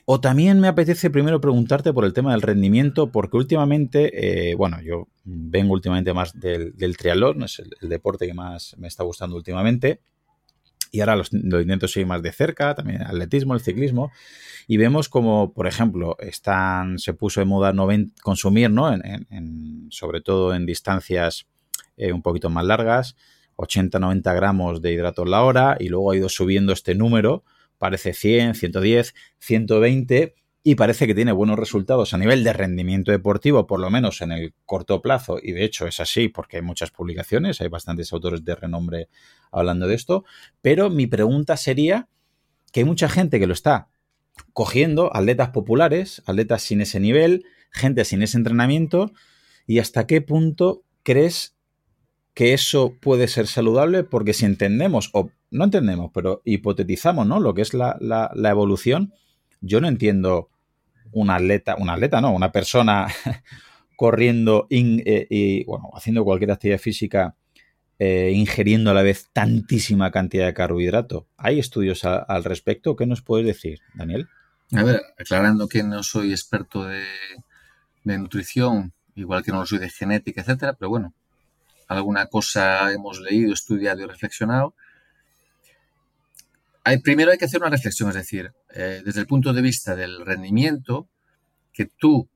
o 0.06 0.22
también 0.22 0.60
me 0.60 0.68
apetece 0.68 1.10
primero 1.10 1.42
preguntarte 1.42 1.92
por 1.94 2.06
el 2.06 2.14
tema 2.14 2.32
del 2.32 2.42
rendimiento, 2.42 3.12
porque 3.12 3.38
últimamente, 3.38 4.52
eh, 4.52 4.56
bueno, 4.56 4.82
yo 4.82 5.08
vengo 5.24 5.74
últimamente 5.74 6.14
más 6.14 6.40
del, 6.40 6.76
del 6.76 6.96
triatlón, 6.96 7.44
es 7.44 7.60
el, 7.60 7.72
el 7.82 7.90
deporte 7.90 8.28
que 8.28 8.34
más 8.34 8.76
me 8.78 8.88
está 8.88 9.04
gustando 9.04 9.36
últimamente, 9.36 10.02
y 10.96 11.00
ahora 11.02 11.16
los- 11.16 11.32
lo 11.34 11.62
intento 11.62 11.88
seguir 11.88 12.08
más 12.08 12.22
de 12.22 12.32
cerca, 12.32 12.74
también 12.76 13.02
el 13.02 13.08
atletismo, 13.08 13.54
el 13.54 13.60
ciclismo, 13.62 14.12
y 14.68 14.78
vemos 14.78 15.10
como, 15.10 15.54
por 15.54 15.68
ejemplo, 15.68 16.16
están, 16.20 16.98
se 17.00 17.14
puso 17.14 17.40
de 17.42 17.46
moda 17.46 17.74
consumir, 18.22 18.70
¿no? 18.72 18.92
Sobre 19.90 20.22
todo 20.22 20.54
en 20.56 20.66
distancias 20.66 21.46
eh, 21.98 22.12
un 22.12 22.22
poquito 22.22 22.50
más 22.50 22.66
largas, 22.66 23.16
80-90 23.56 24.34
gramos 24.34 24.82
de 24.82 24.92
hidratos 24.92 25.30
la 25.30 25.44
hora, 25.44 25.78
y 25.80 25.88
luego 25.90 26.12
ha 26.12 26.18
ido 26.18 26.30
subiendo 26.30 26.74
este 26.74 26.94
número, 26.96 27.44
parece 27.78 28.14
100, 28.14 28.56
110, 28.56 29.14
120, 29.40 30.36
y 30.68 30.74
parece 30.74 31.06
que 31.06 31.14
tiene 31.14 31.32
buenos 31.32 31.60
resultados 31.60 32.16
a 32.16 32.18
nivel 32.18 32.44
de 32.44 32.52
rendimiento 32.52 33.12
deportivo, 33.12 33.68
por 33.68 33.80
lo 33.80 33.92
menos 33.92 34.22
en 34.22 34.32
el 34.32 34.56
corto 34.66 35.00
plazo, 35.00 35.38
y 35.42 35.52
de 35.52 35.64
hecho 35.64 35.86
es 35.86 36.00
así 36.00 36.28
porque 36.28 36.58
hay 36.58 36.64
muchas 36.64 36.90
publicaciones, 36.90 37.62
hay 37.62 37.68
bastantes 37.68 38.12
autores 38.12 38.44
de 38.44 38.56
renombre 38.56 39.08
hablando 39.52 39.86
de 39.88 39.94
esto, 39.94 40.26
pero 40.64 40.90
mi 40.90 41.06
pregunta 41.06 41.56
sería 41.56 42.10
que 42.74 42.80
hay 42.80 42.84
mucha 42.86 43.08
gente 43.10 43.40
que 43.40 43.46
lo 43.46 43.54
está 43.54 43.90
cogiendo, 44.54 45.16
atletas 45.16 45.50
populares, 45.50 46.24
atletas 46.26 46.64
sin 46.64 46.82
ese 46.82 47.00
nivel, 47.00 47.46
gente 47.72 48.04
sin 48.04 48.24
ese 48.24 48.38
entrenamiento, 48.38 49.12
y 49.68 49.78
hasta 49.78 50.08
qué 50.08 50.22
punto 50.22 50.84
crees 51.04 51.56
que 52.34 52.54
eso 52.54 52.96
puede 53.00 53.28
ser 53.28 53.46
saludable, 53.48 54.04
porque 54.04 54.34
si 54.34 54.46
entendemos, 54.46 55.12
o 55.14 55.30
no 55.52 55.66
entendemos, 55.66 56.12
pero 56.14 56.42
hipotetizamos, 56.44 57.28
¿no? 57.28 57.40
Lo 57.40 57.54
que 57.54 57.62
es 57.62 57.74
la, 57.76 57.98
la- 58.02 58.32
la 58.36 58.50
evolución, 58.50 59.14
yo 59.62 59.80
no 59.80 59.88
entiendo 59.88 60.50
un 61.12 61.30
atleta, 61.30 61.76
un 61.78 61.90
atleta, 61.90 62.22
no, 62.22 62.32
una 62.32 62.52
persona 62.52 63.08
corriendo 63.96 64.68
eh, 64.70 65.28
y, 65.30 65.64
bueno, 65.66 65.90
haciendo 65.94 66.24
cualquier 66.24 66.52
actividad 66.52 66.80
física, 66.80 67.36
eh, 67.98 68.32
ingiriendo 68.36 68.92
a 68.92 68.94
la 68.94 69.04
vez 69.04 69.30
tantísima 69.32 70.12
cantidad 70.12 70.46
de 70.46 70.54
carbohidrato. 70.54 71.28
¿Hay 71.38 71.60
estudios 71.60 72.04
al 72.04 72.44
respecto? 72.44 72.96
¿Qué 72.96 73.06
nos 73.06 73.22
puedes 73.22 73.46
decir, 73.46 73.80
Daniel? 73.94 74.28
A 74.74 74.84
ver, 74.84 75.02
aclarando 75.18 75.68
que 75.68 75.84
no 75.84 76.04
soy 76.04 76.32
experto 76.32 76.84
de, 76.86 77.04
de 78.04 78.18
nutrición, 78.18 78.94
igual 79.16 79.44
que 79.44 79.52
no 79.52 79.60
lo 79.60 79.66
soy 79.66 79.80
de 79.80 79.90
genética, 79.90 80.42
etcétera, 80.42 80.74
pero 80.74 80.90
bueno, 80.90 81.14
alguna 81.88 82.28
cosa 82.28 82.92
hemos 82.92 83.20
leído, 83.20 83.54
estudiado 83.54 84.02
y 84.02 84.06
reflexionado. 84.06 84.74
Primero 87.04 87.32
hay 87.32 87.38
que 87.38 87.46
hacer 87.46 87.62
una 87.62 87.72
reflexión, 87.72 88.10
es 88.10 88.16
decir, 88.16 88.54
eh, 88.74 89.02
desde 89.04 89.20
el 89.20 89.26
punto 89.26 89.54
de 89.54 89.62
vista 89.62 89.96
del 89.96 90.24
rendimiento, 90.24 91.10
que 91.74 91.86
tú 91.86 92.30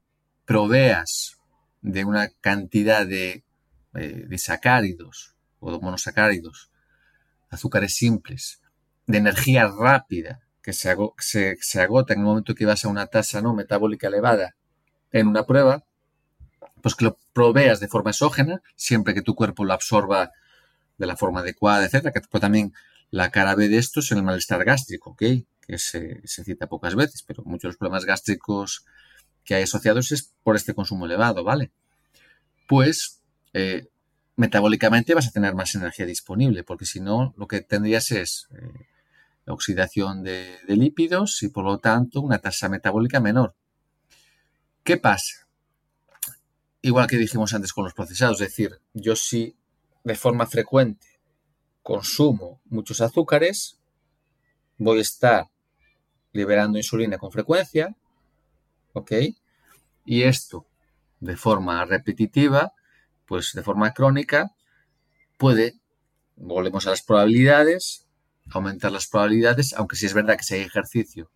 proveas 0.45 1.37
de 1.81 2.03
una 2.03 2.29
cantidad 2.41 3.05
de 3.05 3.43
eh, 3.93 4.25
disacáridos 4.27 5.35
o 5.59 5.71
de 5.71 5.79
monosacáridos, 5.79 6.71
azúcares 7.49 7.95
simples, 7.95 8.59
de 9.05 9.19
energía 9.19 9.67
rápida, 9.67 10.41
que 10.63 10.73
se, 10.73 10.95
se, 11.59 11.81
agota 11.81 12.13
en 12.13 12.19
el 12.19 12.25
momento 12.25 12.55
que 12.55 12.65
vas 12.65 12.85
a 12.85 12.89
una 12.89 13.07
tasa 13.07 13.41
¿no? 13.41 13.53
metabólica 13.53 14.07
elevada 14.07 14.55
en 15.11 15.27
una 15.27 15.45
prueba, 15.45 15.83
pues 16.81 16.95
que 16.95 17.05
lo 17.05 17.17
proveas 17.33 17.79
de 17.79 17.87
forma 17.87 18.11
exógena, 18.11 18.61
siempre 18.75 19.13
que 19.13 19.21
tu 19.21 19.35
cuerpo 19.35 19.63
lo 19.63 19.73
absorba 19.73 20.31
de 20.97 21.05
la 21.05 21.15
forma 21.15 21.41
adecuada, 21.41 21.85
etcétera, 21.85 22.11
que 22.11 22.39
también 22.39 22.73
la 23.11 23.31
cara 23.31 23.55
B 23.55 23.69
de 23.69 23.77
esto 23.77 23.99
es 24.01 24.11
el 24.11 24.23
malestar 24.23 24.63
gástrico, 24.63 25.11
¿ok? 25.11 25.23
Que 25.61 25.77
se, 25.77 26.21
cita 26.25 26.67
pocas 26.67 26.95
veces, 26.95 27.23
pero 27.23 27.43
muchos 27.43 27.63
de 27.63 27.67
los 27.69 27.77
problemas 27.77 28.05
gástricos 28.05 28.85
que 29.43 29.55
hay 29.55 29.63
asociados 29.63 30.11
es 30.11 30.33
por 30.43 30.55
este 30.55 30.73
consumo 30.73 31.05
elevado, 31.05 31.43
¿vale? 31.43 31.71
Pues 32.67 33.21
eh, 33.53 33.87
metabólicamente 34.35 35.15
vas 35.15 35.27
a 35.27 35.31
tener 35.31 35.55
más 35.55 35.73
energía 35.75 36.05
disponible, 36.05 36.63
porque 36.63 36.85
si 36.85 36.99
no, 36.99 37.33
lo 37.37 37.47
que 37.47 37.61
tendrías 37.61 38.11
es 38.11 38.47
eh, 38.51 38.87
oxidación 39.47 40.23
de, 40.23 40.57
de 40.67 40.75
lípidos 40.75 41.41
y 41.41 41.49
por 41.49 41.65
lo 41.65 41.79
tanto 41.79 42.21
una 42.21 42.39
tasa 42.39 42.69
metabólica 42.69 43.19
menor. 43.19 43.55
¿Qué 44.83 44.97
pasa? 44.97 45.47
Igual 46.81 47.07
que 47.07 47.17
dijimos 47.17 47.53
antes 47.53 47.73
con 47.73 47.83
los 47.83 47.93
procesados, 47.93 48.39
es 48.39 48.49
decir, 48.49 48.79
yo 48.93 49.15
si 49.15 49.55
de 50.03 50.15
forma 50.15 50.45
frecuente 50.45 51.08
consumo 51.89 52.61
muchos 52.65 53.01
azúcares, 53.01 53.79
voy 54.77 54.99
a 54.99 55.01
estar 55.01 55.49
liberando 56.33 56.77
insulina 56.77 57.17
con 57.17 57.31
frecuencia, 57.31 57.95
¿ok? 58.93 59.11
Y 60.05 60.21
esto 60.21 60.67
de 61.19 61.35
forma 61.35 61.83
repetitiva, 61.85 62.73
pues 63.25 63.53
de 63.53 63.63
forma 63.63 63.91
crónica, 63.95 64.51
puede, 65.37 65.79
volvemos 66.35 66.85
a 66.85 66.91
las 66.91 67.01
probabilidades, 67.01 68.05
aumentar 68.51 68.91
las 68.91 69.07
probabilidades, 69.07 69.73
aunque 69.73 69.95
sí 69.95 70.05
es 70.05 70.13
verdad 70.13 70.37
que 70.37 70.43
si 70.43 70.53
hay 70.53 70.61
ejercicio, 70.61 71.31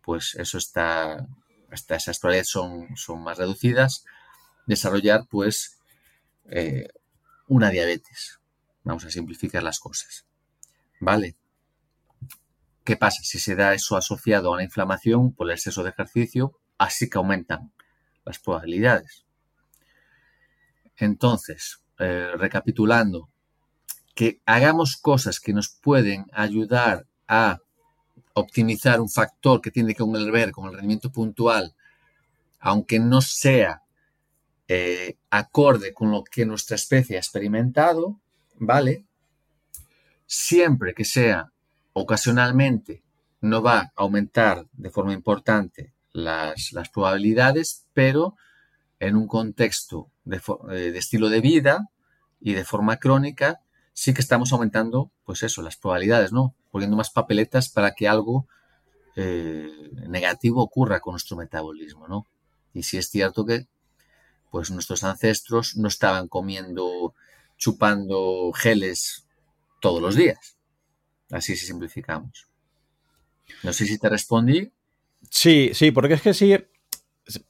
pues 0.00 0.36
eso 0.36 0.58
está, 0.58 1.26
hasta 1.72 1.96
esas 1.96 2.20
probabilidades 2.20 2.50
son, 2.50 2.96
son 2.96 3.20
más 3.24 3.36
reducidas, 3.36 4.04
desarrollar 4.64 5.26
pues 5.28 5.80
eh, 6.44 6.86
una 7.48 7.70
diabetes. 7.70 8.38
Vamos 8.84 9.04
a 9.04 9.10
simplificar 9.10 9.62
las 9.62 9.78
cosas. 9.78 10.26
¿Vale? 11.00 11.36
¿Qué 12.84 12.96
pasa? 12.96 13.22
Si 13.22 13.38
se 13.38 13.54
da 13.54 13.74
eso 13.74 13.96
asociado 13.96 14.48
a 14.48 14.54
una 14.54 14.64
inflamación 14.64 15.32
por 15.32 15.46
el 15.46 15.54
exceso 15.54 15.84
de 15.84 15.90
ejercicio, 15.90 16.58
así 16.78 17.08
que 17.08 17.18
aumentan 17.18 17.72
las 18.24 18.38
probabilidades. 18.38 19.24
Entonces, 20.96 21.82
eh, 21.98 22.32
recapitulando, 22.36 23.28
que 24.14 24.40
hagamos 24.46 24.96
cosas 24.96 25.40
que 25.40 25.52
nos 25.52 25.68
pueden 25.68 26.26
ayudar 26.32 27.06
a 27.28 27.58
optimizar 28.34 29.00
un 29.00 29.08
factor 29.08 29.60
que 29.60 29.70
tiene 29.70 29.94
que 29.94 30.04
ver 30.04 30.52
con 30.52 30.66
el 30.66 30.74
rendimiento 30.74 31.10
puntual, 31.10 31.74
aunque 32.58 32.98
no 32.98 33.20
sea 33.20 33.82
eh, 34.68 35.18
acorde 35.30 35.92
con 35.92 36.10
lo 36.10 36.24
que 36.24 36.46
nuestra 36.46 36.76
especie 36.76 37.16
ha 37.16 37.20
experimentado, 37.20 38.20
¿vale? 38.62 39.04
Siempre 40.26 40.94
que 40.94 41.04
sea 41.04 41.52
ocasionalmente, 41.92 43.02
no 43.40 43.60
va 43.60 43.78
a 43.78 43.92
aumentar 43.96 44.66
de 44.72 44.90
forma 44.90 45.12
importante 45.12 45.92
las, 46.12 46.72
probabilidades, 46.92 47.86
pero 47.92 48.36
en 49.00 49.16
un 49.16 49.26
contexto 49.26 50.10
de, 50.24 50.40
eh, 50.70 50.92
de, 50.92 50.98
estilo 50.98 51.28
de 51.28 51.40
vida 51.40 51.88
y 52.40 52.52
de 52.52 52.64
forma 52.64 52.98
crónica, 52.98 53.60
sí 53.92 54.14
que 54.14 54.20
estamos 54.20 54.52
aumentando, 54.52 55.10
pues 55.24 55.42
eso, 55.42 55.60
las 55.60 55.76
probabilidades, 55.76 56.32
¿no? 56.32 56.54
Poniendo 56.70 56.96
más 56.96 57.10
papeletas 57.10 57.68
para 57.68 57.94
que 57.94 58.06
algo 58.06 58.46
eh, 59.16 59.90
negativo 60.06 60.62
ocurra 60.62 61.00
con 61.00 61.14
nuestro 61.14 61.36
metabolismo, 61.36 62.06
¿no? 62.06 62.26
Y 62.72 62.84
si 62.84 62.96
es 62.96 63.10
cierto 63.10 63.44
que, 63.44 63.66
pues 64.52 64.70
nuestros 64.70 65.02
ancestros 65.02 65.76
no 65.76 65.88
estaban 65.88 66.28
comiendo, 66.28 67.14
chupando 67.62 68.50
geles 68.52 69.24
todos 69.80 70.02
los 70.02 70.16
días. 70.16 70.58
Así 71.30 71.54
si 71.54 71.64
simplificamos. 71.64 72.48
No 73.62 73.72
sé 73.72 73.86
si 73.86 73.98
te 73.98 74.08
respondí. 74.08 74.72
Sí, 75.30 75.70
sí, 75.72 75.92
porque 75.92 76.14
es 76.14 76.22
que 76.22 76.34
sí, 76.34 76.56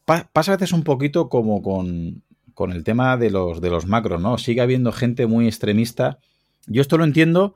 pasa 0.04 0.52
a 0.52 0.56
veces 0.56 0.74
un 0.74 0.84
poquito 0.84 1.30
como 1.30 1.62
con, 1.62 2.22
con 2.52 2.72
el 2.72 2.84
tema 2.84 3.16
de 3.16 3.30
los, 3.30 3.62
de 3.62 3.70
los 3.70 3.86
macros, 3.86 4.20
¿no? 4.20 4.36
Sigue 4.36 4.60
habiendo 4.60 4.92
gente 4.92 5.26
muy 5.26 5.46
extremista. 5.46 6.18
Yo 6.66 6.82
esto 6.82 6.98
lo 6.98 7.04
entiendo 7.04 7.54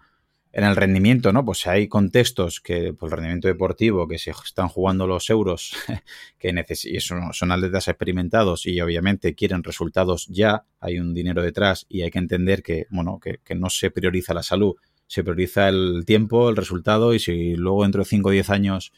en 0.56 0.64
el 0.64 0.74
rendimiento, 0.74 1.34
¿no? 1.34 1.44
Pues 1.44 1.66
hay 1.66 1.86
contextos 1.86 2.62
que, 2.62 2.94
pues 2.94 3.12
el 3.12 3.18
rendimiento 3.18 3.46
deportivo, 3.46 4.08
que 4.08 4.16
se 4.16 4.30
están 4.30 4.68
jugando 4.68 5.06
los 5.06 5.28
euros, 5.28 5.76
que 6.38 6.50
necesitan, 6.54 7.34
son 7.34 7.52
atletas 7.52 7.88
experimentados 7.88 8.64
y 8.64 8.80
obviamente 8.80 9.34
quieren 9.34 9.62
resultados 9.62 10.26
ya, 10.28 10.64
hay 10.80 10.98
un 10.98 11.12
dinero 11.12 11.42
detrás 11.42 11.84
y 11.90 12.00
hay 12.00 12.10
que 12.10 12.20
entender 12.20 12.62
que, 12.62 12.86
bueno, 12.88 13.20
que, 13.20 13.40
que 13.44 13.54
no 13.54 13.68
se 13.68 13.90
prioriza 13.90 14.32
la 14.32 14.42
salud, 14.42 14.76
se 15.06 15.22
prioriza 15.22 15.68
el 15.68 16.04
tiempo, 16.06 16.48
el 16.48 16.56
resultado 16.56 17.12
y 17.12 17.18
si 17.18 17.54
luego 17.54 17.82
dentro 17.82 17.98
de 17.98 18.06
5 18.06 18.26
o 18.26 18.32
10 18.32 18.48
años 18.48 18.94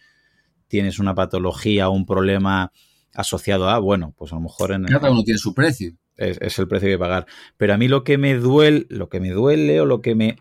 tienes 0.69 1.01
una 1.01 1.17
patología 1.17 1.89
o 1.89 1.93
un 1.93 2.07
problema 2.07 2.71
asociado 3.15 3.69
a, 3.69 3.81
bueno, 3.81 4.15
pues 4.17 4.31
a 4.31 4.37
lo 4.37 4.43
mejor 4.43 4.71
en... 4.71 4.85
Cada 4.85 5.11
uno 5.11 5.25
tiene 5.25 5.39
su 5.39 5.53
precio. 5.55 5.93
Es, 6.17 6.59
el 6.59 6.69
precio 6.69 6.89
que 6.89 6.99
pagar. 6.99 7.27
Pero 7.57 7.75
a 7.75 7.79
mí 7.79 7.89
lo 7.89 8.05
que 8.05 8.17
me 8.17 8.35
duele, 8.35 8.87
lo 8.91 9.09
que 9.09 9.19
me 9.19 9.31
duele 9.31 9.81
o 9.81 9.87
lo 9.87 10.03
que 10.03 10.15
me 10.15 10.37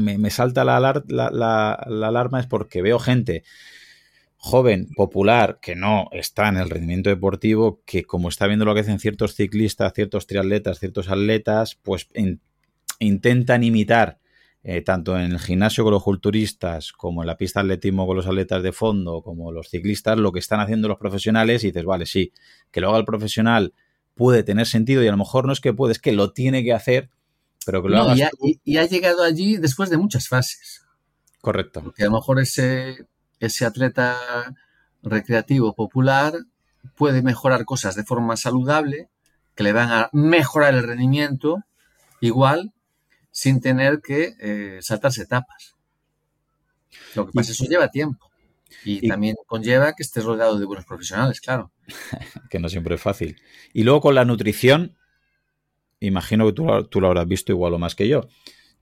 me, 0.00 0.30
salta 0.30 0.64
la, 0.64 0.76
alarma 0.78 2.40
es 2.40 2.46
porque 2.46 2.82
veo 2.82 2.98
gente 2.98 3.44
joven, 4.36 4.88
popular, 4.94 5.58
que 5.62 5.74
no 5.74 6.08
está 6.12 6.48
en 6.48 6.58
el 6.58 6.68
rendimiento 6.68 7.08
deportivo, 7.08 7.80
que 7.86 8.04
como 8.04 8.28
está 8.28 8.46
viendo 8.46 8.66
lo 8.66 8.74
que 8.74 8.80
hacen 8.80 8.98
ciertos 8.98 9.34
ciclistas, 9.34 9.94
ciertos 9.94 10.26
triatletas, 10.26 10.78
ciertos 10.78 11.08
atletas, 11.08 11.78
pues 11.82 12.08
intentan 12.98 13.64
imitar 13.64 14.18
eh, 14.62 14.82
tanto 14.82 15.18
en 15.18 15.32
el 15.32 15.38
gimnasio 15.38 15.84
con 15.84 15.92
los 15.92 16.02
culturistas, 16.02 16.92
como 16.92 17.22
en 17.22 17.26
la 17.26 17.36
pista 17.36 17.60
de 17.60 17.64
atletismo 17.64 18.06
con 18.06 18.16
los 18.16 18.26
atletas 18.26 18.62
de 18.62 18.72
fondo, 18.72 19.22
como 19.22 19.52
los 19.52 19.68
ciclistas, 19.68 20.18
lo 20.18 20.32
que 20.32 20.38
están 20.38 20.60
haciendo 20.60 20.88
los 20.88 20.98
profesionales 20.98 21.64
y 21.64 21.68
dices, 21.68 21.84
vale, 21.84 22.06
sí, 22.06 22.32
que 22.70 22.80
lo 22.80 22.88
haga 22.88 22.98
el 22.98 23.04
profesional 23.04 23.74
puede 24.14 24.42
tener 24.42 24.66
sentido 24.66 25.02
y 25.02 25.06
a 25.06 25.10
lo 25.10 25.16
mejor 25.18 25.46
no 25.46 25.52
es 25.52 25.60
que 25.60 25.72
puede, 25.72 25.92
es 25.92 25.98
que 25.98 26.12
lo 26.12 26.32
tiene 26.32 26.64
que 26.64 26.72
hacer 26.72 27.10
pero 27.64 27.82
que 27.82 27.88
lo 27.88 28.14
y, 28.64 28.76
ha, 28.76 28.86
llegado 28.86 29.22
allí 29.22 29.56
después 29.56 29.90
de 29.90 29.96
muchas 29.96 30.28
fases. 30.28 30.84
Correcto. 31.40 31.82
Porque 31.82 32.02
a 32.02 32.06
lo 32.06 32.12
mejor 32.12 32.40
ese, 32.40 33.06
ese 33.40 33.64
atleta 33.64 34.54
recreativo 35.02 35.74
popular 35.74 36.34
puede 36.96 37.22
mejorar 37.22 37.64
cosas 37.64 37.94
de 37.94 38.04
forma 38.04 38.36
saludable 38.36 39.08
que 39.54 39.62
le 39.62 39.72
van 39.72 39.90
a 39.90 40.10
mejorar 40.12 40.74
el 40.74 40.82
rendimiento 40.82 41.64
igual 42.20 42.72
sin 43.30 43.60
tener 43.60 44.00
que 44.00 44.34
eh, 44.40 44.78
saltarse 44.80 45.22
etapas. 45.22 45.74
Lo 47.14 47.26
que 47.26 47.32
pasa 47.32 47.52
es 47.52 47.58
que 47.58 47.64
eso 47.64 47.70
lleva 47.70 47.88
tiempo. 47.88 48.30
Y, 48.84 49.08
también 49.08 49.36
conlleva 49.46 49.94
que 49.94 50.02
estés 50.02 50.24
rodeado 50.24 50.58
de 50.58 50.66
buenos 50.66 50.84
profesionales, 50.84 51.40
claro. 51.40 51.72
que 52.50 52.58
no 52.58 52.68
siempre 52.68 52.96
es 52.96 53.00
fácil. 53.00 53.40
Y 53.72 53.84
luego 53.84 54.00
con 54.00 54.14
la 54.14 54.24
nutrición, 54.24 54.96
imagino 56.06 56.46
que 56.46 56.52
tú, 56.52 57.00
lo 57.00 57.06
habrás 57.06 57.26
visto 57.26 57.52
igual 57.52 57.74
o 57.74 57.78
más 57.78 57.94
que 57.94 58.08
yo, 58.08 58.28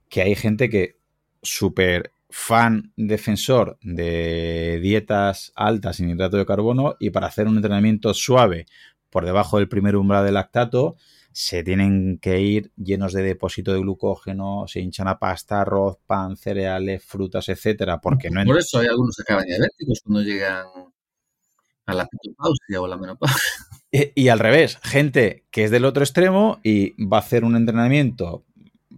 que 0.09 0.21
hay 0.21 0.35
gente 0.35 0.69
que 0.69 0.97
súper 1.41 2.13
fan 2.29 2.93
defensor 2.95 3.77
de 3.81 4.79
dietas 4.81 5.51
altas 5.55 5.99
en 5.99 6.09
hidrato 6.09 6.37
de 6.37 6.45
carbono 6.45 6.95
y 6.99 7.11
para 7.11 7.27
hacer 7.27 7.47
un 7.47 7.57
entrenamiento 7.57 8.13
suave 8.13 8.65
por 9.09 9.25
debajo 9.25 9.57
del 9.57 9.69
primer 9.69 9.95
umbral 9.95 10.25
de 10.25 10.31
lactato 10.31 10.95
se 11.31 11.63
tienen 11.63 12.19
que 12.19 12.39
ir 12.39 12.71
llenos 12.75 13.11
de 13.11 13.23
depósito 13.23 13.73
de 13.73 13.79
glucógeno, 13.79 14.65
se 14.67 14.79
hinchan 14.81 15.07
a 15.07 15.17
pasta, 15.17 15.61
arroz, 15.61 15.97
pan, 16.05 16.37
cereales, 16.37 17.03
frutas, 17.03 17.49
etcétera, 17.49 17.99
porque 17.99 18.29
no 18.29 18.43
Por 18.45 18.59
eso 18.59 18.79
hay 18.79 18.87
algunos 18.87 19.15
que 19.15 19.23
acaban 19.23 19.45
diabéticos 19.45 20.01
cuando 20.03 20.21
llegan 20.21 20.67
a 21.85 21.93
la 21.93 22.07
menopausia 22.11 22.81
o 22.81 22.87
la 22.87 22.97
menopausia. 22.97 23.62
Y, 23.95 24.29
al 24.29 24.39
revés, 24.39 24.79
gente 24.81 25.45
que 25.51 25.65
es 25.65 25.69
del 25.69 25.85
otro 25.85 26.03
extremo 26.03 26.59
y 26.63 26.99
va 27.05 27.17
a 27.17 27.19
hacer 27.19 27.43
un 27.43 27.55
entrenamiento 27.55 28.43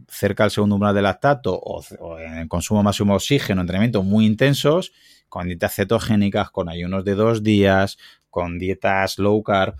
cerca 0.07 0.43
del 0.43 0.51
segundo 0.51 0.75
umbral 0.75 0.95
de 0.95 1.01
lactato 1.01 1.53
o, 1.53 2.17
en 2.17 2.47
consumo 2.47 2.81
máximo 2.81 3.11
de 3.11 3.17
oxígeno, 3.17 3.59
entrenamientos 3.59 4.05
muy 4.05 4.25
intensos, 4.25 4.93
con 5.27 5.47
dietas 5.47 5.75
cetogénicas, 5.75 6.49
con 6.49 6.69
ayunos 6.69 7.03
de 7.03 7.13
dos 7.15 7.43
días, 7.43 7.97
con 8.29 8.57
dietas 8.57 9.19
low 9.19 9.43
carb. 9.43 9.75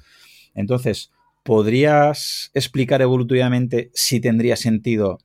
Entonces, 0.53 1.13
¿podrías 1.43 2.51
explicar 2.53 3.01
evolutivamente 3.01 3.91
si 3.93 4.19
tendría 4.19 4.57
sentido 4.57 5.19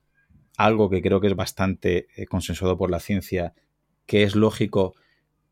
algo 0.55 0.89
que 0.89 1.01
creo 1.01 1.19
que 1.19 1.27
es 1.27 1.35
bastante 1.35 2.07
eh, 2.15 2.27
consensuado 2.27 2.77
por 2.77 2.91
la 2.91 3.01
ciencia, 3.01 3.53
que 4.05 4.23
es 4.23 4.37
lógico 4.37 4.95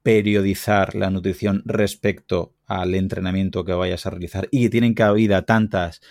periodizar 0.10 0.96
la 0.96 1.12
nutrición 1.12 1.62
respecto 1.66 2.56
al 2.66 2.96
entrenamiento 2.96 3.64
que 3.64 3.74
vayas 3.74 4.08
a 4.08 4.10
realizar 4.10 4.48
y 4.50 4.64
que 4.64 4.70
tienen 4.72 4.96
cabida 4.96 5.46
tantas 5.46 6.02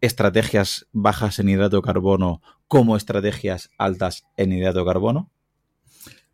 estrategias 0.00 0.86
bajas 0.92 1.38
en 1.38 1.50
hidrato 1.50 1.76
de 1.76 1.82
carbono 1.82 2.40
como 2.66 2.96
estrategias 2.96 3.68
altas 3.76 4.24
en 4.38 4.54
hidrato 4.54 4.78
de 4.78 4.86
carbono? 4.86 5.30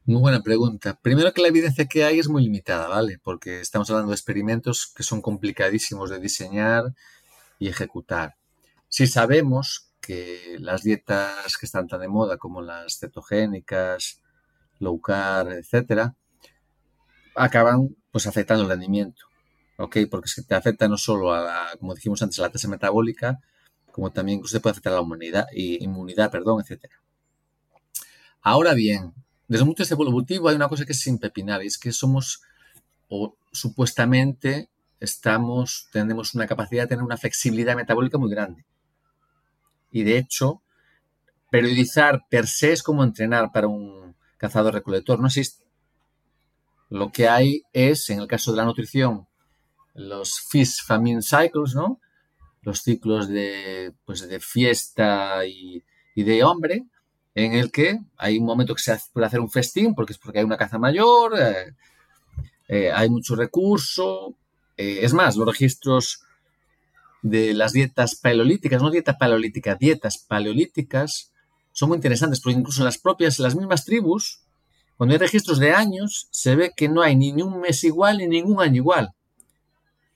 Muy 0.04 0.20
buena 0.20 0.44
pregunta. 0.44 0.96
Primero 1.02 1.34
que 1.34 1.42
la 1.42 1.48
evidencia 1.48 1.86
que 1.86 2.04
hay 2.04 2.20
es 2.20 2.28
muy 2.28 2.44
limitada, 2.44 2.86
¿vale? 2.86 3.18
Porque 3.20 3.62
estamos 3.62 3.90
hablando 3.90 4.10
de 4.10 4.14
experimentos 4.14 4.92
que 4.94 5.02
son 5.02 5.20
complicadísimos 5.20 6.10
de 6.10 6.20
diseñar 6.20 6.94
y 7.58 7.66
ejecutar. 7.66 8.36
Si 8.86 9.08
sabemos 9.08 9.90
que 10.00 10.56
las 10.60 10.84
dietas 10.84 11.56
que 11.56 11.66
están 11.66 11.88
tan 11.88 12.00
de 12.00 12.06
moda 12.06 12.36
como 12.36 12.62
las 12.62 13.00
cetogénicas, 13.00 14.22
low 14.78 15.00
carb, 15.00 15.50
etcétera, 15.50 16.14
acaban 17.38 17.96
pues 18.10 18.26
afectando 18.26 18.64
el 18.64 18.70
rendimiento. 18.70 19.28
¿ok? 19.78 19.96
Porque 20.10 20.28
te 20.46 20.54
afecta 20.54 20.88
no 20.88 20.98
solo 20.98 21.32
a, 21.32 21.40
la, 21.40 21.76
como 21.78 21.94
dijimos 21.94 22.20
antes, 22.22 22.38
a 22.38 22.42
la 22.42 22.50
tasa 22.50 22.68
metabólica, 22.68 23.40
como 23.92 24.10
también 24.10 24.38
incluso 24.38 24.60
puede 24.60 24.72
afectar 24.72 24.92
a 24.92 24.96
la 24.96 25.02
inmunidad, 25.02 25.46
inmunidad 25.54 26.30
perdón, 26.30 26.62
etc. 26.62 26.84
Ahora 28.42 28.74
bien, 28.74 29.14
desde 29.46 29.62
un 29.62 29.68
punto 29.68 29.82
de 29.82 29.84
vista 29.84 29.94
evolutivo 29.94 30.48
hay 30.48 30.56
una 30.56 30.68
cosa 30.68 30.84
que 30.84 30.92
es 30.92 31.06
impepinable, 31.06 31.64
y 31.64 31.68
es 31.68 31.78
que 31.78 31.92
somos, 31.92 32.42
o 33.08 33.36
supuestamente 33.52 34.68
estamos, 35.00 35.88
tenemos 35.92 36.34
una 36.34 36.46
capacidad 36.46 36.82
de 36.82 36.88
tener 36.88 37.04
una 37.04 37.16
flexibilidad 37.16 37.76
metabólica 37.76 38.18
muy 38.18 38.30
grande. 38.30 38.66
Y 39.90 40.02
de 40.02 40.18
hecho, 40.18 40.62
periodizar 41.50 42.26
per 42.28 42.46
se 42.46 42.72
es 42.72 42.82
como 42.82 43.04
entrenar 43.04 43.52
para 43.52 43.68
un 43.68 44.16
cazador 44.36 44.74
recolector, 44.74 45.20
no 45.20 45.28
existe. 45.28 45.64
Lo 46.90 47.10
que 47.10 47.28
hay 47.28 47.62
es, 47.72 48.08
en 48.10 48.20
el 48.20 48.26
caso 48.26 48.50
de 48.50 48.56
la 48.56 48.64
nutrición, 48.64 49.26
los 49.94 50.40
Fish 50.40 50.82
Famine 50.84 51.22
Cycles, 51.22 51.74
¿no? 51.74 52.00
Los 52.62 52.82
ciclos 52.82 53.28
de, 53.28 53.92
pues, 54.04 54.26
de 54.26 54.40
fiesta 54.40 55.44
y, 55.46 55.84
de 56.14 56.42
hombre, 56.42 56.84
en 57.34 57.52
el 57.52 57.70
que 57.70 58.00
hay 58.16 58.38
un 58.38 58.46
momento 58.46 58.74
que 58.74 58.82
se 58.82 58.98
puede 59.12 59.26
hacer 59.26 59.40
un 59.40 59.50
festín, 59.50 59.94
porque 59.94 60.12
es 60.12 60.18
porque 60.18 60.40
hay 60.40 60.44
una 60.44 60.56
caza 60.56 60.78
mayor, 60.78 61.38
eh, 61.38 61.74
eh, 62.68 62.90
hay 62.92 63.08
mucho 63.08 63.36
recurso. 63.36 64.34
Eh, 64.76 65.00
es 65.02 65.12
más, 65.12 65.36
los 65.36 65.46
registros 65.46 66.22
de 67.22 67.54
las 67.54 67.72
dietas 67.72 68.16
paleolíticas, 68.16 68.82
no 68.82 68.90
dietas 68.90 69.16
paleolíticas, 69.16 69.78
dietas 69.78 70.18
paleolíticas, 70.18 71.32
son 71.72 71.90
muy 71.90 71.96
interesantes, 71.96 72.40
porque 72.40 72.58
incluso 72.58 72.80
en 72.80 72.86
las 72.86 72.98
propias, 72.98 73.38
en 73.38 73.44
las 73.44 73.54
mismas 73.54 73.84
tribus, 73.84 74.42
cuando 74.98 75.14
hay 75.14 75.18
registros 75.18 75.60
de 75.60 75.72
años, 75.72 76.26
se 76.32 76.56
ve 76.56 76.72
que 76.76 76.88
no 76.88 77.02
hay 77.02 77.14
ni 77.14 77.30
un 77.40 77.60
mes 77.60 77.84
igual 77.84 78.18
ni 78.18 78.26
ningún 78.26 78.60
año 78.60 78.74
igual. 78.74 79.14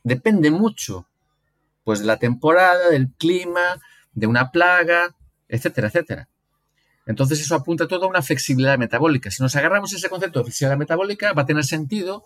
Depende 0.02 0.50
mucho, 0.50 1.06
pues, 1.84 2.00
de 2.00 2.06
la 2.06 2.18
temporada, 2.18 2.90
del 2.90 3.08
clima, 3.12 3.80
de 4.12 4.26
una 4.26 4.50
plaga, 4.50 5.14
etcétera, 5.48 5.86
etcétera. 5.86 6.28
Entonces 7.06 7.40
eso 7.40 7.54
apunta 7.54 7.86
todo 7.86 8.06
a 8.06 8.08
una 8.08 8.22
flexibilidad 8.22 8.76
metabólica. 8.76 9.30
Si 9.30 9.40
nos 9.40 9.54
agarramos 9.54 9.92
ese 9.92 10.08
concepto 10.08 10.40
de 10.40 10.46
flexibilidad 10.46 10.76
metabólica, 10.78 11.32
va 11.32 11.42
a 11.42 11.46
tener 11.46 11.64
sentido 11.64 12.24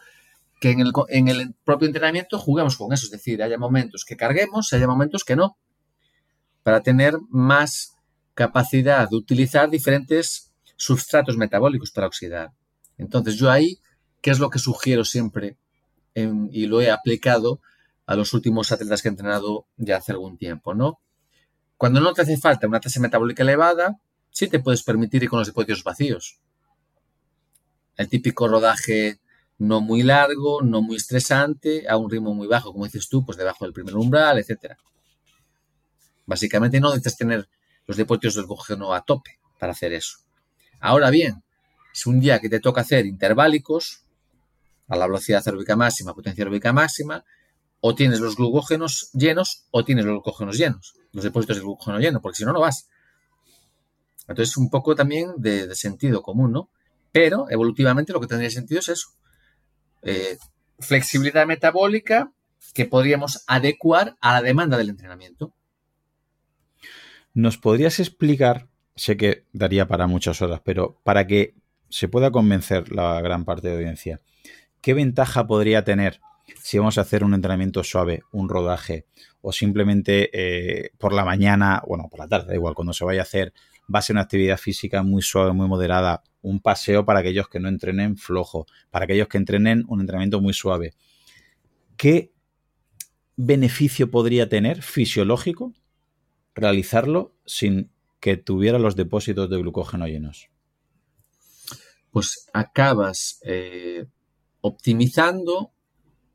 que 0.59 0.71
en 0.71 1.29
el, 1.29 1.55
propio 1.63 1.87
entrenamiento 1.87 2.39
juguemos 2.39 2.79
con 2.79 2.91
eso. 2.95 3.05
Es 3.05 3.11
decir, 3.11 3.43
haya 3.43 3.59
momentos 3.59 4.07
que 4.07 4.17
carguemos 4.17 4.73
y 4.73 4.77
haya 4.77 4.87
momentos 4.87 5.25
que 5.25 5.37
no. 5.37 5.59
para 6.63 6.81
tener 6.81 7.19
más 7.29 7.97
capacidad 8.35 9.11
de 9.11 9.17
utilizar 9.17 9.69
diferentes 9.69 10.53
sustratos 10.77 11.37
metabólicos 11.37 11.91
para 11.91 12.07
oxidar. 12.07 12.53
Entonces 12.99 13.37
yo 13.37 13.51
ahí, 13.51 13.81
¿qué 14.20 14.31
es 14.31 14.39
lo 14.39 14.51
que 14.51 14.59
sugiero 14.59 15.05
siempre? 15.05 15.57
y 16.18 16.64
lo 16.64 16.81
he 16.81 16.91
aplicado 16.91 17.61
a 18.07 18.16
los 18.16 18.33
últimos 18.33 18.72
atletas 18.72 19.03
que 19.03 19.09
he 19.09 19.11
entrenado 19.11 19.66
ya 19.77 19.99
hace 19.99 20.12
algún 20.12 20.39
tiempo, 20.39 20.72
¿no? 20.72 20.99
Cuando 21.77 22.01
no 22.01 22.14
te 22.14 22.22
hace 22.22 22.39
falta 22.39 22.66
una 22.66 22.81
tasa 22.81 23.01
metabólica 23.01 23.43
elevada, 23.43 24.01
sí 24.31 24.49
te 24.49 24.61
puedes 24.61 24.83
permitir 24.83 25.24
ir 25.24 25.29
con 25.29 25.41
los 25.41 25.49
depósitos 25.49 25.85
vacíos. 25.85 26.41
El 27.97 28.09
típico 28.09 28.49
rodaje 28.49 29.20
no 29.59 29.81
muy 29.81 30.03
largo, 30.03 30.62
no 30.62 30.83
muy 30.83 30.97
estresante, 30.97 31.89
a 31.89 31.97
un 31.97 32.11
ritmo 32.11 32.35
muy 32.35 32.47
bajo, 32.47 32.72
como 32.72 32.85
dices 32.85 33.09
tú, 33.09 33.24
pues 33.24 33.37
debajo 33.39 33.64
del 33.64 33.74
primer 33.74 33.97
umbral, 33.97 34.39
etc. 34.39 34.74
Básicamente 36.27 36.81
no 36.81 36.89
necesitas 36.89 37.16
tener 37.16 37.49
los 37.87 37.97
depósitos 37.97 38.35
del 38.35 38.47
glucógeno 38.47 38.95
a 38.95 39.05
tope 39.05 39.39
para 39.59 39.72
hacer 39.72 39.93
eso. 39.93 40.26
Ahora 40.81 41.11
bien, 41.11 41.43
si 41.93 42.09
un 42.09 42.20
día 42.20 42.41
que 42.41 42.49
te 42.49 42.61
toca 42.61 42.83
hacer 42.83 43.07
interválicos, 43.07 44.07
a 44.89 44.97
la 44.97 45.07
velocidad 45.07 45.43
aeróbica 45.45 45.77
máxima, 45.77 46.14
potencia 46.14 46.43
aeróbica 46.43 46.72
máxima, 46.72 47.24
o 47.81 47.95
tienes 47.95 48.20
los 48.20 48.37
glucógenos 48.37 49.11
llenos 49.12 49.66
o 49.70 49.85
tienes 49.85 50.05
los 50.05 50.14
glucógenos 50.14 50.57
llenos, 50.57 50.95
los 51.12 51.24
depósitos 51.24 51.57
de 51.57 51.62
glucógeno 51.62 51.99
lleno, 51.99 52.20
porque 52.20 52.37
si 52.37 52.45
no, 52.45 52.53
no 52.53 52.61
vas. 52.61 52.89
Entonces, 54.29 54.57
un 54.57 54.70
poco 54.70 54.95
también 54.95 55.35
de, 55.37 55.74
sentido 55.74 56.22
común, 56.22 56.53
¿no? 56.53 56.70
Pero 57.12 57.47
evolutivamente 57.51 58.12
lo 58.12 58.20
que 58.20 58.27
tendría 58.27 58.51
sentido 58.51 58.81
es 58.81 58.89
eso. 58.89 59.09
Eh, 60.03 60.37
flexibilidad 60.81 61.47
metabólica 61.47 62.33
que 62.74 62.85
podríamos 62.85 63.45
adecuar 63.47 64.16
a 64.20 64.35
la 64.35 64.43
demanda 64.43 64.77
del 64.77 64.91
entrenamiento. 64.91 65.55
¿Nos 67.33 67.59
podrías 67.59 68.01
explicar, 68.01 68.68
sé 68.97 69.17
que 69.17 69.45
daría 69.53 69.87
para 69.87 70.07
muchas 70.07 70.43
horas, 70.43 70.61
pero 70.65 70.99
para 71.05 71.27
que 71.27 71.55
se 71.89 72.09
pueda 72.09 72.31
convencer 72.31 72.91
la 72.91 73.21
gran 73.21 73.45
parte 73.45 73.69
de 73.69 73.75
audiencia, 73.75 74.21
¿qué 74.81 74.95
ventaja 74.95 75.47
podría 75.47 75.85
tener 75.85 76.21
si 76.63 76.79
vamos 76.79 76.99
a 76.99 77.03
hacer 77.03 77.25
un 77.25 77.35
entrenamiento 77.35 77.83
suave, 77.83 78.23
un 78.33 78.49
rodaje, 78.49 79.07
o 79.41 79.53
simplemente 79.53 80.31
eh, 80.33 80.91
por 80.99 81.13
la 81.13 81.25
mañana, 81.25 81.83
bueno, 81.87 82.09
por 82.09 82.21
la 82.21 82.29
tarde, 82.29 82.49
da 82.49 82.55
igual, 82.55 82.75
cuando 82.75 82.93
se 82.93 83.05
vaya 83.05 83.21
a 83.21 83.23
hacer, 83.23 83.53
va 83.93 83.99
a 84.01 84.03
ser 84.03 84.15
una 84.15 84.23
actividad 84.23 84.57
física 84.57 85.03
muy 85.03 85.23
suave, 85.23 85.53
muy 85.53 85.69
moderada, 85.69 86.23
un 86.43 86.61
paseo 86.61 87.05
para 87.05 87.21
aquellos 87.21 87.49
que 87.49 87.61
no 87.61 87.69
entrenen 87.69 88.17
flojo, 88.17 88.67
para 88.91 89.05
aquellos 89.05 89.29
que 89.29 89.39
entrenen 89.39 89.85
un 89.89 90.01
entrenamiento 90.01 90.41
muy 90.41 90.53
suave. 90.53 90.95
¿Qué 91.97 92.33
beneficio 93.37 94.11
podría 94.11 94.49
tener 94.49 94.83
fisiológico 94.83 95.73
realizarlo 96.55 97.35
sin 97.45 97.91
que 98.21 98.37
tuviera 98.37 98.79
los 98.79 98.97
depósitos 98.97 99.49
de 99.51 99.59
glucógeno 99.59 100.07
llenos? 100.07 100.49
Pues 102.11 102.49
acabas 102.53 103.39
eh, 103.45 104.07
optimizando 104.61 105.73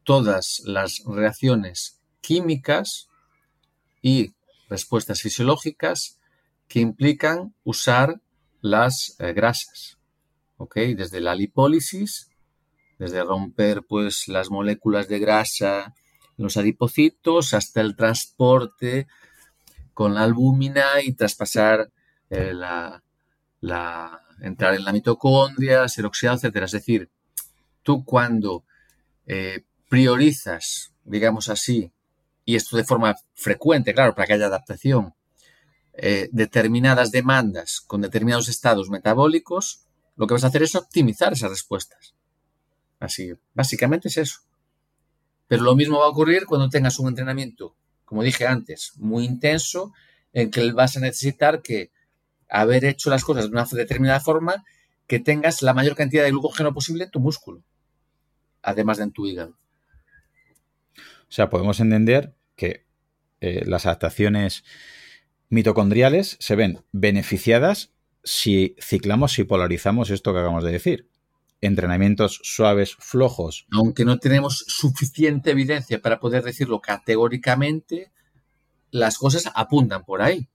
todas 0.03 0.61
las 0.65 1.01
reacciones 1.05 2.01
químicas 2.21 3.07
y 4.01 4.34
respuestas 4.69 5.21
fisiológicas 5.21 6.19
que 6.67 6.79
implican 6.79 7.55
usar 7.63 8.21
las 8.61 9.15
eh, 9.19 9.34
grasas. 9.34 9.97
¿Ok? 10.57 10.75
Desde 10.75 11.19
la 11.19 11.34
lipólisis, 11.34 12.29
desde 12.99 13.23
romper 13.23 13.84
pues 13.88 14.27
las 14.27 14.51
moléculas 14.51 15.07
de 15.07 15.19
grasa 15.19 15.95
los 16.38 16.57
adipocitos 16.57 17.53
hasta 17.53 17.82
el 17.82 17.95
transporte 17.95 19.07
con 19.93 20.13
la 20.13 20.23
albúmina 20.23 21.01
y 21.03 21.13
traspasar 21.13 21.91
eh, 22.29 22.53
la, 22.53 23.01
entrar 24.41 24.73
en 24.75 24.85
la 24.85 24.91
mitocondria, 24.91 25.87
ser 25.87 26.05
oxidado, 26.05 26.39
etc. 26.41 26.55
Es 26.63 26.71
decir, 26.71 27.09
tú 27.83 28.03
cuando 28.05 28.63
eh, 29.25 29.63
priorizas, 29.89 30.93
digamos 31.03 31.49
así, 31.49 31.91
y 32.45 32.55
esto 32.55 32.77
de 32.77 32.83
forma 32.83 33.15
frecuente, 33.33 33.93
claro, 33.93 34.15
para 34.15 34.27
que 34.27 34.33
haya 34.33 34.47
adaptación, 34.47 35.13
eh, 35.93 36.29
determinadas 36.31 37.11
demandas 37.11 37.81
con 37.81 38.01
determinados 38.01 38.47
estados 38.47 38.89
metabólicos, 38.89 39.85
lo 40.15 40.25
que 40.25 40.33
vas 40.33 40.43
a 40.43 40.47
hacer 40.47 40.63
es 40.63 40.75
optimizar 40.75 41.33
esas 41.33 41.49
respuestas. 41.49 42.15
Así, 42.99 43.33
básicamente 43.53 44.07
es 44.07 44.17
eso. 44.17 44.39
Pero 45.47 45.63
lo 45.63 45.75
mismo 45.75 45.99
va 45.99 46.05
a 46.05 46.09
ocurrir 46.09 46.45
cuando 46.45 46.69
tengas 46.69 46.97
un 46.99 47.09
entrenamiento, 47.09 47.75
como 48.12 48.24
dije 48.24 48.45
antes, 48.45 48.91
muy 48.97 49.24
intenso, 49.24 49.93
en 50.34 50.51
que 50.51 50.70
vas 50.74 50.97
a 50.97 50.99
necesitar 50.99 51.62
que 51.62 51.91
haber 52.49 52.84
hecho 52.84 53.09
las 53.09 53.24
cosas 53.24 53.45
de 53.45 53.51
una 53.51 53.64
determinada 53.64 54.20
forma, 54.20 54.66
que 55.07 55.22
tengas 55.22 55.62
la 55.62 55.74
mayor 55.74 55.95
cantidad 55.95 56.26
de 56.26 56.32
glucógeno 56.32 56.74
posible 56.74 57.05
en 57.05 57.09
tu 57.09 57.22
músculo, 57.22 57.64
además 58.62 58.97
de 58.97 59.05
en 59.05 59.12
tu 59.14 59.28
hígado. 59.28 59.57
O 60.93 61.32
sea, 61.32 61.49
podemos 61.49 61.80
entender 61.80 62.36
que 62.57 62.86
eh, 63.39 63.64
las 63.66 63.86
adaptaciones 63.86 64.66
mitocondriales 65.47 66.36
se 66.41 66.57
ven 66.57 66.84
beneficiadas 66.91 67.93
si 68.26 68.76
ciclamos, 68.82 69.39
y 69.39 69.45
polarizamos 69.45 70.09
esto 70.09 70.34
que 70.34 70.39
acabamos 70.39 70.66
de 70.66 70.74
decir. 70.74 71.09
Entrenamientos 71.62 72.39
suaves, 72.43 72.95
flojos. 72.99 73.68
Aunque 73.72 74.03
no 74.03 74.18
tenemos 74.18 74.66
suficiente 74.68 75.51
evidencia 75.51 76.01
para 76.01 76.20
poder 76.20 76.43
decirlo 76.43 76.82
categóricamente, 76.82 78.12
las 78.89 79.18
cosas 79.18 79.51
apuntan 79.53 80.03
por 80.03 80.22
ahí. 80.22 80.49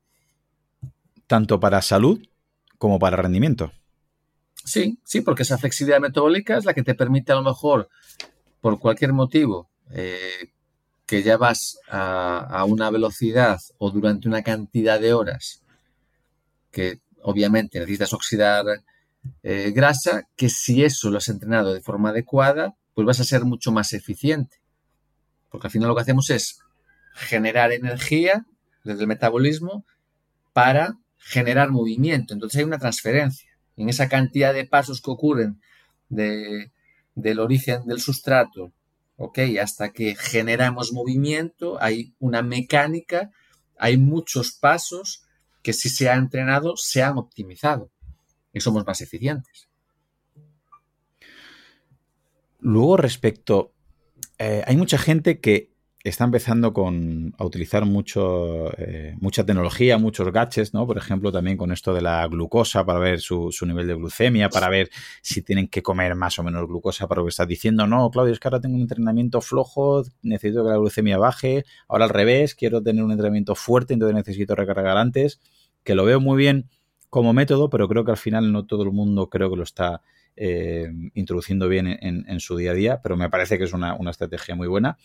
Tanto 1.27 1.61
para 1.61 1.81
salud 1.81 2.21
como 2.79 2.99
para 2.99 3.17
rendimiento. 3.17 3.73
Sí, 4.65 4.99
sí, 5.05 5.21
porque 5.21 5.45
esa 5.45 5.59
flexibilidad 5.59 6.01
metabólica 6.01 6.57
es 6.57 6.65
la 6.65 6.75
que 6.75 6.83
te 6.83 6.95
permite 6.95 7.33
a 7.33 7.37
lo 7.37 7.43
mejor, 7.43 7.89
por 8.61 8.81
cualquier 8.81 9.13
motivo, 9.13 9.71
eh, 9.93 10.51
que 11.07 11.23
ya 11.23 11.37
vas 11.37 11.79
a, 11.89 12.65
una 12.67 12.91
velocidad 12.91 13.61
o 13.79 13.91
durante 13.91 14.27
una 14.27 14.43
cantidad 14.43 15.01
de 15.01 15.13
horas 15.13 15.63
que 16.73 17.01
obviamente 17.23 17.79
necesitas 17.79 18.13
oxidar 18.13 18.67
eh, 19.43 19.73
grasa, 19.75 20.29
que 20.37 20.49
si 20.49 20.85
eso 20.85 21.11
lo 21.11 21.19
has 21.19 21.29
entrenado 21.29 21.75
de 21.75 21.81
forma 21.81 22.11
adecuada, 22.11 22.75
pues 22.95 23.07
vas 23.07 23.21
a 23.21 23.25
ser 23.25 23.45
mucho 23.45 23.73
más 23.73 23.93
eficiente. 23.93 24.57
Porque 25.51 25.69
al 25.69 25.71
final 25.71 25.89
lo 25.89 25.95
que 25.95 26.03
hacemos 26.03 26.31
es 26.31 26.61
generar 27.15 27.73
energía 27.73 28.47
desde 28.85 29.03
el 29.03 29.09
metabolismo 29.09 29.85
para 30.53 30.95
generar 31.19 31.71
movimiento. 31.71 32.35
Entonces 32.35 32.59
hay 32.59 32.65
una 32.65 32.79
transferencia. 32.79 33.51
En 33.77 33.89
esa 33.89 34.09
cantidad 34.09 34.55
de 34.55 34.67
pasos 34.67 35.03
que 35.03 35.11
ocurren 35.11 35.61
del 36.09 37.41
origen 37.41 37.85
del 37.87 38.01
sustrato 38.01 38.73
¿ok? 39.17 39.39
Hasta 39.61 39.93
que 39.93 40.15
generamos 40.15 40.93
movimiento, 40.93 41.83
hay 41.83 42.15
una 42.19 42.43
mecánica, 42.43 43.31
hay 43.79 43.97
muchos 43.97 44.53
pasos 44.53 45.25
que 45.63 45.73
si 45.73 45.89
se 45.89 46.09
ha 46.09 46.15
entrenado 46.15 46.77
se 46.77 47.03
han 47.03 47.19
optimizado 47.19 47.91
y 48.57 48.61
somos 48.61 48.87
más 48.87 49.03
eficientes. 49.03 49.69
Luego 52.59 52.97
respecto, 52.97 53.75
eh, 54.39 54.63
hay 54.67 54.79
mucha 54.79 54.97
gente 54.97 55.41
que 55.41 55.75
está 56.03 56.25
empezando 56.25 56.73
con, 56.73 57.35
a 57.37 57.45
utilizar 57.45 57.85
mucho, 57.85 58.73
eh, 58.79 59.15
mucha 59.21 59.45
tecnología, 59.45 59.99
muchos 59.99 60.33
gadgets, 60.33 60.73
¿no? 60.73 60.87
Por 60.87 60.97
ejemplo, 60.97 61.31
también 61.31 61.59
con 61.59 61.71
esto 61.71 61.93
de 61.93 62.01
la 62.01 62.27
glucosa 62.29 62.87
para 62.87 62.99
ver 62.99 63.21
su, 63.21 63.51
nivel 63.67 63.89
de 63.89 63.95
glucemia, 63.95 64.49
para 64.49 64.71
ver 64.71 64.89
si 65.21 65.43
tienen 65.43 65.69
que 65.69 65.83
comer 65.83 66.15
más 66.15 66.39
o 66.39 66.43
menos 66.43 66.67
glucosa 66.67 67.07
para 67.07 67.21
lo 67.21 67.27
que 67.27 67.31
estás 67.31 67.49
diciendo. 67.49 67.87
No, 67.87 68.11
Claudio, 68.11 68.33
es 68.33 68.41
que 68.41 68.49
ahora 68.49 68.61
tengo 68.61 68.77
un 68.77 68.83
entrenamiento 68.83 69.43
flojo, 69.43 70.03
necesito 70.23 70.65
que 70.65 70.71
la 70.71 70.79
glucemia 70.79 71.19
baje. 71.19 71.67
Ahora 71.89 72.05
al 72.07 72.11
revés, 72.11 72.55
quiero 72.55 72.83
tener 72.83 73.05
un 73.05 73.11
entrenamiento 73.11 73.55
fuerte, 73.55 73.93
entonces 73.93 74.15
necesito 74.15 74.55
recargar 74.55 74.97
antes. 74.97 75.41
Que 75.85 75.95
lo 75.95 76.07
veo 76.07 76.21
muy 76.21 76.39
bien 76.39 76.71
como 77.11 77.33
método, 77.33 77.71
pero 77.71 77.89
creo 77.89 78.05
que 78.05 78.11
al 78.11 78.17
final 78.17 78.53
no 78.53 78.67
todo 78.67 78.83
el 78.83 78.93
mundo 78.93 79.29
creo 79.29 79.51
que 79.51 79.57
lo 79.57 79.63
está 79.63 80.03
eh, 80.39 80.93
introduciendo 81.15 81.67
bien 81.67 81.87
en, 81.87 82.41
su 82.41 82.57
día 82.57 82.73
a 82.73 82.75
día, 82.75 83.01
pero 83.03 83.17
me 83.17 83.31
parece 83.31 83.57
que 83.57 83.65
es 83.65 83.73
una, 83.73 83.97
estrategia 84.11 84.55
muy 84.55 84.69
buena. 84.69 84.99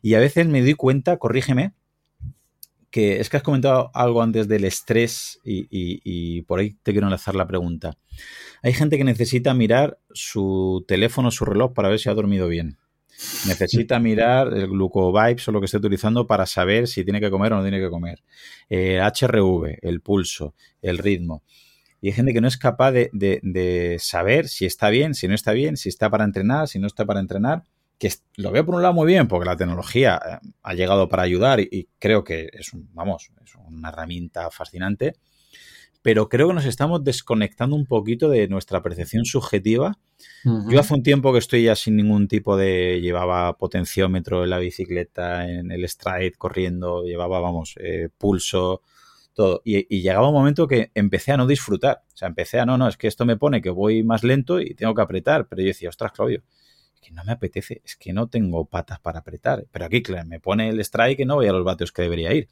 Y 0.00 0.14
a 0.14 0.20
veces 0.20 0.46
me 0.46 0.62
doy 0.62 0.74
cuenta, 0.74 1.18
corrígeme, 1.18 1.74
que 2.90 3.20
es 3.20 3.28
que 3.28 3.36
has 3.36 3.42
comentado 3.42 3.90
algo 3.92 4.22
antes 4.22 4.48
del 4.48 4.64
estrés 4.64 5.38
y, 5.44 6.42
por 6.42 6.60
ahí 6.60 6.76
te 6.82 6.92
quiero 6.92 7.06
enlazar 7.06 7.34
la 7.34 7.46
pregunta. 7.46 7.98
Hay 8.62 8.72
gente 8.72 8.96
que 8.96 9.04
necesita 9.04 9.52
mirar 9.52 9.98
su 10.12 10.84
teléfono, 10.88 11.30
su 11.30 11.44
reloj 11.44 11.72
para 11.74 11.90
ver 11.90 11.98
si 11.98 12.08
ha 12.08 12.14
dormido 12.14 12.48
bien. 12.48 12.78
Necesita 13.46 13.98
mirar 13.98 14.52
el 14.54 14.68
glucovibes 14.68 15.46
o 15.48 15.52
lo 15.52 15.60
que 15.60 15.66
esté 15.66 15.76
utilizando 15.76 16.26
para 16.26 16.46
saber 16.46 16.88
si 16.88 17.04
tiene 17.04 17.20
que 17.20 17.30
comer 17.30 17.52
o 17.52 17.56
no 17.56 17.62
tiene 17.62 17.80
que 17.80 17.90
comer. 17.90 18.22
HRV, 18.68 19.78
el 19.82 20.00
pulso, 20.00 20.54
el 20.80 20.98
ritmo. 20.98 21.42
Y 22.00 22.08
hay 22.08 22.12
gente 22.12 22.32
que 22.32 22.40
no 22.40 22.48
es 22.48 22.56
capaz 22.56 22.92
de, 22.92 23.96
saber 24.00 24.48
si 24.48 24.64
está 24.64 24.88
bien, 24.88 25.14
si 25.14 25.28
no 25.28 25.34
está 25.34 25.52
bien, 25.52 25.76
si 25.76 25.88
está 25.88 26.08
para 26.08 26.24
entrenar, 26.24 26.68
si 26.68 26.78
no 26.78 26.86
está 26.86 27.04
para 27.04 27.20
entrenar. 27.20 27.64
que 27.98 28.10
lo 28.36 28.50
veo 28.50 28.64
por 28.64 28.76
un 28.76 28.82
lado 28.82 28.94
muy 28.94 29.06
bien, 29.06 29.28
porque 29.28 29.44
la 29.44 29.56
tecnología 29.56 30.18
eh, 30.26 30.48
ha 30.62 30.74
llegado 30.74 31.08
para 31.10 31.22
ayudar 31.22 31.60
y, 31.60 31.88
creo 31.98 32.24
que 32.24 32.48
es, 32.52 32.72
un, 32.72 32.88
vamos, 32.94 33.30
es 33.44 33.54
una 33.56 33.90
herramienta 33.90 34.50
fascinante, 34.50 35.16
pero 36.02 36.28
creo 36.28 36.48
que 36.48 36.54
nos 36.54 36.64
estamos 36.64 37.04
desconectando 37.04 37.76
un 37.76 37.86
poquito 37.86 38.30
de 38.30 38.48
nuestra 38.48 38.82
percepción 38.82 39.24
subjetiva. 39.24 39.98
Yo 40.44 40.80
hace 40.80 40.94
un 40.94 41.02
tiempo 41.02 41.32
que 41.32 41.38
estoy 41.38 41.64
ya 41.64 41.74
sin 41.74 41.96
ningún 41.96 42.26
tipo 42.26 42.56
de... 42.56 43.00
llevaba 43.02 43.56
potenciómetro 43.58 44.44
en 44.44 44.50
la 44.50 44.58
bicicleta, 44.58 45.48
en 45.48 45.70
el 45.70 45.86
stride 45.88 46.32
corriendo, 46.32 47.04
llevaba, 47.04 47.40
vamos, 47.40 47.74
eh, 47.80 48.08
pulso, 48.16 48.82
todo. 49.34 49.60
Y, 49.64 50.00
llegaba 50.00 50.28
un 50.28 50.34
momento 50.34 50.66
que 50.66 50.90
empecé 50.94 51.32
a 51.32 51.36
no 51.36 51.46
disfrutar. 51.46 52.02
O 52.14 52.16
sea, 52.16 52.28
empecé 52.28 52.60
a, 52.60 52.66
no, 52.66 52.78
no, 52.78 52.88
es 52.88 52.96
que 52.96 53.06
esto 53.06 53.26
me 53.26 53.36
pone 53.36 53.60
que 53.60 53.70
voy 53.70 54.02
más 54.02 54.24
lento 54.24 54.60
y 54.60 54.74
tengo 54.74 54.94
que 54.94 55.02
apretar. 55.02 55.48
Pero 55.48 55.60
yo 55.62 55.68
decía, 55.68 55.90
ostras, 55.90 56.12
Claudio, 56.12 56.42
es 56.94 57.00
que 57.02 57.12
no 57.12 57.24
me 57.24 57.32
apetece, 57.32 57.82
es 57.84 57.96
que 57.96 58.14
no 58.14 58.28
tengo 58.28 58.64
patas 58.64 59.00
para 59.00 59.18
apretar. 59.18 59.66
Pero 59.70 59.84
aquí, 59.84 60.02
claro, 60.02 60.26
me 60.26 60.40
pone 60.40 60.70
el 60.70 60.80
strike 60.80 61.20
y 61.20 61.24
no 61.26 61.34
voy 61.34 61.48
a 61.48 61.52
los 61.52 61.64
vatios 61.64 61.92
que 61.92 62.02
debería 62.02 62.32
ir. 62.32 62.48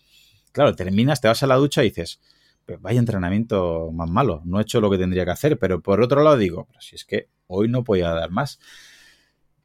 Claro, 0.52 0.74
terminas, 0.74 1.20
te 1.22 1.28
vas 1.28 1.42
a 1.42 1.46
la 1.46 1.56
ducha 1.56 1.82
y 1.82 1.88
dices, 1.88 2.20
pues 2.68 2.82
vaya 2.82 2.98
entrenamiento 2.98 3.90
más 3.92 4.10
malo, 4.10 4.42
no 4.44 4.58
he 4.58 4.62
hecho 4.62 4.78
lo 4.82 4.90
que 4.90 4.98
tendría 4.98 5.24
que 5.24 5.30
hacer. 5.30 5.58
Pero 5.58 5.80
por 5.80 6.02
otro 6.02 6.22
lado 6.22 6.36
digo, 6.36 6.68
si 6.80 6.96
es 6.96 7.06
que 7.06 7.30
hoy 7.46 7.66
no 7.66 7.82
voy 7.82 8.02
a 8.02 8.10
dar 8.10 8.30
más. 8.30 8.60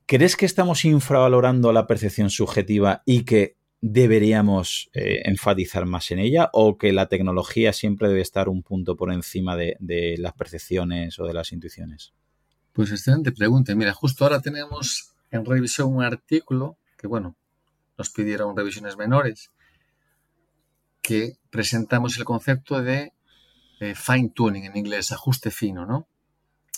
¿Crees 0.05 0.37
que 0.37 0.45
estamos 0.45 0.85
infravalorando 0.85 1.73
la 1.73 1.85
percepción 1.85 2.29
subjetiva 2.29 3.03
y 3.05 3.25
que 3.25 3.57
deberíamos 3.81 4.89
eh, 4.93 5.21
enfatizar 5.25 5.85
más 5.85 6.11
en 6.11 6.19
ella 6.19 6.49
o 6.53 6.77
que 6.77 6.93
la 6.93 7.09
tecnología 7.09 7.73
siempre 7.73 8.07
debe 8.07 8.21
estar 8.21 8.47
un 8.47 8.63
punto 8.63 8.95
por 8.95 9.11
encima 9.11 9.57
de, 9.57 9.75
las 10.17 10.31
percepciones 10.31 11.19
o 11.19 11.25
de 11.25 11.33
las 11.33 11.51
intuiciones? 11.51 12.13
Pues 12.71 12.89
excelente 12.91 13.33
pregunta. 13.33 13.75
Mira, 13.75 13.91
justo 13.91 14.23
ahora 14.23 14.39
tenemos 14.39 15.13
en 15.29 15.43
revisión 15.43 15.93
un 15.93 16.03
artículo 16.03 16.77
que, 16.97 17.07
bueno, 17.07 17.35
nos 17.97 18.09
pidieron 18.11 18.55
revisiones 18.55 18.95
menores, 18.95 19.51
que 21.03 21.37
presentamos 21.51 22.17
el 22.17 22.23
concepto 22.23 22.81
de 22.81 23.13
eh, 23.79 23.93
fine 23.93 24.29
tuning 24.29 24.63
en 24.63 24.77
inglés, 24.77 25.11
ajuste 25.11 25.51
fino, 25.51 25.85
¿no? 25.85 26.07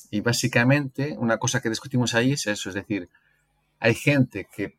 Y 0.10 0.22
básicamente 0.22 1.16
una 1.18 1.38
cosa 1.38 1.62
que 1.62 1.70
discutimos 1.70 2.16
ahí 2.16 2.34
es 2.34 2.48
eso, 2.48 2.70
es 2.70 2.76
decir, 2.76 3.10
hay 3.80 3.94
gente 3.94 4.50
que 4.54 4.78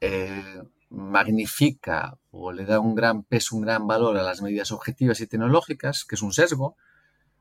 eh, 0.00 0.62
magnifica 0.88 2.16
o 2.30 2.52
le 2.52 2.64
da 2.64 2.78
un 2.78 2.94
gran 2.94 3.24
peso, 3.24 3.56
un 3.56 3.62
gran 3.62 3.86
valor 3.86 4.16
a 4.16 4.22
las 4.22 4.40
medidas 4.40 4.70
objetivas 4.70 5.20
y 5.20 5.26
tecnológicas, 5.26 6.04
que 6.04 6.14
es 6.14 6.22
un 6.22 6.32
sesgo, 6.32 6.76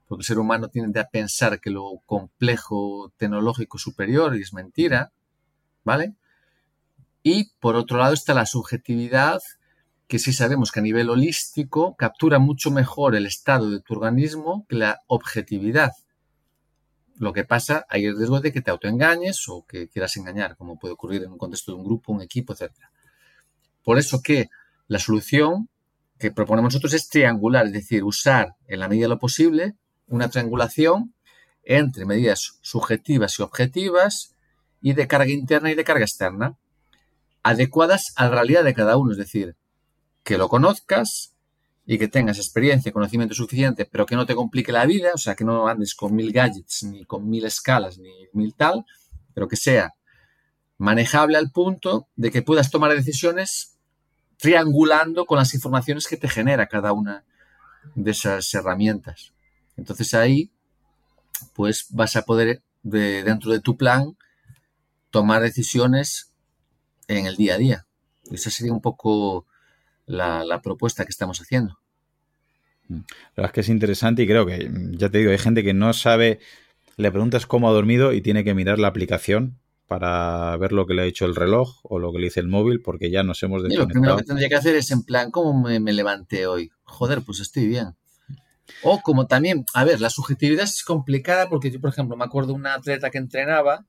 porque 0.07 0.21
el 0.21 0.25
ser 0.25 0.39
humano 0.39 0.69
tiende 0.69 0.99
a 0.99 1.09
pensar 1.09 1.59
que 1.59 1.69
lo 1.69 2.01
complejo 2.05 3.13
tecnológico 3.17 3.77
superior 3.77 4.35
y 4.35 4.41
es 4.41 4.53
mentira, 4.53 5.11
¿vale? 5.83 6.15
Y 7.21 7.51
por 7.59 7.75
otro 7.75 7.97
lado 7.97 8.13
está 8.13 8.33
la 8.33 8.45
subjetividad, 8.45 9.41
que 10.07 10.19
sí 10.19 10.33
sabemos 10.33 10.71
que 10.71 10.79
a 10.79 10.83
nivel 10.83 11.09
holístico 11.09 11.95
captura 11.95 12.39
mucho 12.39 12.71
mejor 12.71 13.15
el 13.15 13.25
estado 13.25 13.71
de 13.71 13.79
tu 13.79 13.93
organismo 13.93 14.65
que 14.69 14.75
la 14.75 15.01
objetividad. 15.07 15.91
Lo 17.17 17.33
que 17.33 17.45
pasa, 17.45 17.85
hay 17.89 18.05
el 18.05 18.17
riesgo 18.17 18.39
de 18.39 18.51
que 18.51 18.61
te 18.61 18.71
autoengañes 18.71 19.47
o 19.47 19.65
que 19.65 19.87
quieras 19.87 20.15
engañar, 20.17 20.57
como 20.57 20.77
puede 20.77 20.93
ocurrir 20.93 21.23
en 21.23 21.31
un 21.31 21.37
contexto 21.37 21.71
de 21.71 21.77
un 21.77 21.85
grupo, 21.85 22.13
un 22.13 22.21
equipo, 22.21 22.53
etcétera. 22.53 22.91
Por 23.83 23.97
eso 23.97 24.21
que 24.21 24.49
la 24.87 24.99
solución 24.99 25.69
que 26.19 26.31
proponemos 26.31 26.73
nosotros 26.73 26.93
es 26.93 27.09
triangular, 27.09 27.65
es 27.65 27.73
decir, 27.73 28.03
usar 28.03 28.55
en 28.67 28.79
la 28.79 28.87
medida 28.87 29.05
de 29.05 29.09
lo 29.09 29.19
posible 29.19 29.75
una 30.07 30.29
triangulación 30.29 31.13
entre 31.63 32.05
medidas 32.05 32.59
subjetivas 32.61 33.39
y 33.39 33.41
objetivas 33.41 34.35
y 34.81 34.93
de 34.93 35.07
carga 35.07 35.31
interna 35.31 35.71
y 35.71 35.75
de 35.75 35.83
carga 35.83 36.05
externa, 36.05 36.57
adecuadas 37.43 38.13
a 38.15 38.25
la 38.25 38.31
realidad 38.31 38.63
de 38.63 38.73
cada 38.73 38.97
uno, 38.97 39.11
es 39.11 39.17
decir, 39.17 39.55
que 40.25 40.37
lo 40.37 40.49
conozcas 40.49 41.33
y 41.85 41.99
que 41.99 42.07
tengas 42.07 42.37
experiencia 42.39 42.89
y 42.89 42.91
conocimiento 42.91 43.35
suficiente, 43.35 43.85
pero 43.85 44.07
que 44.07 44.15
no 44.15 44.25
te 44.25 44.33
complique 44.35 44.71
la 44.71 44.87
vida, 44.87 45.11
o 45.13 45.19
sea, 45.19 45.35
que 45.35 45.45
no 45.45 45.67
andes 45.67 45.93
con 45.93 46.15
mil 46.15 46.33
gadgets, 46.33 46.83
ni 46.83 47.05
con 47.05 47.29
mil 47.29 47.45
escalas, 47.45 47.99
ni 47.99 48.11
mil 48.33 48.55
tal, 48.55 48.85
pero 49.35 49.47
que 49.47 49.55
sea 49.55 49.93
manejable 50.79 51.37
al 51.37 51.51
punto 51.51 52.07
de 52.15 52.31
que 52.31 52.41
puedas 52.41 52.71
tomar 52.71 52.91
decisiones 52.91 53.77
triangulando 54.37 55.25
con 55.25 55.37
las 55.37 55.53
informaciones 55.53 56.07
que 56.07 56.17
te 56.17 56.27
genera 56.27 56.67
cada 56.67 56.91
una 56.91 57.23
de 57.93 58.11
esas 58.11 58.51
herramientas. 58.55 59.33
Entonces 59.77 60.15
ahí, 60.15 60.51
pues 61.53 61.85
vas 61.91 62.15
a 62.15 62.23
poder, 62.23 62.63
dentro 62.81 63.51
de 63.51 63.59
tu 63.59 63.77
plan, 63.77 64.17
tomar 65.11 65.43
decisiones 65.43 66.31
en 67.07 67.27
el 67.27 67.35
día 67.35 67.53
a 67.53 67.57
día. 67.59 67.87
Esa 68.31 68.49
sería 68.49 68.73
un 68.73 68.81
poco 68.81 69.45
la, 70.05 70.43
la 70.43 70.61
propuesta 70.61 71.05
que 71.05 71.11
estamos 71.11 71.39
haciendo. 71.41 71.79
La 72.87 72.97
verdad 73.37 73.45
es 73.45 73.51
que 73.51 73.61
es 73.61 73.69
interesante 73.69 74.23
y 74.23 74.27
creo 74.27 74.45
que, 74.45 74.69
ya 74.91 75.09
te 75.09 75.17
digo, 75.17 75.31
hay 75.31 75.37
gente 75.37 75.63
que 75.63 75.73
no 75.73 75.93
sabe, 75.93 76.39
le 76.97 77.11
preguntas 77.11 77.45
cómo 77.45 77.67
ha 77.69 77.73
dormido 77.73 78.13
y 78.13 78.21
tiene 78.21 78.43
que 78.43 78.53
mirar 78.53 78.79
la 78.79 78.87
aplicación 78.87 79.57
para 79.87 80.55
ver 80.57 80.71
lo 80.71 80.85
que 80.85 80.93
le 80.93 81.03
ha 81.03 81.05
hecho 81.05 81.25
el 81.25 81.35
reloj 81.35 81.79
o 81.83 81.99
lo 81.99 82.11
que 82.11 82.19
le 82.19 82.25
dice 82.25 82.39
el 82.39 82.47
móvil, 82.47 82.81
porque 82.81 83.11
ya 83.11 83.23
nos 83.23 83.41
hemos 83.43 83.63
desconectado. 83.63 83.87
lo 83.87 83.93
primero 83.93 84.17
que 84.17 84.23
tendría 84.23 84.49
que 84.49 84.55
hacer 84.55 84.75
es 84.75 84.91
en 84.91 85.03
plan, 85.03 85.31
¿cómo 85.31 85.59
me, 85.59 85.79
me 85.79 85.93
levanté 85.93 86.47
hoy? 86.47 86.71
Joder, 86.83 87.21
pues 87.21 87.39
estoy 87.39 87.67
bien. 87.67 87.95
O 88.81 89.01
como 89.01 89.27
también, 89.27 89.65
a 89.73 89.83
ver, 89.83 90.01
la 90.01 90.09
subjetividad 90.09 90.63
es 90.63 90.83
complicada 90.83 91.49
porque 91.49 91.69
yo, 91.69 91.79
por 91.79 91.91
ejemplo, 91.91 92.15
me 92.15 92.25
acuerdo 92.25 92.49
de 92.49 92.59
una 92.59 92.73
atleta 92.73 93.11
que 93.11 93.19
entrenaba, 93.19 93.85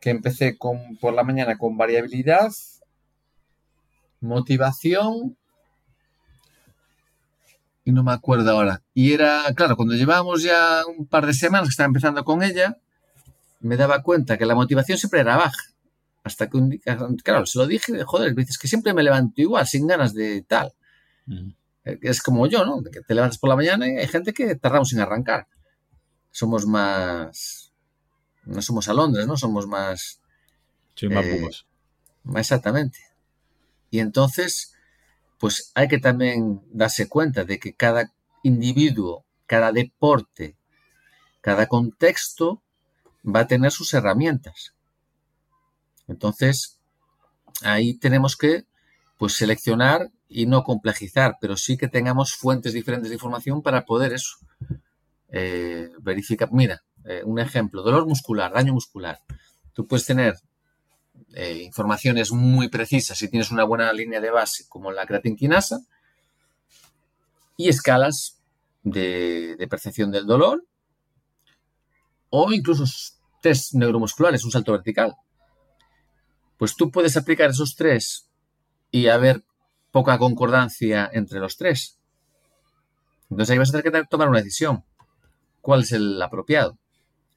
que 0.00 0.10
empecé 0.10 0.56
con, 0.56 0.96
por 0.98 1.12
la 1.12 1.24
mañana 1.24 1.58
con 1.58 1.76
variabilidad, 1.76 2.50
motivación, 4.20 5.36
y 7.86 7.92
no 7.92 8.02
me 8.02 8.12
acuerdo 8.12 8.50
ahora. 8.50 8.82
Y 8.94 9.12
era, 9.12 9.44
claro, 9.54 9.76
cuando 9.76 9.94
llevábamos 9.94 10.42
ya 10.42 10.82
un 10.98 11.06
par 11.06 11.24
de 11.24 11.32
semanas 11.32 11.68
que 11.68 11.70
estaba 11.70 11.86
empezando 11.86 12.24
con 12.24 12.42
ella, 12.42 12.78
me 13.60 13.76
daba 13.76 14.02
cuenta 14.02 14.36
que 14.36 14.44
la 14.44 14.56
motivación 14.56 14.98
siempre 14.98 15.20
era 15.20 15.36
baja. 15.36 15.62
Hasta 16.24 16.50
que 16.50 16.56
un 16.56 16.70
día, 16.70 16.98
claro, 17.22 17.46
se 17.46 17.58
lo 17.58 17.66
dije, 17.66 18.02
joder, 18.02 18.34
dices 18.34 18.58
que 18.58 18.66
siempre 18.66 18.92
me 18.92 19.04
levanto 19.04 19.40
igual, 19.40 19.68
sin 19.68 19.86
ganas 19.86 20.14
de 20.14 20.42
tal. 20.42 20.72
Eh, 21.84 21.98
es 22.02 22.20
como 22.20 22.48
yo, 22.48 22.64
¿no? 22.64 22.82
Que 22.82 23.02
te 23.02 23.14
levantas 23.14 23.38
por 23.38 23.50
la 23.50 23.56
mañana 23.56 23.88
y 23.88 23.96
hay 23.96 24.08
gente 24.08 24.32
que 24.32 24.56
tardamos 24.56 24.88
sin 24.88 24.98
arrancar. 24.98 25.46
Somos 26.32 26.66
más. 26.66 27.72
No 28.44 28.60
somos 28.62 28.88
alondres, 28.88 29.28
¿no? 29.28 29.36
Somos 29.36 29.68
más. 29.68 30.20
Sí, 30.96 31.08
más 31.08 31.24
eh, 31.24 31.48
Exactamente. 32.34 32.98
Y 33.96 34.00
entonces, 34.00 34.74
pues 35.38 35.72
hay 35.74 35.88
que 35.88 35.96
también 35.96 36.60
darse 36.70 37.08
cuenta 37.08 37.44
de 37.44 37.58
que 37.58 37.72
cada 37.72 38.12
individuo, 38.42 39.24
cada 39.46 39.72
deporte, 39.72 40.54
cada 41.40 41.66
contexto 41.66 42.62
va 43.24 43.40
a 43.40 43.46
tener 43.46 43.72
sus 43.72 43.94
herramientas. 43.94 44.74
Entonces, 46.08 46.78
ahí 47.62 47.94
tenemos 47.94 48.36
que 48.36 48.66
pues 49.16 49.32
seleccionar 49.32 50.10
y 50.28 50.44
no 50.44 50.62
complejizar, 50.62 51.38
pero 51.40 51.56
sí 51.56 51.78
que 51.78 51.88
tengamos 51.88 52.34
fuentes 52.34 52.74
diferentes 52.74 53.08
de 53.08 53.14
información 53.14 53.62
para 53.62 53.86
poder 53.86 54.12
eso. 54.12 54.36
Eh, 55.30 55.88
verificar. 56.02 56.50
Mira, 56.52 56.84
eh, 57.06 57.22
un 57.24 57.38
ejemplo, 57.38 57.80
dolor 57.82 58.06
muscular, 58.06 58.52
daño 58.52 58.74
muscular. 58.74 59.20
Tú 59.72 59.86
puedes 59.86 60.04
tener 60.04 60.34
eh, 61.38 61.62
informaciones 61.62 62.32
muy 62.32 62.70
precisas 62.70 63.18
si 63.18 63.28
tienes 63.28 63.50
una 63.50 63.64
buena 63.64 63.92
línea 63.92 64.22
de 64.22 64.30
base 64.30 64.64
como 64.70 64.90
la 64.90 65.04
creatinquinasa 65.04 65.80
y 67.58 67.68
escalas 67.68 68.40
de, 68.82 69.54
de 69.56 69.68
percepción 69.68 70.10
del 70.10 70.24
dolor 70.24 70.64
o 72.30 72.54
incluso 72.54 72.84
test 73.42 73.74
neuromusculares, 73.74 74.46
un 74.46 74.50
salto 74.50 74.72
vertical. 74.72 75.14
Pues 76.56 76.74
tú 76.74 76.90
puedes 76.90 77.18
aplicar 77.18 77.50
esos 77.50 77.76
tres 77.76 78.30
y 78.90 79.08
haber 79.08 79.44
poca 79.90 80.16
concordancia 80.16 81.10
entre 81.12 81.38
los 81.38 81.58
tres. 81.58 81.98
Entonces 83.28 83.52
ahí 83.52 83.58
vas 83.58 83.68
a 83.68 83.82
tener 83.82 83.92
que 83.92 84.08
tomar 84.08 84.30
una 84.30 84.38
decisión. 84.38 84.84
¿Cuál 85.60 85.82
es 85.82 85.92
el 85.92 86.22
apropiado? 86.22 86.78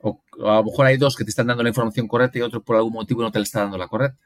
O, 0.02 0.22
a 0.46 0.56
lo 0.56 0.64
mejor 0.64 0.86
hay 0.86 0.98
dos 0.98 1.16
que 1.16 1.24
te 1.24 1.30
están 1.30 1.48
dando 1.48 1.64
la 1.64 1.70
información 1.70 2.08
correcta 2.08 2.40
y 2.40 2.42
otro 2.42 2.64
por 2.64 2.76
algún 2.76 2.94
motivo 2.94 3.22
no 3.22 3.32
te 3.32 3.40
la 3.40 3.44
está 3.44 3.62
dando 3.62 3.78
la 3.78 3.88
correcta. 3.88 4.20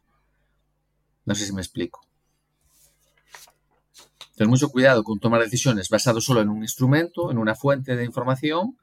No 1.26 1.36
sé 1.36 1.46
si 1.46 1.54
me 1.54 1.62
explico. 1.62 2.06
Ten 4.36 4.50
mucho 4.50 4.70
cuidado 4.70 5.04
con 5.04 5.20
tomar 5.20 5.42
decisiones 5.42 5.90
basadas 5.90 6.24
solo 6.24 6.42
en 6.42 6.50
un 6.50 6.64
instrumento, 6.64 7.32
en 7.32 7.38
una 7.38 7.56
fuente 7.56 7.96
de 7.96 8.04
información 8.04 8.78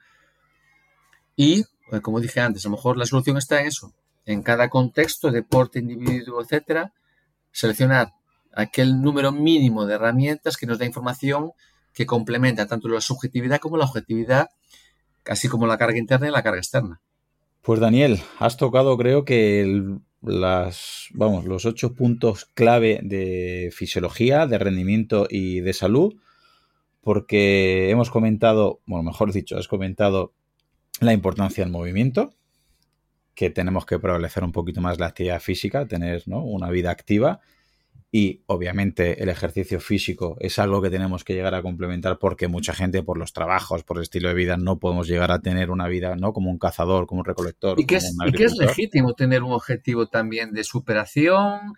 y 1.37 1.65
pues, 1.89 2.03
como 2.03 2.21
dije 2.21 2.41
antes, 2.41 2.65
a 2.65 2.69
lo 2.69 2.77
mejor 2.77 2.97
la 2.97 3.07
solución 3.07 3.37
está 3.37 3.61
en 3.61 3.67
eso, 3.67 3.93
en 4.27 4.43
cada 4.43 4.69
contexto, 4.69 5.31
deporte, 5.31 5.81
individuo, 5.81 6.41
etcétera, 6.43 6.93
seleccionar 7.51 8.13
aquel 8.55 9.01
número 9.01 9.33
mínimo 9.33 9.87
de 9.87 9.95
herramientas 9.95 10.57
que 10.57 10.67
nos 10.67 10.79
da 10.79 10.85
información 10.85 11.53
que 11.93 12.07
complementa 12.07 12.67
tanto 12.67 12.89
la 12.89 13.01
subjetividad 13.01 13.59
como 13.59 13.77
la 13.77 13.87
objetividad, 13.87 14.51
así 15.31 15.49
como 15.49 15.67
la 15.67 15.79
carga 15.79 15.99
interna 15.99 16.29
y 16.29 16.33
la 16.33 16.43
carga 16.43 16.59
externa. 16.59 17.01
Pues 17.63 17.79
Daniel, 17.79 18.21
has 18.39 18.57
tocado 18.57 18.97
creo 18.97 19.25
que 19.25 19.99
las, 20.23 21.09
vamos, 21.13 21.45
los 21.45 21.65
ocho 21.67 21.95
puntos 21.95 22.47
clave 22.47 23.01
de 23.03 23.71
fisiología, 23.73 24.47
de 24.47 24.59
rendimiento 24.59 25.27
y 25.31 25.61
de 25.61 25.73
salud, 25.73 26.15
porque 27.01 27.91
hemos 27.91 28.11
comentado, 28.11 28.81
bueno, 28.87 29.05
mejor 29.05 29.33
dicho, 29.33 29.57
has 29.57 29.69
comentado 29.69 30.35
la 31.01 31.13
importancia 31.13 31.65
del 31.65 31.73
movimiento, 31.73 32.35
que 33.35 33.51
tenemos 33.51 33.87
que 33.87 33.99
prevalecer 33.99 34.43
un 34.43 34.53
poquito 34.53 34.81
más 34.81 34.99
la 34.99 35.07
actividad 35.07 35.41
física, 35.41 35.87
tener 35.87 36.25
una 36.27 36.71
vida 36.71 36.91
activa 36.91 37.41
y 38.13 38.43
obviamente 38.47 39.23
el 39.23 39.29
ejercicio 39.29 39.79
físico 39.81 40.37
es 40.41 40.59
algo 40.59 40.83
que 40.83 40.91
tenemos 40.91 41.23
que 41.23 41.33
llegar 41.33 41.55
a 41.55 41.63
complementar 41.63 42.19
porque 42.19 42.49
mucha 42.49 42.75
gente 42.75 43.05
por 43.05 43.17
los 43.17 43.33
trabajos, 43.33 43.85
por 43.85 43.99
el 43.99 44.03
estilo 44.03 44.29
de 44.29 44.35
vida, 44.35 44.57
no 44.57 44.79
podemos 44.81 45.07
llegar 45.07 45.31
a 45.31 45.41
tener 45.41 45.71
una 45.71 45.87
vida 45.87 46.17
¿no? 46.17 46.33
como 46.33 46.51
un 46.51 46.59
cazador, 46.59 47.07
como 47.07 47.21
un 47.21 47.25
recolector. 47.25 47.79
Y 47.79 47.87
que, 47.87 47.97
es, 47.97 48.13
y 48.27 48.33
que 48.33 48.45
es 48.45 48.57
legítimo 48.57 49.15
tener 49.15 49.45
un 49.45 49.53
objetivo 49.53 50.09
también 50.09 50.53
de 50.53 50.65
superación, 50.65 51.75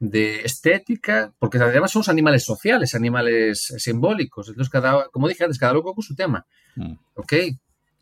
de 0.00 0.42
estética, 0.42 1.32
porque 1.38 1.56
además 1.56 1.92
somos 1.92 2.10
animales 2.10 2.44
sociales, 2.44 2.94
animales 2.94 3.72
simbólicos. 3.78 4.48
Entonces, 4.48 4.70
cada, 4.70 5.08
como 5.08 5.28
dije 5.28 5.44
antes, 5.44 5.58
cada 5.58 5.72
loco 5.72 5.94
con 5.94 6.02
su 6.02 6.14
tema. 6.14 6.44
Mm. 6.76 6.92
¿Ok? 7.14 7.32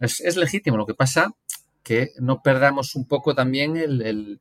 Es, 0.01 0.21
es, 0.21 0.37
legítimo. 0.37 0.77
Lo 0.77 0.87
que 0.87 0.95
pasa 0.95 1.33
que 1.85 2.11
no 2.19 2.43
perdamos 2.43 2.97
un 2.97 3.07
poco 3.07 3.37
también 3.37 3.77
el 3.77 4.41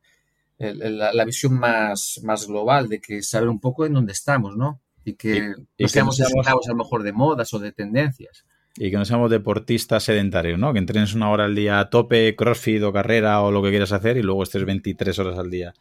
la, 0.59 1.25
visión 1.25 1.53
más, 1.53 2.19
más 2.23 2.47
global 2.47 2.89
de 2.89 2.99
que 2.99 3.21
saber 3.21 3.49
un 3.49 3.59
poco 3.59 3.85
en 3.85 3.93
dónde 3.93 4.13
estamos, 4.13 4.55
¿no? 4.55 4.81
Y 5.03 5.13
que 5.13 5.53
no 5.79 5.87
seamos 5.87 6.19
esclavos 6.19 6.67
a 6.67 6.71
lo 6.71 6.77
mejor 6.77 7.03
de 7.03 7.13
modas 7.13 7.53
o 7.53 7.59
de 7.59 7.71
tendencias. 7.71 8.45
Y 8.75 8.91
que 8.91 8.97
no 8.97 9.05
seamos 9.05 9.31
deportistas 9.31 10.03
sedentarios, 10.03 10.59
¿no? 10.59 10.73
Que 10.73 10.79
entrenes 10.79 11.13
una 11.13 11.31
hora 11.31 11.45
al 11.45 11.55
día 11.55 11.79
a 11.79 11.89
tope, 11.89 12.35
crossfit 12.35 12.83
o 12.83 12.91
carrera 12.91 13.41
o 13.41 13.51
lo 13.51 13.63
que 13.63 13.69
quieras 13.69 13.91
hacer 13.91 14.17
y 14.17 14.23
luego 14.23 14.43
estés 14.43 14.65
23 14.65 15.17
horas 15.19 15.39
al 15.39 15.49
día. 15.49 15.73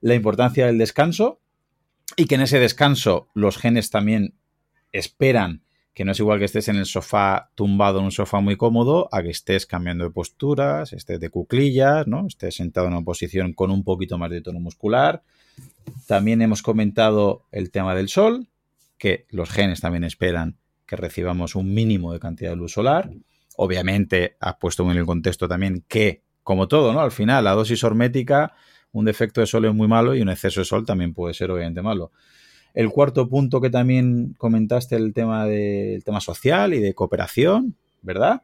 La 0.00 0.14
importancia 0.14 0.66
del 0.66 0.78
descanso 0.78 1.40
y 2.16 2.26
que 2.26 2.36
en 2.36 2.42
ese 2.42 2.58
descanso 2.58 3.28
los 3.34 3.58
genes 3.58 3.90
también 3.90 4.34
esperan 4.92 5.62
que 6.00 6.06
no 6.06 6.12
es 6.12 6.18
igual 6.18 6.38
que 6.38 6.46
estés 6.46 6.66
en 6.68 6.76
el 6.76 6.86
sofá 6.86 7.50
tumbado 7.54 7.98
en 7.98 8.06
un 8.06 8.10
sofá 8.10 8.40
muy 8.40 8.56
cómodo 8.56 9.10
a 9.12 9.22
que 9.22 9.28
estés 9.28 9.66
cambiando 9.66 10.04
de 10.04 10.10
posturas, 10.10 10.94
estés 10.94 11.20
de 11.20 11.28
cuclillas, 11.28 12.06
¿no? 12.06 12.26
Estés 12.26 12.54
sentado 12.54 12.86
en 12.86 12.94
una 12.94 13.04
posición 13.04 13.52
con 13.52 13.70
un 13.70 13.84
poquito 13.84 14.16
más 14.16 14.30
de 14.30 14.40
tono 14.40 14.60
muscular. 14.60 15.22
También 16.06 16.40
hemos 16.40 16.62
comentado 16.62 17.44
el 17.52 17.70
tema 17.70 17.94
del 17.94 18.08
sol, 18.08 18.48
que 18.96 19.26
los 19.28 19.50
genes 19.50 19.82
también 19.82 20.04
esperan 20.04 20.56
que 20.86 20.96
recibamos 20.96 21.54
un 21.54 21.74
mínimo 21.74 22.14
de 22.14 22.18
cantidad 22.18 22.48
de 22.48 22.56
luz 22.56 22.72
solar. 22.72 23.10
Obviamente, 23.56 24.38
has 24.40 24.54
puesto 24.54 24.90
en 24.90 24.96
el 24.96 25.04
contexto 25.04 25.48
también 25.48 25.84
que, 25.86 26.22
como 26.42 26.66
todo, 26.66 26.94
¿no? 26.94 27.00
Al 27.00 27.12
final, 27.12 27.44
la 27.44 27.52
dosis 27.52 27.84
hormética, 27.84 28.54
un 28.92 29.04
defecto 29.04 29.42
de 29.42 29.46
sol 29.46 29.66
es 29.66 29.74
muy 29.74 29.86
malo 29.86 30.14
y 30.14 30.22
un 30.22 30.30
exceso 30.30 30.62
de 30.62 30.64
sol 30.64 30.86
también 30.86 31.12
puede 31.12 31.34
ser 31.34 31.50
obviamente 31.50 31.82
malo. 31.82 32.10
El 32.74 32.90
cuarto 32.90 33.28
punto 33.28 33.60
que 33.60 33.70
también 33.70 34.34
comentaste, 34.38 34.96
el 34.96 35.12
tema 35.12 35.46
del 35.46 36.04
tema 36.04 36.20
social 36.20 36.74
y 36.74 36.80
de 36.80 36.94
cooperación, 36.94 37.76
¿verdad? 38.02 38.42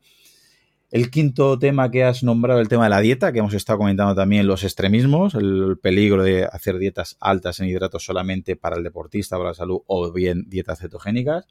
El 0.90 1.10
quinto 1.10 1.58
tema 1.58 1.90
que 1.90 2.04
has 2.04 2.22
nombrado, 2.22 2.60
el 2.60 2.68
tema 2.68 2.84
de 2.84 2.90
la 2.90 3.00
dieta, 3.00 3.32
que 3.32 3.40
hemos 3.40 3.54
estado 3.54 3.78
comentando 3.78 4.14
también 4.14 4.46
los 4.46 4.62
extremismos, 4.62 5.34
el 5.34 5.78
peligro 5.82 6.22
de 6.22 6.44
hacer 6.44 6.78
dietas 6.78 7.16
altas 7.20 7.58
en 7.60 7.66
hidratos 7.66 8.04
solamente 8.04 8.54
para 8.56 8.76
el 8.76 8.84
deportista, 8.84 9.36
para 9.36 9.50
la 9.50 9.54
salud, 9.54 9.80
o 9.86 10.12
bien 10.12 10.44
dietas 10.48 10.78
cetogénicas. 10.78 11.46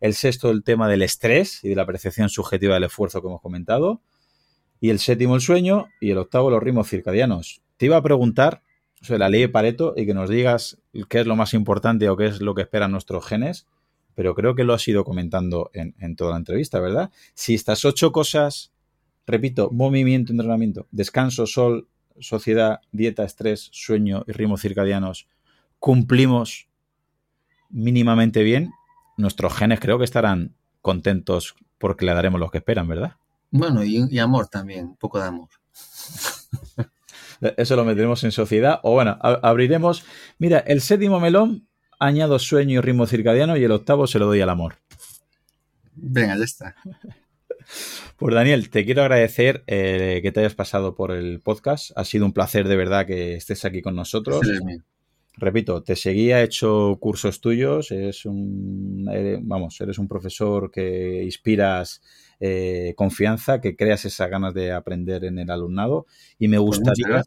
El 0.00 0.14
sexto, 0.14 0.50
el 0.50 0.64
tema 0.64 0.88
del 0.88 1.02
estrés 1.02 1.62
y 1.64 1.68
de 1.68 1.76
la 1.76 1.86
percepción 1.86 2.28
subjetiva 2.28 2.74
del 2.74 2.84
esfuerzo 2.84 3.20
que 3.20 3.28
hemos 3.28 3.40
comentado. 3.40 4.00
Y 4.80 4.90
el 4.90 4.98
séptimo, 4.98 5.34
el 5.34 5.40
sueño. 5.40 5.86
Y 6.00 6.10
el 6.10 6.18
octavo, 6.18 6.50
los 6.50 6.62
ritmos 6.62 6.88
circadianos. 6.88 7.62
Te 7.76 7.86
iba 7.86 7.96
a 7.96 8.02
preguntar 8.02 8.62
sobre 9.02 9.18
la 9.18 9.28
ley 9.28 9.42
de 9.42 9.48
Pareto 9.48 9.94
y 9.96 10.06
que 10.06 10.14
nos 10.14 10.28
digas 10.28 10.78
qué 11.08 11.20
es 11.20 11.26
lo 11.26 11.36
más 11.36 11.54
importante 11.54 12.08
o 12.08 12.16
qué 12.16 12.26
es 12.26 12.40
lo 12.40 12.54
que 12.54 12.62
esperan 12.62 12.92
nuestros 12.92 13.24
genes, 13.26 13.66
pero 14.14 14.34
creo 14.34 14.54
que 14.54 14.64
lo 14.64 14.74
has 14.74 14.86
ido 14.88 15.04
comentando 15.04 15.70
en, 15.72 16.16
toda 16.16 16.32
la 16.32 16.38
entrevista, 16.38 16.80
¿verdad? 16.80 17.10
Si 17.34 17.54
estas 17.54 17.84
ocho 17.84 18.10
cosas, 18.10 18.72
repito, 19.26 19.70
movimiento, 19.70 20.32
entrenamiento, 20.32 20.86
descanso, 20.90 21.46
sol, 21.46 21.86
sociedad, 22.18 22.80
dieta, 22.90 23.24
estrés, 23.24 23.68
sueño 23.72 24.24
y 24.26 24.32
ritmos 24.32 24.62
circadianos, 24.62 25.28
cumplimos 25.78 26.68
mínimamente 27.70 28.42
bien, 28.42 28.72
nuestros 29.16 29.54
genes 29.54 29.78
creo 29.78 29.98
que 29.98 30.04
estarán 30.04 30.54
contentos 30.82 31.54
porque 31.78 32.04
le 32.04 32.14
daremos 32.14 32.40
lo 32.40 32.50
que 32.50 32.58
esperan, 32.58 32.88
¿verdad? 32.88 33.16
Bueno, 33.50 33.84
y, 33.84 34.04
y 34.10 34.18
amor 34.18 34.48
también, 34.48 34.86
un 34.86 34.96
poco 34.96 35.20
de 35.20 35.26
amor. 35.26 35.48
Eso 37.56 37.76
lo 37.76 37.84
meteremos 37.84 38.24
en 38.24 38.32
sociedad. 38.32 38.80
O 38.82 38.92
bueno, 38.92 39.18
abriremos. 39.20 40.04
Mira, 40.38 40.58
el 40.66 40.80
séptimo 40.80 41.20
melón 41.20 41.68
añado 42.00 42.38
sueño 42.38 42.78
y 42.78 42.80
ritmo 42.80 43.06
circadiano 43.06 43.56
y 43.56 43.64
el 43.64 43.72
octavo 43.72 44.06
se 44.06 44.18
lo 44.18 44.26
doy 44.26 44.40
al 44.40 44.50
amor. 44.50 44.76
Venga, 45.94 46.36
ya 46.36 46.44
está. 46.44 46.74
Pues 48.16 48.34
Daniel, 48.34 48.70
te 48.70 48.84
quiero 48.84 49.02
agradecer 49.02 49.62
eh, 49.66 50.20
que 50.22 50.32
te 50.32 50.40
hayas 50.40 50.54
pasado 50.54 50.96
por 50.96 51.12
el 51.12 51.40
podcast. 51.40 51.90
Ha 51.94 52.04
sido 52.04 52.24
un 52.24 52.32
placer 52.32 52.66
de 52.66 52.76
verdad 52.76 53.06
que 53.06 53.34
estés 53.34 53.64
aquí 53.64 53.80
con 53.82 53.94
nosotros. 53.94 54.40
Repito, 55.36 55.84
te 55.84 55.94
seguía, 55.94 56.40
he 56.40 56.44
hecho 56.44 56.96
cursos 56.98 57.40
tuyos, 57.40 57.92
es 57.92 58.26
un, 58.26 59.08
vamos, 59.42 59.80
eres 59.80 59.98
un 59.98 60.08
profesor 60.08 60.68
que 60.68 61.22
inspiras 61.22 62.02
eh, 62.40 62.94
confianza, 62.96 63.60
que 63.60 63.76
creas 63.76 64.04
esas 64.04 64.30
ganas 64.30 64.54
de 64.54 64.72
aprender 64.72 65.24
en 65.24 65.38
el 65.38 65.50
alumnado. 65.50 66.06
Y 66.38 66.48
me 66.48 66.58
pues 66.58 66.78
gustaría, 66.78 67.22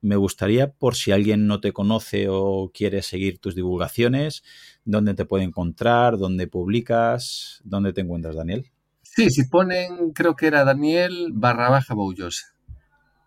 me 0.00 0.16
gustaría, 0.16 0.72
por 0.72 0.94
si 0.94 1.12
alguien 1.12 1.46
no 1.46 1.60
te 1.60 1.72
conoce 1.72 2.26
o 2.28 2.70
quiere 2.72 3.02
seguir 3.02 3.38
tus 3.38 3.54
divulgaciones, 3.54 4.42
dónde 4.84 5.14
te 5.14 5.24
puede 5.24 5.44
encontrar, 5.44 6.18
dónde 6.18 6.46
publicas, 6.46 7.60
dónde 7.64 7.92
te 7.92 8.02
encuentras, 8.02 8.36
Daniel. 8.36 8.70
Sí, 9.02 9.30
si 9.30 9.44
ponen, 9.48 10.12
creo 10.12 10.36
que 10.36 10.46
era 10.46 10.64
Daniel 10.64 11.28
barra 11.32 11.70
baja 11.70 11.94
Boullosa. 11.94 12.54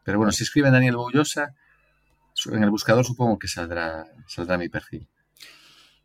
Pero 0.04 0.18
bueno, 0.20 0.32
si 0.32 0.44
escriben 0.44 0.72
Daniel 0.72 0.98
Boullosa, 0.98 1.56
en 2.52 2.64
el 2.64 2.70
buscador 2.70 3.06
supongo 3.06 3.40
que 3.40 3.48
saldrá, 3.48 4.06
saldrá 4.28 4.58
mi 4.58 4.70
perfil. 4.70 5.08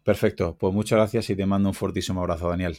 Perfecto, 0.03 0.57
pues 0.59 0.73
muchas 0.73 0.97
gracias 0.97 1.31
y 1.31 1.37
te 1.37 1.47
mando 1.47 1.69
un 1.69 1.75
fortísimo 1.75 2.21
abrazo, 2.21 2.49
Daniel. 2.49 2.79